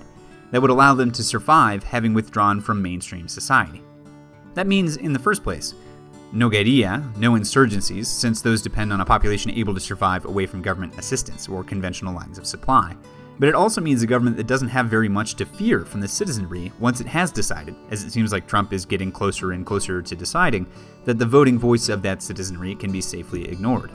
that 0.51 0.62
would 0.62 0.71
allow 0.71 0.95
them 0.95 1.12
to 1.12 1.23
survive 1.23 1.83
having 1.83 2.13
withdrawn 2.13 2.62
from 2.62 2.81
mainstream 2.81 3.27
society. 3.27 3.83
That 4.55 4.67
means, 4.67 4.97
in 4.97 5.13
the 5.13 5.19
first 5.19 5.43
place, 5.43 5.75
no 6.31 6.49
guerrilla, 6.49 7.03
no 7.17 7.31
insurgencies, 7.31 8.05
since 8.05 8.41
those 8.41 8.61
depend 8.61 8.93
on 8.93 9.01
a 9.01 9.05
population 9.05 9.51
able 9.51 9.73
to 9.73 9.79
survive 9.79 10.25
away 10.25 10.45
from 10.45 10.61
government 10.61 10.97
assistance 10.97 11.47
or 11.47 11.63
conventional 11.63 12.13
lines 12.13 12.37
of 12.37 12.45
supply. 12.45 12.95
But 13.39 13.49
it 13.49 13.55
also 13.55 13.80
means 13.80 14.01
a 14.01 14.07
government 14.07 14.36
that 14.38 14.47
doesn't 14.47 14.67
have 14.67 14.88
very 14.88 15.07
much 15.07 15.36
to 15.36 15.45
fear 15.45 15.86
from 15.86 16.01
the 16.01 16.07
citizenry 16.07 16.73
once 16.77 16.99
it 16.99 17.07
has 17.07 17.32
decided, 17.32 17.73
as 17.89 18.03
it 18.03 18.11
seems 18.11 18.34
like 18.34 18.47
Trump 18.47 18.73
is 18.73 18.86
getting 18.86 19.11
closer 19.11 19.53
and 19.53 19.65
closer 19.65 20.01
to 20.01 20.15
deciding, 20.15 20.67
that 21.05 21.17
the 21.17 21.25
voting 21.25 21.57
voice 21.57 21.88
of 21.88 22.01
that 22.01 22.21
citizenry 22.21 22.75
can 22.75 22.91
be 22.91 23.01
safely 23.01 23.47
ignored. 23.47 23.91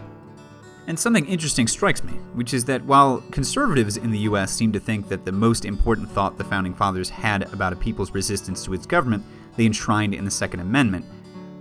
And 0.86 0.98
something 0.98 1.26
interesting 1.26 1.66
strikes 1.66 2.02
me, 2.04 2.12
which 2.32 2.52
is 2.52 2.64
that 2.66 2.84
while 2.84 3.22
conservatives 3.30 3.96
in 3.96 4.10
the 4.10 4.18
US 4.20 4.52
seem 4.52 4.72
to 4.72 4.80
think 4.80 5.08
that 5.08 5.24
the 5.24 5.32
most 5.32 5.64
important 5.64 6.10
thought 6.10 6.36
the 6.36 6.44
Founding 6.44 6.74
Fathers 6.74 7.10
had 7.10 7.52
about 7.52 7.72
a 7.72 7.76
people's 7.76 8.12
resistance 8.12 8.64
to 8.64 8.74
its 8.74 8.86
government 8.86 9.24
they 9.56 9.66
enshrined 9.66 10.14
in 10.14 10.24
the 10.24 10.30
Second 10.30 10.60
Amendment, 10.60 11.04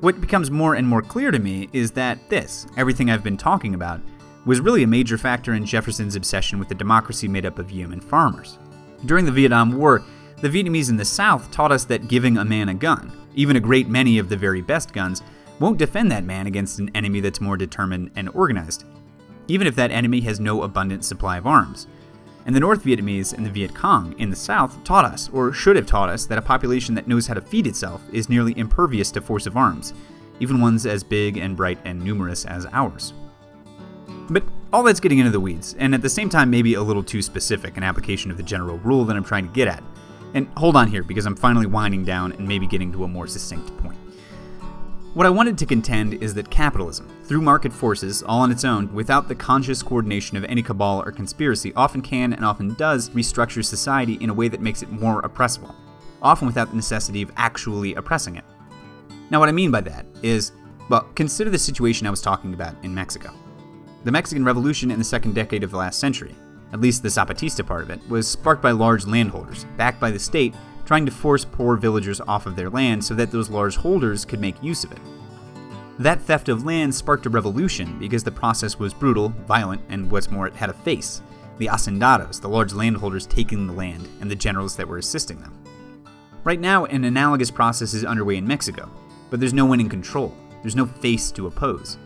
what 0.04 0.20
becomes 0.20 0.52
more 0.52 0.76
and 0.76 0.86
more 0.86 1.02
clear 1.02 1.32
to 1.32 1.40
me 1.40 1.70
is 1.72 1.90
that 1.92 2.20
this, 2.30 2.68
everything 2.76 3.10
I've 3.10 3.24
been 3.24 3.38
talking 3.38 3.74
about, 3.74 4.02
was 4.46 4.60
really 4.60 4.84
a 4.84 4.88
major 4.88 5.18
factor 5.18 5.54
in 5.54 5.66
Jefferson's 5.66 6.18
obsession 6.18 6.60
with 6.60 6.70
a 6.72 6.76
democracy 6.76 7.30
made 7.30 7.46
up 7.46 7.58
of 7.58 7.72
yeoman 7.72 8.02
farmers. 8.02 8.60
During 9.06 9.24
the 9.24 9.32
Vietnam 9.32 9.78
War, 9.78 10.04
The 10.42 10.50
Vietnamese 10.50 10.90
in 10.90 10.98
the 10.98 11.06
South 11.06 11.50
taught 11.52 11.72
us 11.72 11.86
that 11.86 12.10
giving 12.10 12.38
a 12.38 12.44
man 12.44 12.68
a 12.68 12.74
gun, 12.74 13.14
even 13.34 13.56
a 13.56 13.62
great 13.62 13.88
many 13.88 14.20
of 14.20 14.28
the 14.28 14.36
very 14.36 14.62
best 14.62 14.92
guns, 14.92 15.24
won't 15.62 15.78
defend 15.78 16.12
that 16.12 16.26
man 16.26 16.48
against 16.48 16.80
an 16.80 16.92
enemy 16.94 17.22
that's 17.22 17.40
more 17.40 17.56
determined 17.56 18.12
and 18.18 18.28
organized, 18.34 18.84
even 19.48 19.68
if 19.68 19.76
that 19.76 19.92
enemy 19.92 20.20
has 20.20 20.38
no 20.38 20.64
abundant 20.64 21.06
supply 21.06 21.38
of 21.38 21.48
arms. 21.48 21.88
And 22.46 22.56
the 22.56 22.60
North 22.60 22.84
Vietnamese 22.84 23.34
and 23.34 23.46
the 23.46 23.50
Viet 23.50 23.74
Cong 23.74 24.14
in 24.20 24.30
the 24.30 24.36
South 24.36 24.84
taught 24.84 25.06
us, 25.06 25.30
or 25.32 25.54
should 25.54 25.76
have 25.76 25.86
taught 25.86 26.10
us, 26.10 26.26
that 26.26 26.38
a 26.38 26.42
population 26.42 26.94
that 26.96 27.08
knows 27.08 27.26
how 27.26 27.34
to 27.34 27.42
feed 27.42 27.68
itself 27.68 28.02
is 28.12 28.30
nearly 28.30 28.58
impervious 28.58 29.12
to 29.12 29.22
force 29.22 29.46
of 29.46 29.56
arms, 29.56 29.94
even 30.40 30.60
ones 30.60 30.86
as 30.86 31.04
big 31.04 31.38
and 31.38 31.56
bright 31.56 31.80
and 31.86 32.02
numerous 32.04 32.46
as 32.46 32.66
ours. 32.74 33.14
But 34.30 34.44
all 34.74 34.84
that's 34.84 35.00
getting 35.00 35.20
into 35.20 35.32
the 35.32 35.40
weeds, 35.40 35.76
and 35.80 35.94
at 35.94 36.02
the 36.02 36.10
same 36.10 36.30
time, 36.30 36.50
maybe 36.50 36.74
a 36.74 36.82
little 36.82 37.04
too 37.04 37.22
specific, 37.22 37.78
an 37.78 37.84
application 37.84 38.32
of 38.32 38.38
the 38.38 38.44
general 38.44 38.78
rule 38.80 39.06
that 39.06 39.16
I'm 39.16 39.24
trying 39.24 39.48
to 39.48 39.54
get 39.54 39.68
at. 39.68 39.84
And 40.34 40.48
hold 40.58 40.76
on 40.76 40.88
here, 40.88 41.04
because 41.04 41.26
I'm 41.26 41.36
finally 41.36 41.68
winding 41.68 42.04
down 42.04 42.32
and 42.34 42.48
maybe 42.48 42.68
getting 42.68 42.92
to 42.94 43.04
a 43.04 43.08
more 43.08 43.28
succinct 43.28 43.78
point. 43.78 43.98
What 45.14 45.28
I 45.28 45.30
wanted 45.30 45.60
to 45.60 45.66
contend 45.66 46.16
is 46.16 46.34
that 46.34 46.50
capitalism, 46.50 47.08
through 47.24 47.42
market 47.42 47.72
forces, 47.72 48.22
all 48.22 48.42
on 48.42 48.52
its 48.52 48.66
own, 48.66 48.94
without 48.94 49.28
the 49.28 49.36
conscious 49.36 49.82
coordination 49.82 50.36
of 50.36 50.44
any 50.46 50.62
cabal 50.62 51.02
or 51.06 51.12
conspiracy, 51.12 51.74
often 51.74 52.02
can 52.02 52.34
and 52.34 52.44
often 52.44 52.74
does 52.74 53.10
restructure 53.12 53.64
society 53.64 54.16
in 54.16 54.30
a 54.30 54.34
way 54.34 54.50
that 54.50 54.62
makes 54.62 54.82
it 54.82 54.92
more 54.92 55.22
oppressible, 55.22 55.74
often 56.22 56.48
without 56.48 56.70
the 56.70 56.76
necessity 56.76 57.22
of 57.22 57.32
actually 57.38 57.96
oppressing 57.96 58.36
it. 58.36 58.44
Now, 59.30 59.40
what 59.40 59.50
I 59.50 59.54
mean 59.54 59.72
by 59.72 59.82
that 59.82 60.06
is, 60.22 60.52
well, 60.90 61.08
consider 61.16 61.50
the 61.50 61.58
situation 61.58 62.06
I 62.06 62.12
was 62.12 62.22
talking 62.22 62.54
about 62.54 62.76
in 62.84 62.94
Mexico. 62.94 63.34
The 64.04 64.12
Mexican 64.12 64.44
Revolution 64.44 64.92
in 64.92 65.00
the 65.00 65.06
second 65.06 65.34
decade 65.34 65.64
of 65.64 65.72
the 65.72 65.78
last 65.78 66.00
century, 66.00 66.36
at 66.74 66.82
least 66.82 67.04
the 67.04 67.10
Zapatista 67.10 67.66
part 67.66 67.84
of 67.84 67.90
it, 67.90 68.02
was 68.10 68.28
sparked 68.28 68.62
by 68.62 68.72
large 68.72 69.06
landholders, 69.06 69.66
backed 69.78 70.02
by 70.02 70.12
the 70.12 70.20
state, 70.20 70.54
trying 70.86 71.06
to 71.06 71.12
force 71.12 71.46
poor 71.46 71.78
villagers 71.78 72.20
off 72.22 72.46
of 72.46 72.58
their 72.58 72.70
land 72.70 73.04
so 73.04 73.14
that 73.14 73.32
those 73.32 73.50
large 73.50 73.78
holders 73.78 74.26
could 74.26 74.42
make 74.42 74.62
use 74.62 74.84
of 74.84 74.92
it. 74.92 75.00
That 76.00 76.22
theft 76.22 76.50
of 76.50 76.66
land 76.66 76.94
sparked 76.94 77.28
a 77.28 77.30
revolution 77.30 78.00
because 78.00 78.24
the 78.24 78.32
process 78.32 78.80
was 78.80 78.94
brutal, 78.94 79.30
violent, 79.48 79.82
and 79.90 80.10
what's 80.10 80.32
more, 80.32 80.48
it 80.48 80.56
had 80.56 80.70
a 80.70 80.74
face 80.74 81.22
the 81.60 81.68
hacendados, 81.68 82.42
the 82.42 82.50
large 82.50 82.74
landholders 82.74 83.28
taking 83.28 83.68
the 83.68 83.74
land, 83.74 84.08
and 84.20 84.30
the 84.30 84.36
generals 84.36 84.76
that 84.76 84.88
were 84.88 84.98
assisting 84.98 85.40
them. 85.40 85.54
Right 86.44 86.60
now, 86.60 86.86
an 86.86 87.04
analogous 87.04 87.52
process 87.52 87.94
is 87.94 88.04
underway 88.04 88.38
in 88.38 88.48
Mexico, 88.48 88.90
but 89.30 89.40
there's 89.40 89.54
no 89.54 89.66
one 89.66 89.80
in 89.80 89.88
control, 89.88 90.36
there's 90.64 90.76
no 90.76 90.88
face 90.88 91.32
to 91.32 91.46
oppose. 91.46 92.00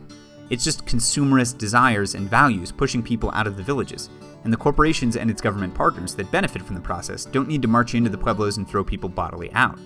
It's 0.50 0.66
just 0.66 0.86
consumerist 0.86 1.58
desires 1.58 2.14
and 2.14 2.30
values 2.30 2.74
pushing 2.74 3.02
people 3.02 3.32
out 3.34 3.48
of 3.48 3.56
the 3.56 3.64
villages, 3.64 4.10
and 4.44 4.52
the 4.52 4.58
corporations 4.58 5.16
and 5.16 5.32
its 5.32 5.42
government 5.42 5.74
partners 5.74 6.14
that 6.16 6.30
benefit 6.30 6.62
from 6.62 6.76
the 6.76 6.82
process 6.82 7.26
don't 7.26 7.48
need 7.48 7.62
to 7.62 7.68
march 7.68 7.96
into 7.96 8.10
the 8.10 8.18
pueblos 8.18 8.58
and 8.58 8.68
throw 8.68 8.84
people 8.84 9.10
bodily 9.10 9.52
out. 9.54 9.80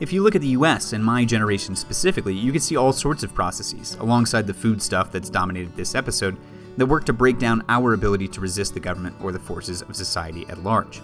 If 0.00 0.12
you 0.12 0.22
look 0.22 0.36
at 0.36 0.40
the 0.40 0.48
US 0.48 0.92
and 0.92 1.04
my 1.04 1.24
generation 1.24 1.74
specifically, 1.74 2.32
you 2.32 2.52
can 2.52 2.60
see 2.60 2.76
all 2.76 2.92
sorts 2.92 3.24
of 3.24 3.34
processes, 3.34 3.96
alongside 3.98 4.46
the 4.46 4.54
food 4.54 4.80
stuff 4.80 5.10
that's 5.10 5.28
dominated 5.28 5.74
this 5.74 5.96
episode, 5.96 6.36
that 6.76 6.86
work 6.86 7.04
to 7.06 7.12
break 7.12 7.40
down 7.40 7.64
our 7.68 7.94
ability 7.94 8.28
to 8.28 8.40
resist 8.40 8.74
the 8.74 8.80
government 8.80 9.16
or 9.20 9.32
the 9.32 9.40
forces 9.40 9.82
of 9.82 9.96
society 9.96 10.46
at 10.48 10.62
large. 10.62 11.02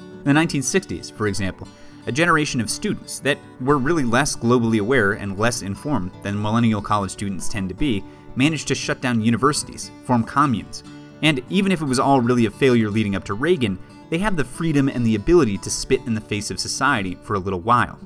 In 0.00 0.24
the 0.24 0.32
1960s, 0.32 1.12
for 1.12 1.28
example, 1.28 1.68
a 2.06 2.12
generation 2.12 2.60
of 2.60 2.68
students 2.68 3.20
that 3.20 3.38
were 3.60 3.78
really 3.78 4.02
less 4.02 4.34
globally 4.34 4.80
aware 4.80 5.12
and 5.12 5.38
less 5.38 5.62
informed 5.62 6.10
than 6.24 6.40
millennial 6.40 6.82
college 6.82 7.12
students 7.12 7.48
tend 7.48 7.68
to 7.68 7.76
be 7.76 8.02
managed 8.34 8.66
to 8.66 8.74
shut 8.74 9.00
down 9.00 9.22
universities, 9.22 9.92
form 10.04 10.24
communes, 10.24 10.82
and 11.22 11.42
even 11.48 11.70
if 11.70 11.80
it 11.80 11.86
was 11.86 12.00
all 12.00 12.20
really 12.20 12.46
a 12.46 12.50
failure 12.50 12.90
leading 12.90 13.14
up 13.14 13.22
to 13.22 13.34
Reagan, 13.34 13.78
they 14.10 14.18
had 14.18 14.36
the 14.36 14.44
freedom 14.44 14.88
and 14.88 15.06
the 15.06 15.14
ability 15.14 15.58
to 15.58 15.70
spit 15.70 16.00
in 16.06 16.14
the 16.14 16.20
face 16.20 16.50
of 16.50 16.58
society 16.58 17.16
for 17.22 17.34
a 17.34 17.38
little 17.38 17.60
while. 17.60 18.00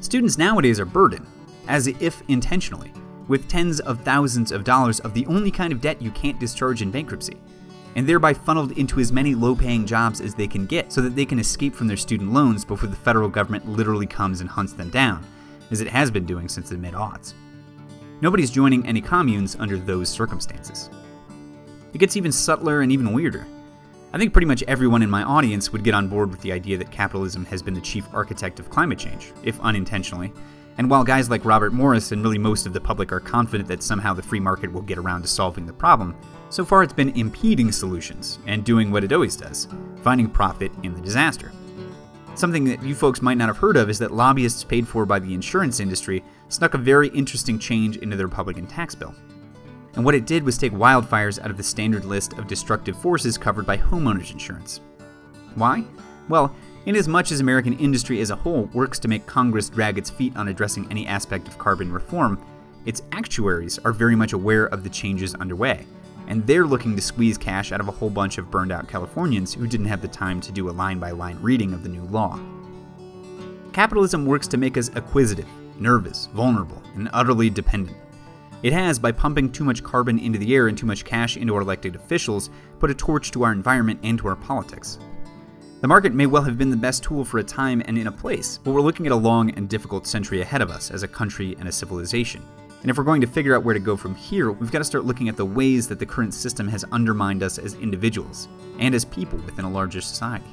Students 0.00 0.38
nowadays 0.38 0.78
are 0.78 0.84
burdened, 0.84 1.26
as 1.68 1.86
if 1.86 2.22
intentionally, 2.28 2.92
with 3.28 3.48
tens 3.48 3.80
of 3.80 4.02
thousands 4.02 4.52
of 4.52 4.64
dollars 4.64 5.00
of 5.00 5.14
the 5.14 5.26
only 5.26 5.50
kind 5.50 5.72
of 5.72 5.80
debt 5.80 6.00
you 6.00 6.10
can't 6.12 6.38
discharge 6.38 6.82
in 6.82 6.90
bankruptcy, 6.90 7.36
and 7.96 8.06
thereby 8.06 8.34
funneled 8.34 8.72
into 8.72 9.00
as 9.00 9.10
many 9.10 9.34
low 9.34 9.56
paying 9.56 9.86
jobs 9.86 10.20
as 10.20 10.34
they 10.34 10.46
can 10.46 10.66
get 10.66 10.92
so 10.92 11.00
that 11.00 11.16
they 11.16 11.24
can 11.24 11.38
escape 11.38 11.74
from 11.74 11.88
their 11.88 11.96
student 11.96 12.32
loans 12.32 12.64
before 12.64 12.88
the 12.88 12.96
federal 12.96 13.28
government 13.28 13.68
literally 13.68 14.06
comes 14.06 14.40
and 14.40 14.50
hunts 14.50 14.74
them 14.74 14.90
down, 14.90 15.24
as 15.70 15.80
it 15.80 15.88
has 15.88 16.10
been 16.10 16.26
doing 16.26 16.48
since 16.48 16.68
the 16.68 16.76
mid 16.76 16.94
aughts. 16.94 17.32
Nobody's 18.20 18.50
joining 18.50 18.86
any 18.86 19.00
communes 19.00 19.56
under 19.58 19.76
those 19.76 20.08
circumstances. 20.08 20.90
It 21.94 21.98
gets 21.98 22.16
even 22.16 22.32
subtler 22.32 22.82
and 22.82 22.92
even 22.92 23.12
weirder. 23.12 23.46
I 24.12 24.18
think 24.18 24.32
pretty 24.32 24.46
much 24.46 24.62
everyone 24.68 25.02
in 25.02 25.10
my 25.10 25.24
audience 25.24 25.72
would 25.72 25.82
get 25.82 25.94
on 25.94 26.08
board 26.08 26.30
with 26.30 26.40
the 26.40 26.52
idea 26.52 26.78
that 26.78 26.90
capitalism 26.90 27.44
has 27.46 27.60
been 27.60 27.74
the 27.74 27.80
chief 27.80 28.06
architect 28.14 28.60
of 28.60 28.70
climate 28.70 28.98
change, 28.98 29.32
if 29.42 29.60
unintentionally. 29.60 30.32
And 30.78 30.88
while 30.88 31.04
guys 31.04 31.28
like 31.28 31.44
Robert 31.44 31.72
Morris 31.72 32.12
and 32.12 32.22
really 32.22 32.38
most 32.38 32.66
of 32.66 32.72
the 32.72 32.80
public 32.80 33.10
are 33.10 33.20
confident 33.20 33.68
that 33.68 33.82
somehow 33.82 34.14
the 34.14 34.22
free 34.22 34.40
market 34.40 34.72
will 34.72 34.82
get 34.82 34.98
around 34.98 35.22
to 35.22 35.28
solving 35.28 35.66
the 35.66 35.72
problem, 35.72 36.14
so 36.50 36.64
far 36.64 36.82
it's 36.82 36.92
been 36.92 37.18
impeding 37.18 37.72
solutions 37.72 38.38
and 38.46 38.64
doing 38.64 38.90
what 38.92 39.04
it 39.04 39.12
always 39.12 39.36
does 39.36 39.68
finding 40.02 40.30
profit 40.30 40.70
in 40.84 40.94
the 40.94 41.00
disaster. 41.00 41.50
Something 42.36 42.64
that 42.64 42.82
you 42.82 42.94
folks 42.94 43.22
might 43.22 43.38
not 43.38 43.48
have 43.48 43.56
heard 43.56 43.76
of 43.76 43.90
is 43.90 43.98
that 43.98 44.12
lobbyists 44.12 44.62
paid 44.62 44.86
for 44.86 45.04
by 45.04 45.18
the 45.18 45.34
insurance 45.34 45.80
industry 45.80 46.22
snuck 46.48 46.74
a 46.74 46.78
very 46.78 47.08
interesting 47.08 47.58
change 47.58 47.96
into 47.96 48.16
the 48.16 48.24
Republican 48.24 48.66
tax 48.66 48.94
bill 48.94 49.14
and 49.96 50.04
what 50.04 50.14
it 50.14 50.26
did 50.26 50.44
was 50.44 50.58
take 50.58 50.72
wildfires 50.72 51.42
out 51.42 51.50
of 51.50 51.56
the 51.56 51.62
standard 51.62 52.04
list 52.04 52.34
of 52.34 52.46
destructive 52.46 52.96
forces 53.00 53.36
covered 53.38 53.66
by 53.66 53.78
homeowners 53.78 54.30
insurance. 54.30 54.80
Why? 55.54 55.84
Well, 56.28 56.54
inasmuch 56.84 57.32
as 57.32 57.40
American 57.40 57.78
industry 57.78 58.20
as 58.20 58.30
a 58.30 58.36
whole 58.36 58.64
works 58.74 58.98
to 59.00 59.08
make 59.08 59.26
Congress 59.26 59.70
drag 59.70 59.96
its 59.96 60.10
feet 60.10 60.36
on 60.36 60.48
addressing 60.48 60.86
any 60.90 61.06
aspect 61.06 61.48
of 61.48 61.58
carbon 61.58 61.90
reform, 61.90 62.38
its 62.84 63.02
actuaries 63.12 63.78
are 63.80 63.92
very 63.92 64.14
much 64.14 64.32
aware 64.34 64.66
of 64.66 64.84
the 64.84 64.90
changes 64.90 65.34
underway, 65.34 65.86
and 66.28 66.46
they're 66.46 66.66
looking 66.66 66.94
to 66.94 67.02
squeeze 67.02 67.38
cash 67.38 67.72
out 67.72 67.80
of 67.80 67.88
a 67.88 67.92
whole 67.92 68.10
bunch 68.10 68.36
of 68.38 68.50
burned 68.50 68.72
out 68.72 68.88
Californians 68.88 69.54
who 69.54 69.66
didn't 69.66 69.86
have 69.86 70.02
the 70.02 70.08
time 70.08 70.40
to 70.42 70.52
do 70.52 70.68
a 70.68 70.72
line 70.72 70.98
by 70.98 71.10
line 71.10 71.38
reading 71.40 71.72
of 71.72 71.82
the 71.82 71.88
new 71.88 72.04
law. 72.04 72.38
Capitalism 73.72 74.26
works 74.26 74.46
to 74.48 74.56
make 74.56 74.76
us 74.76 74.90
acquisitive, 74.94 75.48
nervous, 75.78 76.26
vulnerable, 76.26 76.82
and 76.94 77.08
utterly 77.12 77.50
dependent. 77.50 77.96
It 78.62 78.72
has, 78.72 78.98
by 78.98 79.12
pumping 79.12 79.52
too 79.52 79.64
much 79.64 79.82
carbon 79.82 80.18
into 80.18 80.38
the 80.38 80.54
air 80.54 80.68
and 80.68 80.76
too 80.76 80.86
much 80.86 81.04
cash 81.04 81.36
into 81.36 81.54
our 81.54 81.60
elected 81.60 81.94
officials, 81.94 82.50
put 82.78 82.90
a 82.90 82.94
torch 82.94 83.30
to 83.32 83.42
our 83.44 83.52
environment 83.52 84.00
and 84.02 84.18
to 84.18 84.28
our 84.28 84.36
politics. 84.36 84.98
The 85.82 85.88
market 85.88 86.14
may 86.14 86.26
well 86.26 86.42
have 86.42 86.56
been 86.56 86.70
the 86.70 86.76
best 86.76 87.02
tool 87.02 87.22
for 87.22 87.38
a 87.38 87.44
time 87.44 87.82
and 87.84 87.98
in 87.98 88.06
a 88.06 88.12
place, 88.12 88.58
but 88.58 88.72
we're 88.72 88.80
looking 88.80 89.04
at 89.04 89.12
a 89.12 89.16
long 89.16 89.50
and 89.50 89.68
difficult 89.68 90.06
century 90.06 90.40
ahead 90.40 90.62
of 90.62 90.70
us 90.70 90.90
as 90.90 91.02
a 91.02 91.08
country 91.08 91.54
and 91.58 91.68
a 91.68 91.72
civilization. 91.72 92.42
And 92.80 92.90
if 92.90 92.96
we're 92.96 93.04
going 93.04 93.20
to 93.20 93.26
figure 93.26 93.54
out 93.54 93.62
where 93.62 93.74
to 93.74 93.80
go 93.80 93.96
from 93.96 94.14
here, 94.14 94.50
we've 94.50 94.70
got 94.70 94.78
to 94.78 94.84
start 94.84 95.04
looking 95.04 95.28
at 95.28 95.36
the 95.36 95.44
ways 95.44 95.86
that 95.88 95.98
the 95.98 96.06
current 96.06 96.32
system 96.32 96.66
has 96.68 96.84
undermined 96.92 97.42
us 97.42 97.58
as 97.58 97.74
individuals 97.74 98.48
and 98.78 98.94
as 98.94 99.04
people 99.04 99.38
within 99.40 99.64
a 99.64 99.70
larger 99.70 100.00
society. 100.00 100.46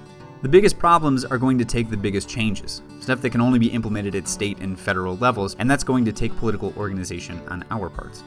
The 0.43 0.49
biggest 0.49 0.77
problems 0.77 1.23
are 1.23 1.37
going 1.37 1.57
to 1.59 1.63
take 1.63 1.89
the 1.89 1.95
biggest 1.95 2.27
changes, 2.27 2.81
stuff 2.99 3.21
that 3.21 3.29
can 3.29 3.39
only 3.39 3.59
be 3.59 3.71
implemented 3.71 4.13
at 4.13 4.27
state 4.27 4.59
and 4.59 4.77
federal 4.77 5.15
levels, 5.15 5.55
and 5.57 5.71
that's 5.71 5.85
going 5.85 6.03
to 6.03 6.11
take 6.11 6.35
political 6.35 6.73
organization 6.75 7.41
on 7.47 7.63
our 7.71 7.89
parts. 7.89 8.25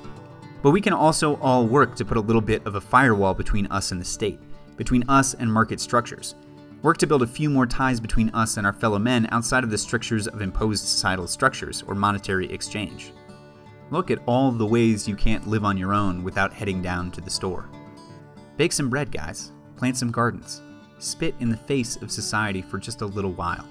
But 0.62 0.70
we 0.70 0.80
can 0.80 0.94
also 0.94 1.36
all 1.42 1.66
work 1.66 1.94
to 1.96 2.06
put 2.06 2.16
a 2.16 2.20
little 2.20 2.40
bit 2.40 2.64
of 2.64 2.74
a 2.74 2.80
firewall 2.80 3.34
between 3.34 3.66
us 3.66 3.92
and 3.92 4.00
the 4.00 4.04
state, 4.06 4.40
between 4.78 5.04
us 5.10 5.34
and 5.34 5.52
market 5.52 5.78
structures. 5.78 6.36
Work 6.80 6.96
to 6.98 7.06
build 7.06 7.22
a 7.22 7.26
few 7.26 7.50
more 7.50 7.66
ties 7.66 8.00
between 8.00 8.30
us 8.30 8.56
and 8.56 8.66
our 8.66 8.72
fellow 8.72 8.98
men 8.98 9.28
outside 9.30 9.62
of 9.62 9.68
the 9.68 9.76
strictures 9.76 10.26
of 10.26 10.40
imposed 10.40 10.86
societal 10.86 11.26
structures 11.26 11.84
or 11.86 11.94
monetary 11.94 12.50
exchange. 12.50 13.12
Look 13.90 14.10
at 14.10 14.22
all 14.24 14.50
the 14.50 14.64
ways 14.64 15.06
you 15.06 15.16
can't 15.16 15.46
live 15.46 15.66
on 15.66 15.76
your 15.76 15.92
own 15.92 16.24
without 16.24 16.54
heading 16.54 16.80
down 16.80 17.10
to 17.10 17.20
the 17.20 17.28
store. 17.28 17.68
Bake 18.56 18.72
some 18.72 18.88
bread, 18.88 19.12
guys. 19.12 19.52
Plant 19.76 19.98
some 19.98 20.10
gardens 20.10 20.62
spit 20.99 21.34
in 21.40 21.49
the 21.49 21.57
face 21.57 21.97
of 21.97 22.11
society 22.11 22.62
for 22.62 22.78
just 22.78 23.03
a 23.03 23.07
little 23.07 23.32
while. 23.32 23.66